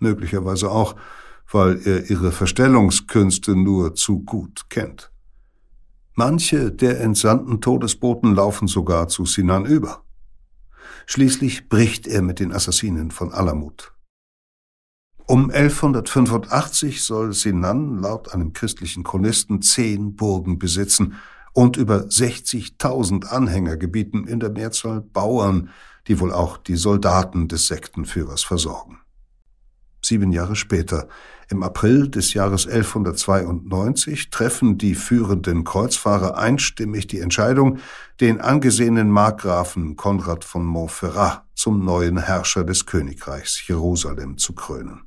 möglicherweise 0.02 0.70
auch, 0.70 0.96
weil 1.50 1.80
er 1.86 2.10
ihre 2.10 2.32
Verstellungskünste 2.32 3.56
nur 3.56 3.96
zu 3.96 4.20
gut 4.20 4.70
kennt. 4.70 5.11
Manche 6.14 6.72
der 6.72 7.00
entsandten 7.00 7.62
Todesboten 7.62 8.36
laufen 8.36 8.68
sogar 8.68 9.08
zu 9.08 9.26
Sinan 9.26 9.66
über. 9.66 10.04
Schließlich 11.06 11.70
bricht 11.70 12.06
er 12.08 12.22
mit 12.22 12.40
den 12.40 12.52
Assassinen 12.52 13.12
von 13.12 13.32
Alamut. 13.32 13.94
Um 15.26 15.50
1185 15.50 17.04
soll 17.04 17.32
Sinan 17.34 18.00
laut 18.00 18.34
einem 18.34 18.52
christlichen 18.52 19.04
Chronisten 19.04 19.62
zehn 19.62 20.16
Burgen 20.16 20.60
besitzen 20.60 21.16
und 21.54 21.78
über 21.78 22.02
60.000 22.02 23.28
Anhänger 23.28 23.78
gebieten, 23.78 24.28
in 24.28 24.40
der 24.40 24.50
Mehrzahl 24.50 25.02
Bauern, 25.02 25.70
die 26.08 26.20
wohl 26.20 26.34
auch 26.34 26.58
die 26.58 26.76
Soldaten 26.76 27.48
des 27.48 27.68
Sektenführers 27.68 28.44
versorgen. 28.44 29.00
Sieben 30.04 30.32
Jahre 30.32 30.56
später, 30.56 31.08
im 31.52 31.64
April 31.64 32.08
des 32.08 32.34
Jahres 32.34 32.66
1192, 32.66 34.30
treffen 34.30 34.78
die 34.78 34.96
führenden 34.96 35.64
Kreuzfahrer 35.66 36.38
einstimmig 36.38 37.08
die 37.08 37.20
Entscheidung, 37.20 37.80
den 38.22 38.40
angesehenen 38.40 39.12
Markgrafen 39.12 39.98
Konrad 39.98 40.46
von 40.46 40.66
Montferrat 40.66 41.44
zum 41.54 41.84
neuen 41.84 42.18
Herrscher 42.18 42.64
des 42.64 42.86
Königreichs 42.86 43.68
Jerusalem 43.68 44.38
zu 44.38 44.54
krönen. 44.54 45.02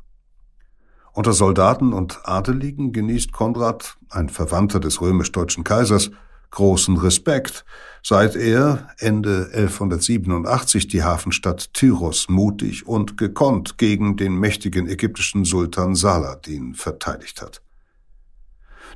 Unter 1.13 1.33
Soldaten 1.33 1.93
und 1.93 2.21
Adeligen 2.25 2.93
genießt 2.93 3.33
Konrad, 3.33 3.97
ein 4.11 4.29
Verwandter 4.29 4.81
des 4.81 5.01
römisch-deutschen 5.01 5.65
Kaisers, 5.65 6.11
großen 6.51 6.97
Respekt, 6.99 7.65
seit 8.07 8.37
er 8.37 8.91
Ende 8.99 9.49
1187 9.55 10.89
die 10.89 11.03
Hafenstadt 11.03 11.73
Tyros 11.73 12.29
mutig 12.29 12.87
und 12.87 13.17
gekonnt 13.17 13.79
gegen 13.79 14.17
den 14.19 14.35
mächtigen 14.35 14.87
ägyptischen 14.87 15.47
Sultan 15.47 15.95
Saladin 15.95 16.75
verteidigt 16.75 17.41
hat. 17.41 17.63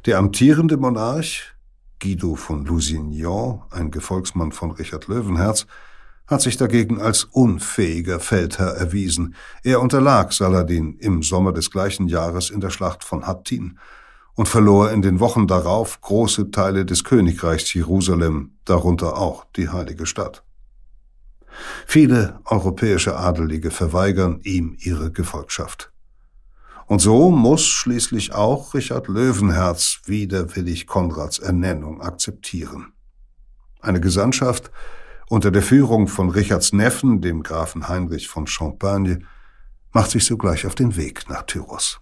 Der 0.05 0.19
amtierende 0.19 0.77
Monarch, 0.77 1.55
Guido 2.01 2.37
von 2.37 2.67
Lusignan, 2.67 3.63
ein 3.71 3.91
Gefolgsmann 3.91 4.53
von 4.53 4.73
Richard 4.73 5.09
Löwenherz, 5.09 5.67
hat 6.27 6.43
sich 6.43 6.59
dagegen 6.59 7.01
als 7.01 7.25
unfähiger 7.25 8.21
Feldherr 8.21 8.77
erwiesen. 8.77 9.35
Er 9.63 9.81
unterlag 9.81 10.35
Saladin 10.35 10.99
im 10.99 11.23
Sommer 11.23 11.53
des 11.53 11.71
gleichen 11.71 12.07
Jahres 12.09 12.51
in 12.51 12.61
der 12.61 12.69
Schlacht 12.69 13.03
von 13.03 13.27
Hattin 13.27 13.79
und 14.39 14.47
verlor 14.49 14.93
in 14.93 15.03
den 15.03 15.18
Wochen 15.18 15.49
darauf 15.49 16.01
große 16.01 16.53
Teile 16.53 16.86
des 16.86 17.03
Königreichs 17.03 17.74
Jerusalem, 17.74 18.53
darunter 18.64 19.18
auch 19.18 19.45
die 19.57 19.68
heilige 19.68 20.07
Stadt. 20.07 20.45
Viele 21.89 22.39
europäische 22.45 23.16
Adelige 23.16 23.72
verweigern 23.72 24.39
ihm 24.45 24.76
ihre 24.78 25.11
Gefolgschaft. 25.11 25.91
Und 26.86 27.01
so 27.01 27.32
muss 27.32 27.66
schließlich 27.66 28.32
auch 28.32 28.74
Richard 28.74 29.09
Löwenherz 29.09 30.03
widerwillig 30.05 30.86
Konrads 30.86 31.41
Ernennung 31.41 32.01
akzeptieren. 32.01 32.93
Eine 33.80 34.01
Gesandtschaft 34.01 34.70
unter 35.28 35.51
der 35.51 35.62
Führung 35.62 36.07
von 36.07 36.30
Richards 36.30 36.72
Neffen, 36.72 37.20
dem 37.20 37.43
Grafen 37.43 37.89
Heinrich 37.89 38.28
von 38.28 38.47
Champagne, 38.47 39.18
macht 39.91 40.12
sich 40.12 40.24
sogleich 40.24 40.64
auf 40.64 40.76
den 40.76 40.95
Weg 40.95 41.28
nach 41.28 41.43
Tyros. 41.43 42.01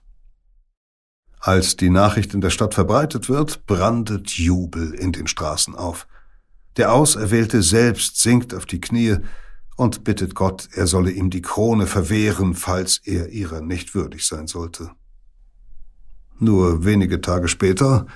Als 1.40 1.76
die 1.76 1.90
Nachricht 1.90 2.34
in 2.34 2.40
der 2.40 2.50
Stadt 2.50 2.74
verbreitet 2.74 3.28
wird, 3.28 3.66
brandet 3.66 4.30
Jubel 4.30 4.92
in 4.94 5.12
den 5.12 5.26
Straßen 5.26 5.74
auf. 5.74 6.06
Der 6.76 6.92
Auserwählte 6.92 7.62
selbst 7.62 8.20
sinkt 8.20 8.54
auf 8.54 8.66
die 8.66 8.80
Knie 8.80 9.18
und 9.76 10.04
bittet 10.04 10.34
Gott, 10.34 10.68
er 10.72 10.86
solle 10.86 11.10
ihm 11.10 11.30
die 11.30 11.42
Krone 11.42 11.86
verwehren, 11.86 12.54
falls 12.54 13.00
er 13.04 13.28
ihrer 13.28 13.60
nicht 13.60 13.94
würdig 13.94 14.26
sein 14.26 14.46
sollte. 14.46 14.90
Nur 16.38 16.84
wenige 16.84 17.20
Tage 17.20 17.48
später, 17.48 18.06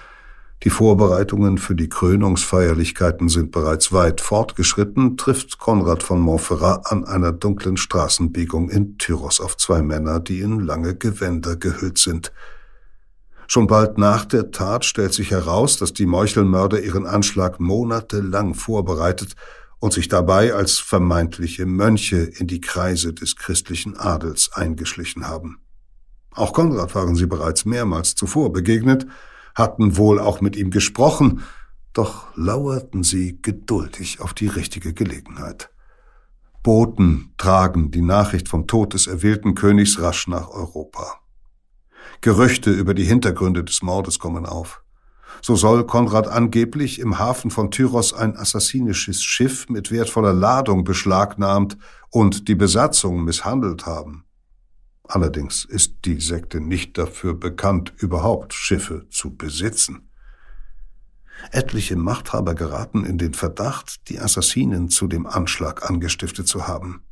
die 0.62 0.70
Vorbereitungen 0.70 1.56
für 1.56 1.74
die 1.74 1.88
Krönungsfeierlichkeiten 1.88 3.30
sind 3.30 3.50
bereits 3.50 3.92
weit 3.92 4.20
fortgeschritten, 4.20 5.16
trifft 5.16 5.58
Konrad 5.58 6.02
von 6.02 6.20
Montferrat 6.20 6.90
an 6.92 7.06
einer 7.06 7.32
dunklen 7.32 7.78
Straßenbiegung 7.78 8.68
in 8.68 8.98
Tyros 8.98 9.40
auf 9.40 9.56
zwei 9.56 9.80
Männer, 9.80 10.20
die 10.20 10.40
in 10.40 10.60
lange 10.60 10.96
Gewänder 10.96 11.56
gehüllt 11.56 11.98
sind– 11.98 12.32
Schon 13.53 13.66
bald 13.66 13.98
nach 13.98 14.26
der 14.26 14.53
Tat 14.53 14.84
stellt 14.84 15.12
sich 15.12 15.32
heraus, 15.32 15.76
dass 15.76 15.92
die 15.92 16.07
Meuchelmörder 16.07 16.84
ihren 16.84 17.05
Anschlag 17.05 17.59
monatelang 17.59 18.55
vorbereitet 18.55 19.34
und 19.80 19.92
sich 19.92 20.07
dabei 20.07 20.55
als 20.55 20.78
vermeintliche 20.78 21.66
Mönche 21.66 22.18
in 22.18 22.46
die 22.46 22.61
Kreise 22.61 23.12
des 23.12 23.34
christlichen 23.34 23.96
Adels 23.96 24.53
eingeschlichen 24.53 25.26
haben. 25.26 25.59
Auch 26.30 26.53
Konrad 26.53 26.94
waren 26.94 27.16
sie 27.16 27.26
bereits 27.26 27.64
mehrmals 27.64 28.14
zuvor 28.14 28.53
begegnet, 28.53 29.09
hatten 29.57 29.96
wohl 29.96 30.20
auch 30.20 30.40
mit 30.40 30.55
ihm 30.55 30.70
gesprochen, 30.70 31.42
doch 31.92 32.26
lauerten 32.36 33.03
sie 33.03 33.42
geduldig 33.42 34.20
auf 34.20 34.32
die 34.32 34.46
richtige 34.46 34.94
Gelegenheit. 34.94 35.70
Boten 36.62 37.34
tragen 37.36 37.90
die 37.90 38.03
Nachricht 38.03 38.48
vom 38.48 38.68
Tod 38.68 38.94
des 38.94 39.09
erwählten 39.09 39.57
Königs 39.57 40.01
rasch 40.01 40.28
nach 40.28 40.51
Europa. 40.51 41.18
Gerüchte 42.22 42.70
über 42.70 42.92
die 42.92 43.04
Hintergründe 43.04 43.64
des 43.64 43.80
Mordes 43.80 44.18
kommen 44.18 44.44
auf. 44.44 44.82
So 45.42 45.56
soll 45.56 45.86
Konrad 45.86 46.28
angeblich 46.28 46.98
im 46.98 47.18
Hafen 47.18 47.50
von 47.50 47.70
Tyros 47.70 48.12
ein 48.12 48.36
assassinisches 48.36 49.22
Schiff 49.22 49.68
mit 49.70 49.90
wertvoller 49.90 50.34
Ladung 50.34 50.84
beschlagnahmt 50.84 51.78
und 52.10 52.48
die 52.48 52.54
Besatzung 52.54 53.24
misshandelt 53.24 53.86
haben. 53.86 54.24
Allerdings 55.04 55.64
ist 55.64 56.04
die 56.04 56.20
Sekte 56.20 56.60
nicht 56.60 56.98
dafür 56.98 57.34
bekannt, 57.34 57.94
überhaupt 57.96 58.52
Schiffe 58.52 59.06
zu 59.08 59.34
besitzen. 59.34 60.10
Etliche 61.52 61.96
Machthaber 61.96 62.54
geraten 62.54 63.04
in 63.04 63.16
den 63.16 63.32
Verdacht, 63.32 64.08
die 64.08 64.20
Assassinen 64.20 64.90
zu 64.90 65.06
dem 65.06 65.26
Anschlag 65.26 65.88
angestiftet 65.88 66.46
zu 66.46 66.68
haben. 66.68 67.02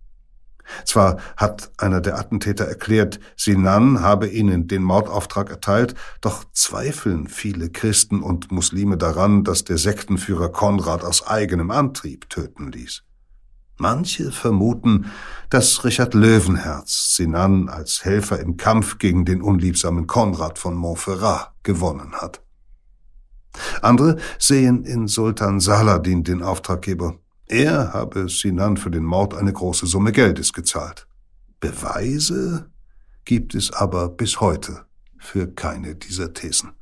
Zwar 0.85 1.19
hat 1.37 1.71
einer 1.79 2.01
der 2.01 2.19
Attentäter 2.19 2.65
erklärt, 2.65 3.21
Sinan 3.37 4.01
habe 4.01 4.29
ihnen 4.29 4.69
den 4.69 4.83
Mordauftrag 4.83 5.51
erteilt, 5.51 5.95
doch 6.21 6.45
zweifeln 6.53 7.29
viele 7.29 7.71
Christen 7.71 8.23
und 8.23 8.51
Muslime 8.51 8.97
daran, 8.97 9.45
dass 9.45 9.65
der 9.65 9.79
Sektenführer 9.79 10.51
Konrad 10.51 11.05
aus 11.05 11.27
eigenem 11.27 11.71
Antrieb 11.71 12.29
töten 12.29 12.73
ließ. 12.73 13.03
Manche 13.81 14.33
vermuten, 14.33 15.07
dass 15.51 15.85
Richard 15.85 16.13
Löwenherz 16.13 17.15
Sinan 17.15 17.69
als 17.69 18.05
Helfer 18.05 18.41
im 18.41 18.57
Kampf 18.57 18.99
gegen 18.99 19.25
den 19.25 19.41
unliebsamen 19.41 20.09
Konrad 20.09 20.59
von 20.59 20.75
Montferrat 20.75 21.53
gewonnen 21.63 22.15
hat. 22.15 22.43
Andere 23.81 24.17
sehen 24.39 24.85
in 24.85 25.07
Sultan 25.07 25.61
Saladin 25.61 26.25
den 26.25 26.43
Auftraggeber. 26.43 27.19
Er 27.49 27.95
habe 27.95 28.29
Sinan 28.29 28.77
für 28.77 28.91
den 28.91 29.05
Mord 29.05 29.33
eine 29.33 29.53
große 29.53 29.87
Summe 29.87 30.13
Geldes 30.13 30.53
gezahlt. 30.53 31.07
Beweise 31.61 32.71
gibt 33.25 33.55
es 33.55 33.73
aber 33.73 34.11
bis 34.11 34.41
heute 34.41 34.85
für 35.19 35.49
keine 35.49 35.97
dieser 35.97 36.35
Thesen. 36.35 36.73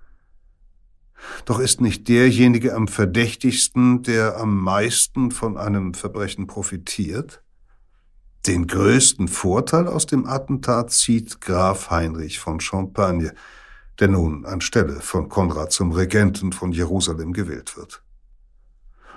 Doch 1.44 1.60
ist 1.60 1.80
nicht 1.80 2.08
derjenige 2.08 2.74
am 2.74 2.88
verdächtigsten, 2.88 4.02
der 4.02 4.38
am 4.38 4.60
meisten 4.62 5.30
von 5.30 5.56
einem 5.56 5.94
Verbrechen 5.94 6.48
profitiert? 6.48 7.42
Den 8.46 8.66
größten 8.66 9.28
Vorteil 9.28 9.86
aus 9.86 10.06
dem 10.06 10.26
Attentat 10.26 10.92
zieht 10.92 11.40
Graf 11.40 11.90
Heinrich 11.90 12.38
von 12.38 12.60
Champagne, 12.60 13.32
der 13.98 14.08
nun 14.08 14.44
anstelle 14.44 15.00
von 15.00 15.28
Konrad 15.28 15.72
zum 15.72 15.92
Regenten 15.92 16.52
von 16.52 16.72
Jerusalem 16.72 17.32
gewählt 17.32 17.76
wird. 17.76 18.02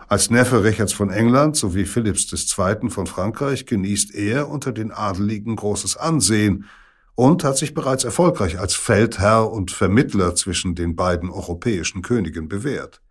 Als 0.10 0.32
Neffe 0.32 0.64
Richards 0.64 0.91
von 0.91 1.12
England 1.12 1.55
sowie 1.55 1.86
Philipps 1.86 2.34
II. 2.34 2.89
von 2.89 3.05
Frankreich 3.05 3.68
genießt 3.68 4.16
er 4.16 4.49
unter 4.49 4.72
den 4.72 4.91
Adeligen 4.91 5.55
großes 5.55 5.97
Ansehen 5.97 6.66
und 7.14 7.43
hat 7.43 7.60
sich 7.60 7.76
bereits 7.76 8.05
erfolgreich 8.05 8.57
als 8.57 8.74
Feldherr 8.74 9.51
und 9.51 9.70
Vermittler 9.70 10.34
zwischen 10.34 10.74
den 10.74 10.95
beiden 10.95 11.30
europäischen 11.30 12.01
Königen 12.01 12.47
bewährt. 12.47 13.01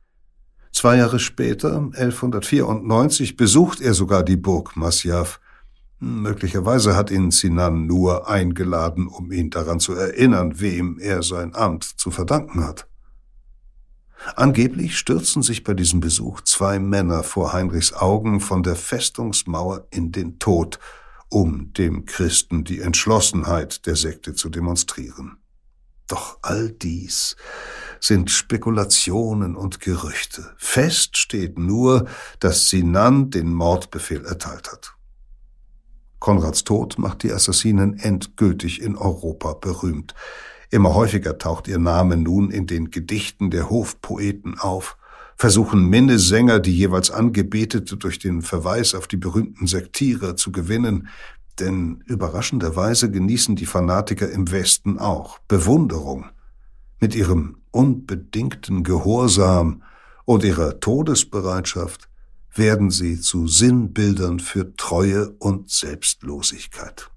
Zwei 0.73 0.97
Jahre 0.97 1.21
später, 1.21 1.77
1194, 1.77 3.37
besucht 3.37 3.81
er 3.81 3.95
sogar 3.95 4.25
die 4.25 4.37
Burg 4.37 4.77
Masyaf. 4.77 5.39
Möglicherweise 6.01 6.97
hat 6.97 7.13
ihn 7.13 7.31
Sinan 7.31 7.87
nur 7.87 8.29
eingeladen, 8.29 9.07
um 9.07 9.31
ihn 9.31 9.51
daran 9.51 9.79
zu 9.79 9.93
erinnern, 9.93 10.59
wem 10.59 10.99
er 10.99 11.23
sein 11.23 11.55
Amt 11.55 11.85
zu 11.85 12.11
verdanken 12.11 12.67
hat. 12.67 12.89
Angeblich 14.37 14.99
stürzen 14.99 15.43
sich 15.43 15.65
bei 15.65 15.75
diesem 15.75 16.01
Besuch 16.01 16.41
zwei 16.43 16.79
Männer 16.79 17.23
vor 17.23 17.53
Heinrichs 17.53 17.93
Augen 17.93 18.41
von 18.41 18.63
der 18.63 18.77
Festungsmauer 18.77 19.87
in 19.91 20.13
den 20.13 20.39
Tod, 20.39 20.79
um 21.29 21.73
dem 21.73 22.05
Christen 22.05 22.65
die 22.65 22.81
Entschlossenheit 22.81 23.87
der 23.87 23.97
Sekte 23.97 24.35
zu 24.35 24.49
demonstrieren. 24.49 25.39
Doch 26.09 26.39
all 26.43 26.71
dies 26.71 27.37
sind 28.01 28.31
Spekulationen 28.31 29.57
und 29.57 29.81
Gerüchte. 29.81 30.55
Fest 30.57 31.19
steht 31.19 31.59
nur, 31.59 32.09
dass 32.41 32.71
Sinan 32.71 33.31
den 33.31 33.53
Mordbefehl 33.53 34.25
erteilt 34.25 34.73
hat. 34.73 34.95
Konrads 36.19 36.65
Tod 36.65 36.99
macht 36.99 37.23
die 37.23 37.33
Assassinen 37.33 37.99
endgültig 37.99 38.81
in 38.83 38.97
Europa 38.97 39.53
berühmt. 39.55 40.15
Immer 40.71 40.95
häufiger 40.95 41.39
taucht 41.39 41.67
ihr 41.69 41.79
Name 41.79 42.17
nun 42.17 42.51
in 42.51 42.67
den 42.67 42.91
Gedichten 42.91 43.51
der 43.51 43.71
Hofpoeten 43.71 44.59
auf, 44.59 44.99
versuchen 45.37 45.89
Minnesänger, 45.89 46.59
die 46.61 46.77
jeweils 46.77 47.11
Angebetete 47.11 47.97
durch 47.97 48.19
den 48.19 48.43
Verweis 48.43 48.95
auf 48.95 49.07
die 49.07 49.17
berühmten 49.17 49.67
Sektierer 49.67 50.37
zu 50.37 50.53
gewinnen, 50.53 51.09
Denn 51.59 52.05
überraschenderweise 52.07 53.11
genießen 53.11 53.57
die 53.57 53.67
Fanatiker 53.67 54.31
im 54.31 54.51
Westen 54.53 54.99
auch 54.99 55.41
Bewunderung. 55.49 56.27
Mit 57.01 57.17
ihrem 57.17 57.57
unbedingten 57.73 58.85
Gehorsam 58.85 59.83
und 60.25 60.45
ihrer 60.45 60.79
Todesbereitschaft 60.79 62.09
werden 62.55 62.91
sie 62.91 63.21
zu 63.21 63.49
Sinnbildern 63.49 64.41
für 64.41 64.75
Treue 64.77 65.31
und 65.39 65.71
Selbstlosigkeit. 65.71 67.11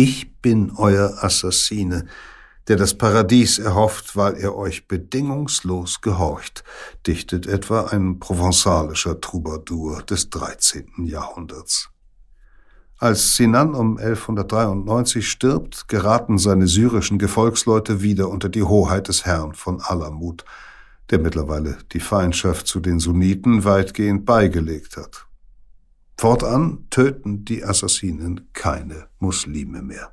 Ich 0.00 0.40
bin 0.40 0.70
euer 0.76 1.24
Assassine, 1.24 2.06
der 2.68 2.76
das 2.76 2.96
Paradies 2.96 3.58
erhofft, 3.58 4.14
weil 4.14 4.36
er 4.36 4.54
euch 4.54 4.86
bedingungslos 4.86 6.02
gehorcht, 6.02 6.62
dichtet 7.08 7.48
etwa 7.48 7.86
ein 7.86 8.20
provenzalischer 8.20 9.20
Troubadour 9.20 10.02
des 10.02 10.30
13. 10.30 10.88
Jahrhunderts. 10.98 11.88
Als 12.98 13.34
Sinan 13.34 13.74
um 13.74 13.98
1193 13.98 15.28
stirbt, 15.28 15.88
geraten 15.88 16.38
seine 16.38 16.68
syrischen 16.68 17.18
Gefolgsleute 17.18 18.00
wieder 18.00 18.28
unter 18.28 18.48
die 18.48 18.62
Hoheit 18.62 19.08
des 19.08 19.26
Herrn 19.26 19.54
von 19.54 19.80
Alamut, 19.80 20.44
der 21.10 21.18
mittlerweile 21.18 21.76
die 21.90 21.98
Feindschaft 21.98 22.68
zu 22.68 22.78
den 22.78 23.00
Sunniten 23.00 23.64
weitgehend 23.64 24.24
beigelegt 24.24 24.96
hat. 24.96 25.27
Fortan 26.20 26.84
töten 26.90 27.44
die 27.44 27.64
Assassinen 27.64 28.48
keine 28.52 29.06
Muslime 29.20 29.82
mehr. 29.82 30.12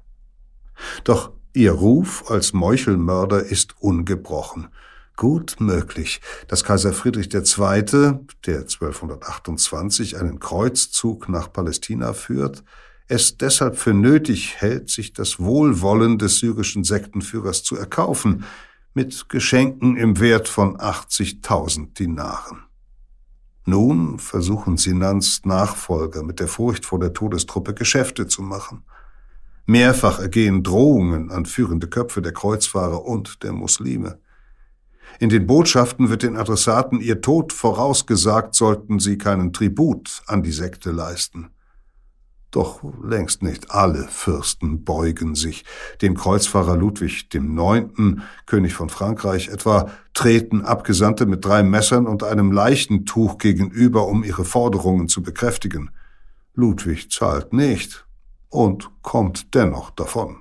Doch 1.04 1.32
ihr 1.54 1.72
Ruf 1.72 2.30
als 2.30 2.54
Meuchelmörder 2.54 3.42
ist 3.42 3.74
ungebrochen. 3.82 4.68
Gut 5.16 5.56
möglich, 5.58 6.22
dass 6.48 6.64
Kaiser 6.64 6.94
Friedrich 6.94 7.34
II., 7.34 8.20
der 8.46 8.60
1228 8.60 10.20
einen 10.20 10.40
Kreuzzug 10.40 11.28
nach 11.28 11.52
Palästina 11.52 12.14
führt, 12.14 12.64
es 13.08 13.38
deshalb 13.38 13.76
für 13.76 13.94
nötig 13.96 14.58
hält, 14.62 14.92
sich 14.92 15.12
das 15.14 15.40
Wohlwollen 15.40 16.20
des 16.20 16.38
syrischen 16.38 16.84
Sektenführers 16.84 17.64
zu 17.64 17.78
erkaufen, 17.78 18.46
mit 18.94 19.28
Geschenken 19.30 19.98
im 19.98 20.20
Wert 20.20 20.50
von 20.50 20.78
80.000 20.78 21.96
Dinaren. 21.96 22.66
Nun 23.66 24.20
versuchen 24.20 24.78
Sinans 24.78 25.42
Nachfolger 25.44 26.22
mit 26.22 26.40
der 26.40 26.48
Furcht 26.48 26.86
vor 26.86 27.00
der 27.00 27.14
Todestruppe 27.14 27.74
Geschäfte 27.74 28.28
zu 28.28 28.44
machen. 28.44 28.84
Mehrfach 29.66 30.20
ergehen 30.20 30.62
Drohungen 30.62 31.32
an 31.32 31.48
führende 31.48 31.88
Köpfe 31.88 32.22
der 32.22 32.34
Kreuzfahrer 32.34 33.04
und 33.04 33.42
der 33.42 33.52
Muslime. 33.52 34.20
In 35.20 35.30
den 35.30 35.48
Botschaften 35.48 36.10
wird 36.10 36.22
den 36.22 36.38
Adressaten 36.38 37.00
ihr 37.00 37.22
Tod 37.22 37.54
vorausgesagt, 37.54 38.54
sollten 38.54 39.00
sie 39.00 39.18
keinen 39.18 39.54
Tribut 39.54 40.22
an 40.28 40.44
die 40.44 40.52
Sekte 40.52 40.92
leisten. 40.92 41.50
Doch 42.56 42.80
längst 43.04 43.44
nicht 43.44 43.72
alle 43.72 44.08
Fürsten 44.08 44.86
beugen 44.86 45.36
sich. 45.36 45.66
Dem 46.02 46.16
Kreuzfahrer 46.16 46.78
Ludwig 46.78 47.28
IX., 47.34 48.22
König 48.46 48.74
von 48.74 48.88
Frankreich 48.88 49.50
etwa, 49.50 49.92
treten 50.14 50.62
Abgesandte 50.62 51.26
mit 51.26 51.44
drei 51.44 51.64
Messern 51.64 52.08
und 52.08 52.24
einem 52.24 52.54
Leichentuch 52.54 53.40
gegenüber, 53.40 54.08
um 54.08 54.24
ihre 54.24 54.46
Forderungen 54.46 55.10
zu 55.10 55.22
bekräftigen. 55.22 55.92
Ludwig 56.54 57.12
zahlt 57.12 57.52
nicht 57.52 58.08
und 58.48 58.90
kommt 59.02 59.54
dennoch 59.54 59.90
davon. 59.90 60.38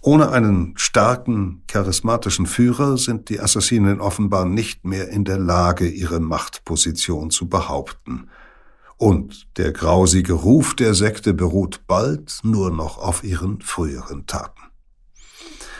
Ohne 0.00 0.32
einen 0.32 0.74
starken, 0.76 1.62
charismatischen 1.68 2.46
Führer 2.46 2.98
sind 2.98 3.28
die 3.28 3.38
Assassinen 3.38 4.00
offenbar 4.00 4.44
nicht 4.44 4.84
mehr 4.84 5.08
in 5.08 5.24
der 5.24 5.38
Lage, 5.38 5.86
ihre 5.86 6.18
Machtposition 6.18 7.30
zu 7.30 7.48
behaupten 7.48 8.28
und 8.98 9.46
der 9.56 9.72
grausige 9.72 10.34
Ruf 10.34 10.74
der 10.74 10.92
Sekte 10.92 11.32
beruht 11.32 11.80
bald 11.86 12.40
nur 12.42 12.70
noch 12.70 12.98
auf 12.98 13.24
ihren 13.24 13.60
früheren 13.60 14.26
Taten. 14.26 14.60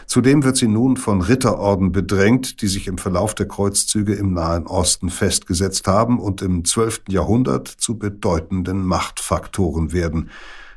Zudem 0.06 0.42
wird 0.42 0.56
sie 0.56 0.68
nun 0.68 0.96
von 0.96 1.20
Ritterorden 1.20 1.92
bedrängt, 1.92 2.62
die 2.62 2.66
sich 2.66 2.86
im 2.86 2.96
Verlauf 2.96 3.34
der 3.34 3.46
Kreuzzüge 3.46 4.14
im 4.14 4.32
Nahen 4.32 4.66
Osten 4.66 5.10
festgesetzt 5.10 5.86
haben 5.86 6.18
und 6.18 6.40
im 6.40 6.64
12. 6.64 7.02
Jahrhundert 7.10 7.68
zu 7.68 7.98
bedeutenden 7.98 8.86
Machtfaktoren 8.86 9.92
werden. 9.92 10.30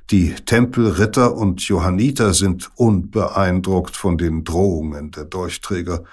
Die 0.09 0.33
Tempelritter 0.33 1.37
und 1.37 1.61
Johanniter 1.61 2.33
sind 2.33 2.71
unbeeindruckt 2.75 3.95
von 3.95 4.17
den 4.17 4.43
Drohungen 4.43 5.11
der 5.11 5.23
Durchträger, 5.23 6.03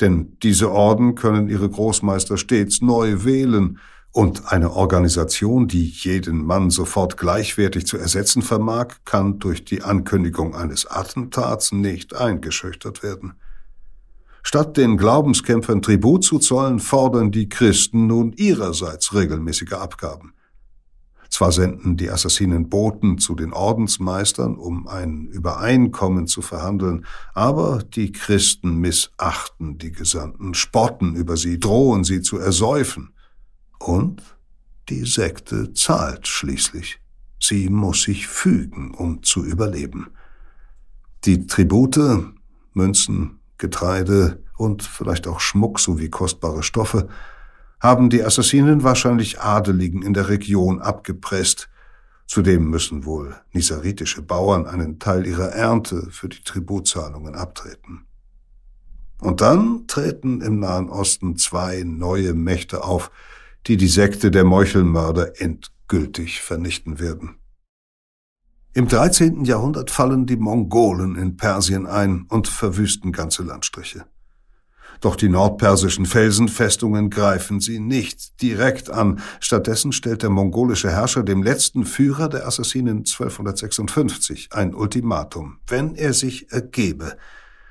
denn 0.00 0.38
diese 0.42 0.70
Orden 0.70 1.14
können 1.14 1.50
ihre 1.50 1.68
Großmeister 1.68 2.38
stets 2.38 2.80
neu 2.80 3.24
wählen 3.24 3.78
und 4.16 4.50
eine 4.50 4.72
Organisation, 4.72 5.68
die 5.68 5.84
jeden 5.84 6.42
Mann 6.46 6.70
sofort 6.70 7.18
gleichwertig 7.18 7.86
zu 7.86 7.98
ersetzen 7.98 8.40
vermag, 8.40 8.94
kann 9.04 9.38
durch 9.40 9.66
die 9.66 9.82
Ankündigung 9.82 10.54
eines 10.54 10.86
Attentats 10.86 11.70
nicht 11.70 12.16
eingeschüchtert 12.16 13.02
werden. 13.02 13.34
Statt 14.42 14.78
den 14.78 14.96
Glaubenskämpfern 14.96 15.82
Tribut 15.82 16.24
zu 16.24 16.38
zollen, 16.38 16.80
fordern 16.80 17.30
die 17.30 17.50
Christen 17.50 18.06
nun 18.06 18.32
ihrerseits 18.32 19.12
regelmäßige 19.12 19.74
Abgaben. 19.74 20.32
Zwar 21.28 21.52
senden 21.52 21.98
die 21.98 22.10
Assassinen 22.10 22.70
Boten 22.70 23.18
zu 23.18 23.34
den 23.34 23.52
Ordensmeistern, 23.52 24.56
um 24.56 24.88
ein 24.88 25.26
Übereinkommen 25.26 26.26
zu 26.26 26.40
verhandeln, 26.40 27.04
aber 27.34 27.82
die 27.82 28.12
Christen 28.12 28.78
missachten 28.78 29.76
die 29.76 29.92
Gesandten, 29.92 30.54
spotten 30.54 31.16
über 31.16 31.36
sie, 31.36 31.60
drohen 31.60 32.02
sie 32.02 32.22
zu 32.22 32.38
ersäufen. 32.38 33.12
Und 33.86 34.20
die 34.88 35.04
Sekte 35.04 35.72
zahlt 35.72 36.26
schließlich. 36.26 36.98
Sie 37.40 37.68
muss 37.68 38.02
sich 38.02 38.26
fügen, 38.26 38.92
um 38.92 39.22
zu 39.22 39.44
überleben. 39.44 40.08
Die 41.24 41.46
Tribute, 41.46 42.34
Münzen, 42.72 43.38
Getreide 43.58 44.42
und 44.56 44.82
vielleicht 44.82 45.28
auch 45.28 45.38
Schmuck 45.38 45.78
sowie 45.78 46.10
kostbare 46.10 46.64
Stoffe 46.64 47.06
haben 47.78 48.10
die 48.10 48.24
Assassinen 48.24 48.82
wahrscheinlich 48.82 49.40
Adeligen 49.40 50.02
in 50.02 50.14
der 50.14 50.30
Region 50.30 50.82
abgepresst. 50.82 51.68
Zudem 52.26 52.68
müssen 52.68 53.04
wohl 53.04 53.36
nisaritische 53.52 54.20
Bauern 54.22 54.66
einen 54.66 54.98
Teil 54.98 55.24
ihrer 55.28 55.50
Ernte 55.50 56.08
für 56.10 56.28
die 56.28 56.42
Tributzahlungen 56.42 57.36
abtreten. 57.36 58.04
Und 59.20 59.42
dann 59.42 59.86
treten 59.86 60.40
im 60.40 60.58
Nahen 60.58 60.88
Osten 60.88 61.36
zwei 61.36 61.84
neue 61.84 62.34
Mächte 62.34 62.82
auf, 62.82 63.12
die 63.66 63.76
die 63.76 63.88
Sekte 63.88 64.30
der 64.30 64.44
Meuchelmörder 64.44 65.40
endgültig 65.40 66.40
vernichten 66.40 67.00
werden. 67.00 67.36
Im 68.74 68.88
13. 68.88 69.44
Jahrhundert 69.44 69.90
fallen 69.90 70.26
die 70.26 70.36
Mongolen 70.36 71.16
in 71.16 71.36
Persien 71.36 71.86
ein 71.86 72.26
und 72.28 72.46
verwüsten 72.46 73.10
ganze 73.10 73.42
Landstriche. 73.42 74.04
Doch 75.00 75.16
die 75.16 75.28
nordpersischen 75.28 76.06
Felsenfestungen 76.06 77.10
greifen 77.10 77.60
sie 77.60 77.80
nicht 77.80 78.40
direkt 78.40 78.90
an. 78.90 79.20
Stattdessen 79.40 79.92
stellt 79.92 80.22
der 80.22 80.30
mongolische 80.30 80.90
Herrscher 80.90 81.22
dem 81.22 81.42
letzten 81.42 81.84
Führer 81.84 82.28
der 82.28 82.46
Assassinen 82.46 82.98
1256 82.98 84.48
ein 84.52 84.74
Ultimatum. 84.74 85.58
Wenn 85.66 85.94
er 85.94 86.12
sich 86.12 86.52
ergebe, 86.52 87.16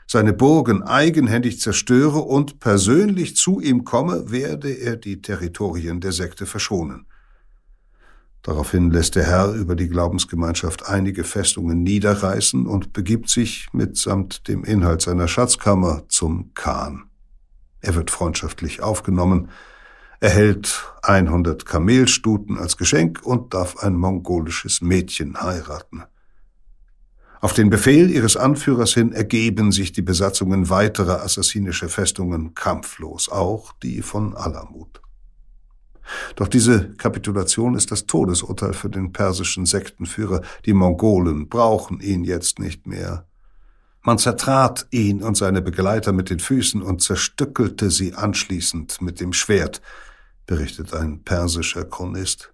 seine 0.08 0.34
Burgen 0.34 0.84
eigenhändig 0.84 1.60
zerstöre 1.60 2.20
und 2.20 2.60
persönlich 2.60 3.36
zu 3.36 3.60
ihm 3.60 3.84
komme, 3.84 4.32
werde 4.32 4.72
er 4.72 4.96
die 4.96 5.22
Territorien 5.22 6.00
der 6.00 6.12
Sekte 6.12 6.46
verschonen. 6.46 7.08
Daraufhin 8.44 8.92
lässt 8.92 9.16
der 9.16 9.24
Herr 9.24 9.54
über 9.54 9.76
die 9.76 9.90
Glaubensgemeinschaft 9.90 10.88
einige 10.88 11.24
Festungen 11.24 11.82
niederreißen 11.82 12.68
und 12.68 12.94
begibt 12.94 13.28
sich 13.28 13.68
mitsamt 13.74 14.48
dem 14.48 14.64
Inhalt 14.64 15.02
seiner 15.02 15.28
Schatzkammer 15.28 16.04
zum 16.10 16.54
Khan. 16.54 17.10
Er 17.82 17.96
wird 17.96 18.12
freundschaftlich 18.12 18.84
aufgenommen, 18.84 19.50
erhält 20.20 20.86
100 21.02 21.66
Kamelstuten 21.66 22.60
als 22.60 22.78
Geschenk 22.78 23.22
und 23.24 23.56
darf 23.56 23.78
ein 23.78 23.96
mongolisches 23.96 24.80
Mädchen 24.80 25.42
heiraten. 25.42 26.04
Auf 27.46 27.54
den 27.54 27.70
Befehl 27.70 28.10
ihres 28.10 28.38
Anführers 28.38 28.96
hin 28.96 29.12
ergeben 29.12 29.72
sich 29.72 29.92
die 29.92 30.02
Besatzungen 30.02 30.72
weiterer 30.72 31.22
assassinischer 31.22 31.90
Festungen 31.90 32.56
kampflos, 32.56 33.30
auch 33.30 33.72
die 33.84 34.02
von 34.02 34.36
Alamut. 34.36 35.00
Doch 36.38 36.48
diese 36.48 36.96
Kapitulation 36.96 37.76
ist 37.76 37.92
das 37.92 38.08
Todesurteil 38.08 38.74
für 38.74 38.90
den 38.90 39.14
persischen 39.14 39.68
Sektenführer. 39.68 40.42
Die 40.66 40.74
Mongolen 40.74 41.48
brauchen 41.48 42.00
ihn 42.00 42.24
jetzt 42.24 42.58
nicht 42.58 42.88
mehr. 42.88 43.28
Man 44.02 44.18
zertrat 44.18 44.88
ihn 44.90 45.22
und 45.22 45.38
seine 45.38 45.62
Begleiter 45.62 46.14
mit 46.14 46.32
den 46.32 46.40
Füßen 46.40 46.82
und 46.82 47.04
zerstückelte 47.04 47.92
sie 47.92 48.16
anschließend 48.16 49.04
mit 49.04 49.20
dem 49.20 49.34
Schwert, 49.34 49.84
berichtet 50.48 50.96
ein 50.96 51.22
persischer 51.22 51.86
Chronist. 51.86 52.52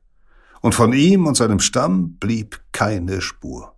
Und 0.59 0.75
von 0.75 0.91
ihm 0.91 1.27
und 1.27 1.37
seinem 1.37 1.61
Stamm 1.61 2.17
blieb 2.19 2.59
keine 2.73 3.21
Spur. 3.21 3.73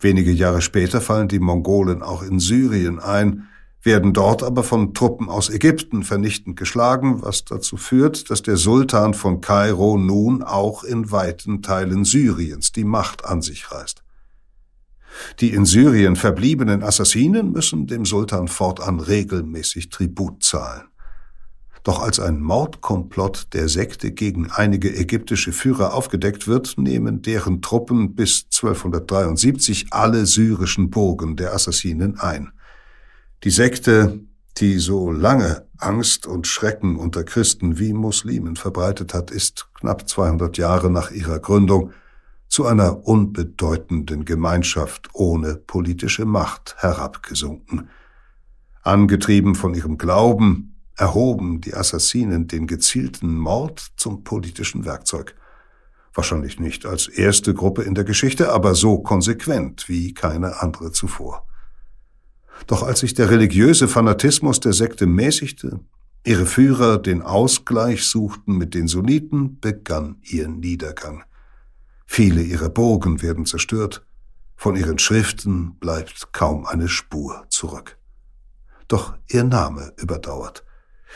Wenige 0.00 0.30
Jahre 0.30 0.60
später 0.60 1.00
fallen 1.00 1.28
die 1.28 1.38
Mongolen 1.38 2.02
auch 2.02 2.22
in 2.22 2.38
Syrien 2.38 2.98
ein, 2.98 3.48
werden 3.82 4.12
dort 4.12 4.42
aber 4.42 4.64
von 4.64 4.92
Truppen 4.94 5.28
aus 5.28 5.48
Ägypten 5.48 6.02
vernichtend 6.02 6.56
geschlagen, 6.56 7.22
was 7.22 7.44
dazu 7.44 7.76
führt, 7.76 8.30
dass 8.30 8.42
der 8.42 8.56
Sultan 8.56 9.14
von 9.14 9.40
Kairo 9.40 9.96
nun 9.96 10.42
auch 10.42 10.82
in 10.82 11.10
weiten 11.12 11.62
Teilen 11.62 12.04
Syriens 12.04 12.72
die 12.72 12.84
Macht 12.84 13.24
an 13.24 13.42
sich 13.42 13.70
reißt. 13.70 14.02
Die 15.40 15.54
in 15.54 15.64
Syrien 15.64 16.16
verbliebenen 16.16 16.82
Assassinen 16.82 17.52
müssen 17.52 17.86
dem 17.86 18.04
Sultan 18.04 18.48
fortan 18.48 19.00
regelmäßig 19.00 19.88
Tribut 19.88 20.42
zahlen. 20.42 20.88
Doch 21.86 22.00
als 22.00 22.18
ein 22.18 22.40
Mordkomplott 22.40 23.52
der 23.52 23.68
Sekte 23.68 24.10
gegen 24.10 24.50
einige 24.50 24.92
ägyptische 24.92 25.52
Führer 25.52 25.94
aufgedeckt 25.94 26.48
wird, 26.48 26.74
nehmen 26.78 27.22
deren 27.22 27.62
Truppen 27.62 28.16
bis 28.16 28.46
1273 28.46 29.92
alle 29.92 30.26
syrischen 30.26 30.90
Burgen 30.90 31.36
der 31.36 31.54
Assassinen 31.54 32.18
ein. 32.18 32.50
Die 33.44 33.50
Sekte, 33.50 34.18
die 34.56 34.80
so 34.80 35.12
lange 35.12 35.68
Angst 35.78 36.26
und 36.26 36.48
Schrecken 36.48 36.96
unter 36.96 37.22
Christen 37.22 37.78
wie 37.78 37.92
Muslimen 37.92 38.56
verbreitet 38.56 39.14
hat, 39.14 39.30
ist 39.30 39.68
knapp 39.74 40.08
200 40.08 40.58
Jahre 40.58 40.90
nach 40.90 41.12
ihrer 41.12 41.38
Gründung 41.38 41.92
zu 42.48 42.66
einer 42.66 43.06
unbedeutenden 43.06 44.24
Gemeinschaft 44.24 45.10
ohne 45.12 45.54
politische 45.54 46.24
Macht 46.24 46.74
herabgesunken. 46.78 47.90
Angetrieben 48.82 49.54
von 49.54 49.72
ihrem 49.72 49.98
Glauben, 49.98 50.72
erhoben 50.96 51.60
die 51.60 51.74
Assassinen 51.74 52.48
den 52.48 52.66
gezielten 52.66 53.38
Mord 53.38 53.92
zum 53.96 54.24
politischen 54.24 54.84
Werkzeug. 54.84 55.34
Wahrscheinlich 56.14 56.58
nicht 56.58 56.86
als 56.86 57.08
erste 57.08 57.52
Gruppe 57.52 57.82
in 57.82 57.94
der 57.94 58.04
Geschichte, 58.04 58.50
aber 58.50 58.74
so 58.74 58.98
konsequent 58.98 59.88
wie 59.88 60.14
keine 60.14 60.62
andere 60.62 60.90
zuvor. 60.90 61.46
Doch 62.66 62.82
als 62.82 63.00
sich 63.00 63.12
der 63.12 63.30
religiöse 63.30 63.86
Fanatismus 63.86 64.60
der 64.60 64.72
Sekte 64.72 65.06
mäßigte, 65.06 65.80
ihre 66.24 66.46
Führer 66.46 66.98
den 66.98 67.20
Ausgleich 67.20 68.04
suchten 68.04 68.56
mit 68.56 68.74
den 68.74 68.88
Sunniten, 68.88 69.60
begann 69.60 70.16
ihr 70.22 70.48
Niedergang. 70.48 71.24
Viele 72.06 72.42
ihrer 72.42 72.70
Burgen 72.70 73.20
werden 73.20 73.44
zerstört, 73.44 74.06
von 74.56 74.74
ihren 74.74 74.98
Schriften 74.98 75.74
bleibt 75.78 76.32
kaum 76.32 76.64
eine 76.64 76.88
Spur 76.88 77.44
zurück. 77.50 77.98
Doch 78.88 79.18
ihr 79.28 79.44
Name 79.44 79.92
überdauert. 79.98 80.65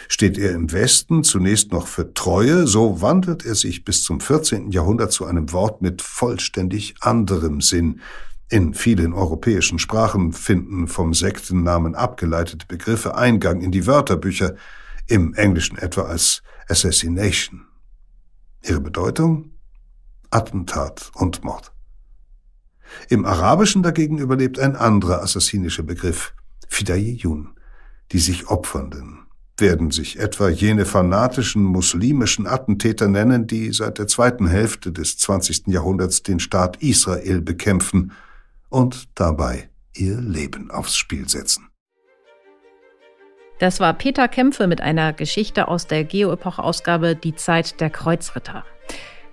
Steht 0.08 0.38
er 0.38 0.52
im 0.52 0.72
Westen 0.72 1.24
zunächst 1.24 1.72
noch 1.72 1.86
für 1.86 2.14
Treue, 2.14 2.66
so 2.66 3.00
wandelt 3.00 3.44
er 3.44 3.54
sich 3.54 3.84
bis 3.84 4.02
zum 4.02 4.20
14. 4.20 4.70
Jahrhundert 4.70 5.12
zu 5.12 5.26
einem 5.26 5.52
Wort 5.52 5.82
mit 5.82 6.02
vollständig 6.02 6.94
anderem 7.00 7.60
Sinn. 7.60 8.00
In 8.48 8.74
vielen 8.74 9.12
europäischen 9.12 9.78
Sprachen 9.78 10.32
finden 10.32 10.88
vom 10.88 11.14
Sektennamen 11.14 11.94
abgeleitete 11.94 12.66
Begriffe 12.66 13.14
Eingang 13.14 13.60
in 13.60 13.70
die 13.70 13.86
Wörterbücher, 13.86 14.56
im 15.06 15.34
Englischen 15.34 15.78
etwa 15.78 16.02
als 16.02 16.42
Assassination. 16.68 17.66
Ihre 18.62 18.80
Bedeutung? 18.80 19.52
Attentat 20.30 21.10
und 21.14 21.42
Mord. 21.44 21.72
Im 23.08 23.24
Arabischen 23.24 23.82
dagegen 23.82 24.18
überlebt 24.18 24.58
ein 24.58 24.76
anderer 24.76 25.22
assassinischer 25.22 25.82
Begriff, 25.82 26.34
Fidayiyun, 26.68 27.50
die 28.12 28.18
sich 28.18 28.48
Opfernden 28.48 29.29
werden 29.60 29.90
sich 29.90 30.18
etwa 30.18 30.48
jene 30.48 30.84
fanatischen 30.84 31.62
muslimischen 31.62 32.46
Attentäter 32.46 33.08
nennen, 33.08 33.46
die 33.46 33.72
seit 33.72 33.98
der 33.98 34.06
zweiten 34.06 34.46
Hälfte 34.46 34.92
des 34.92 35.18
20. 35.18 35.68
Jahrhunderts 35.68 36.22
den 36.22 36.40
Staat 36.40 36.82
Israel 36.82 37.40
bekämpfen 37.40 38.12
und 38.68 39.08
dabei 39.14 39.68
ihr 39.94 40.20
Leben 40.20 40.70
aufs 40.70 40.96
Spiel 40.96 41.28
setzen. 41.28 41.68
Das 43.58 43.78
war 43.78 43.92
Peter 43.92 44.26
Kämpfe 44.26 44.66
mit 44.66 44.80
einer 44.80 45.12
Geschichte 45.12 45.68
aus 45.68 45.86
der 45.86 46.04
Geo-Epoche-Ausgabe 46.04 47.14
Die 47.14 47.34
Zeit 47.34 47.78
der 47.80 47.90
Kreuzritter. 47.90 48.64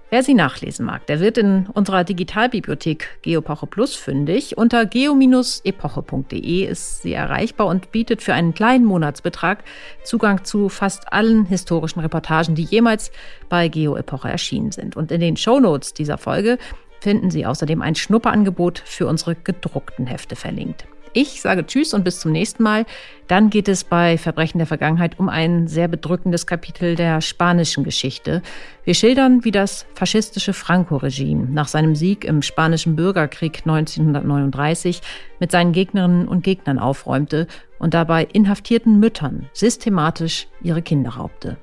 Wer 0.09 0.23
sie 0.23 0.35
nachlesen 0.35 0.85
mag, 0.85 1.05
der 1.07 1.19
wird 1.19 1.37
in 1.37 1.67
unserer 1.73 2.05
Digitalbibliothek 2.05 3.19
Geopoche 3.23 3.67
Plus 3.67 3.93
fündig. 3.93 4.57
Unter 4.57 4.85
geo-epoche.de 4.85 6.63
ist 6.63 7.01
sie 7.01 7.11
erreichbar 7.11 7.67
und 7.67 7.91
bietet 7.91 8.21
für 8.21 8.33
einen 8.33 8.53
kleinen 8.53 8.85
Monatsbetrag 8.85 9.65
Zugang 10.05 10.45
zu 10.45 10.69
fast 10.69 11.11
allen 11.11 11.45
historischen 11.45 11.99
Reportagen, 11.99 12.55
die 12.55 12.63
jemals 12.63 13.11
bei 13.49 13.67
Geo-Epoche 13.67 14.29
erschienen 14.29 14.71
sind. 14.71 14.95
Und 14.95 15.11
in 15.11 15.19
den 15.19 15.35
Shownotes 15.35 15.93
dieser 15.93 16.17
Folge 16.17 16.57
finden 17.01 17.29
Sie 17.29 17.45
außerdem 17.45 17.81
ein 17.81 17.95
Schnupperangebot 17.95 18.79
für 18.85 19.07
unsere 19.07 19.35
gedruckten 19.35 20.07
Hefte 20.07 20.37
verlinkt. 20.37 20.87
Ich 21.19 21.41
sage 21.41 21.65
Tschüss 21.65 21.95
und 21.95 22.03
bis 22.03 22.19
zum 22.19 22.31
nächsten 22.31 22.61
Mal. 22.61 22.85
Dann 23.25 23.49
geht 23.49 23.67
es 23.67 23.83
bei 23.83 24.19
Verbrechen 24.19 24.59
der 24.59 24.67
Vergangenheit 24.67 25.17
um 25.17 25.29
ein 25.29 25.67
sehr 25.67 25.87
bedrückendes 25.87 26.45
Kapitel 26.45 26.95
der 26.95 27.21
spanischen 27.21 27.83
Geschichte. 27.83 28.43
Wir 28.83 28.93
schildern, 28.93 29.43
wie 29.43 29.49
das 29.49 29.87
faschistische 29.95 30.53
Franco-Regime 30.53 31.47
nach 31.49 31.69
seinem 31.69 31.95
Sieg 31.95 32.23
im 32.23 32.43
spanischen 32.43 32.95
Bürgerkrieg 32.95 33.63
1939 33.65 35.01
mit 35.39 35.51
seinen 35.51 35.71
Gegnerinnen 35.71 36.27
und 36.27 36.43
Gegnern 36.43 36.77
aufräumte 36.77 37.47
und 37.79 37.95
dabei 37.95 38.25
inhaftierten 38.31 38.99
Müttern 38.99 39.49
systematisch 39.53 40.47
ihre 40.61 40.83
Kinder 40.83 41.09
raubte. 41.15 41.57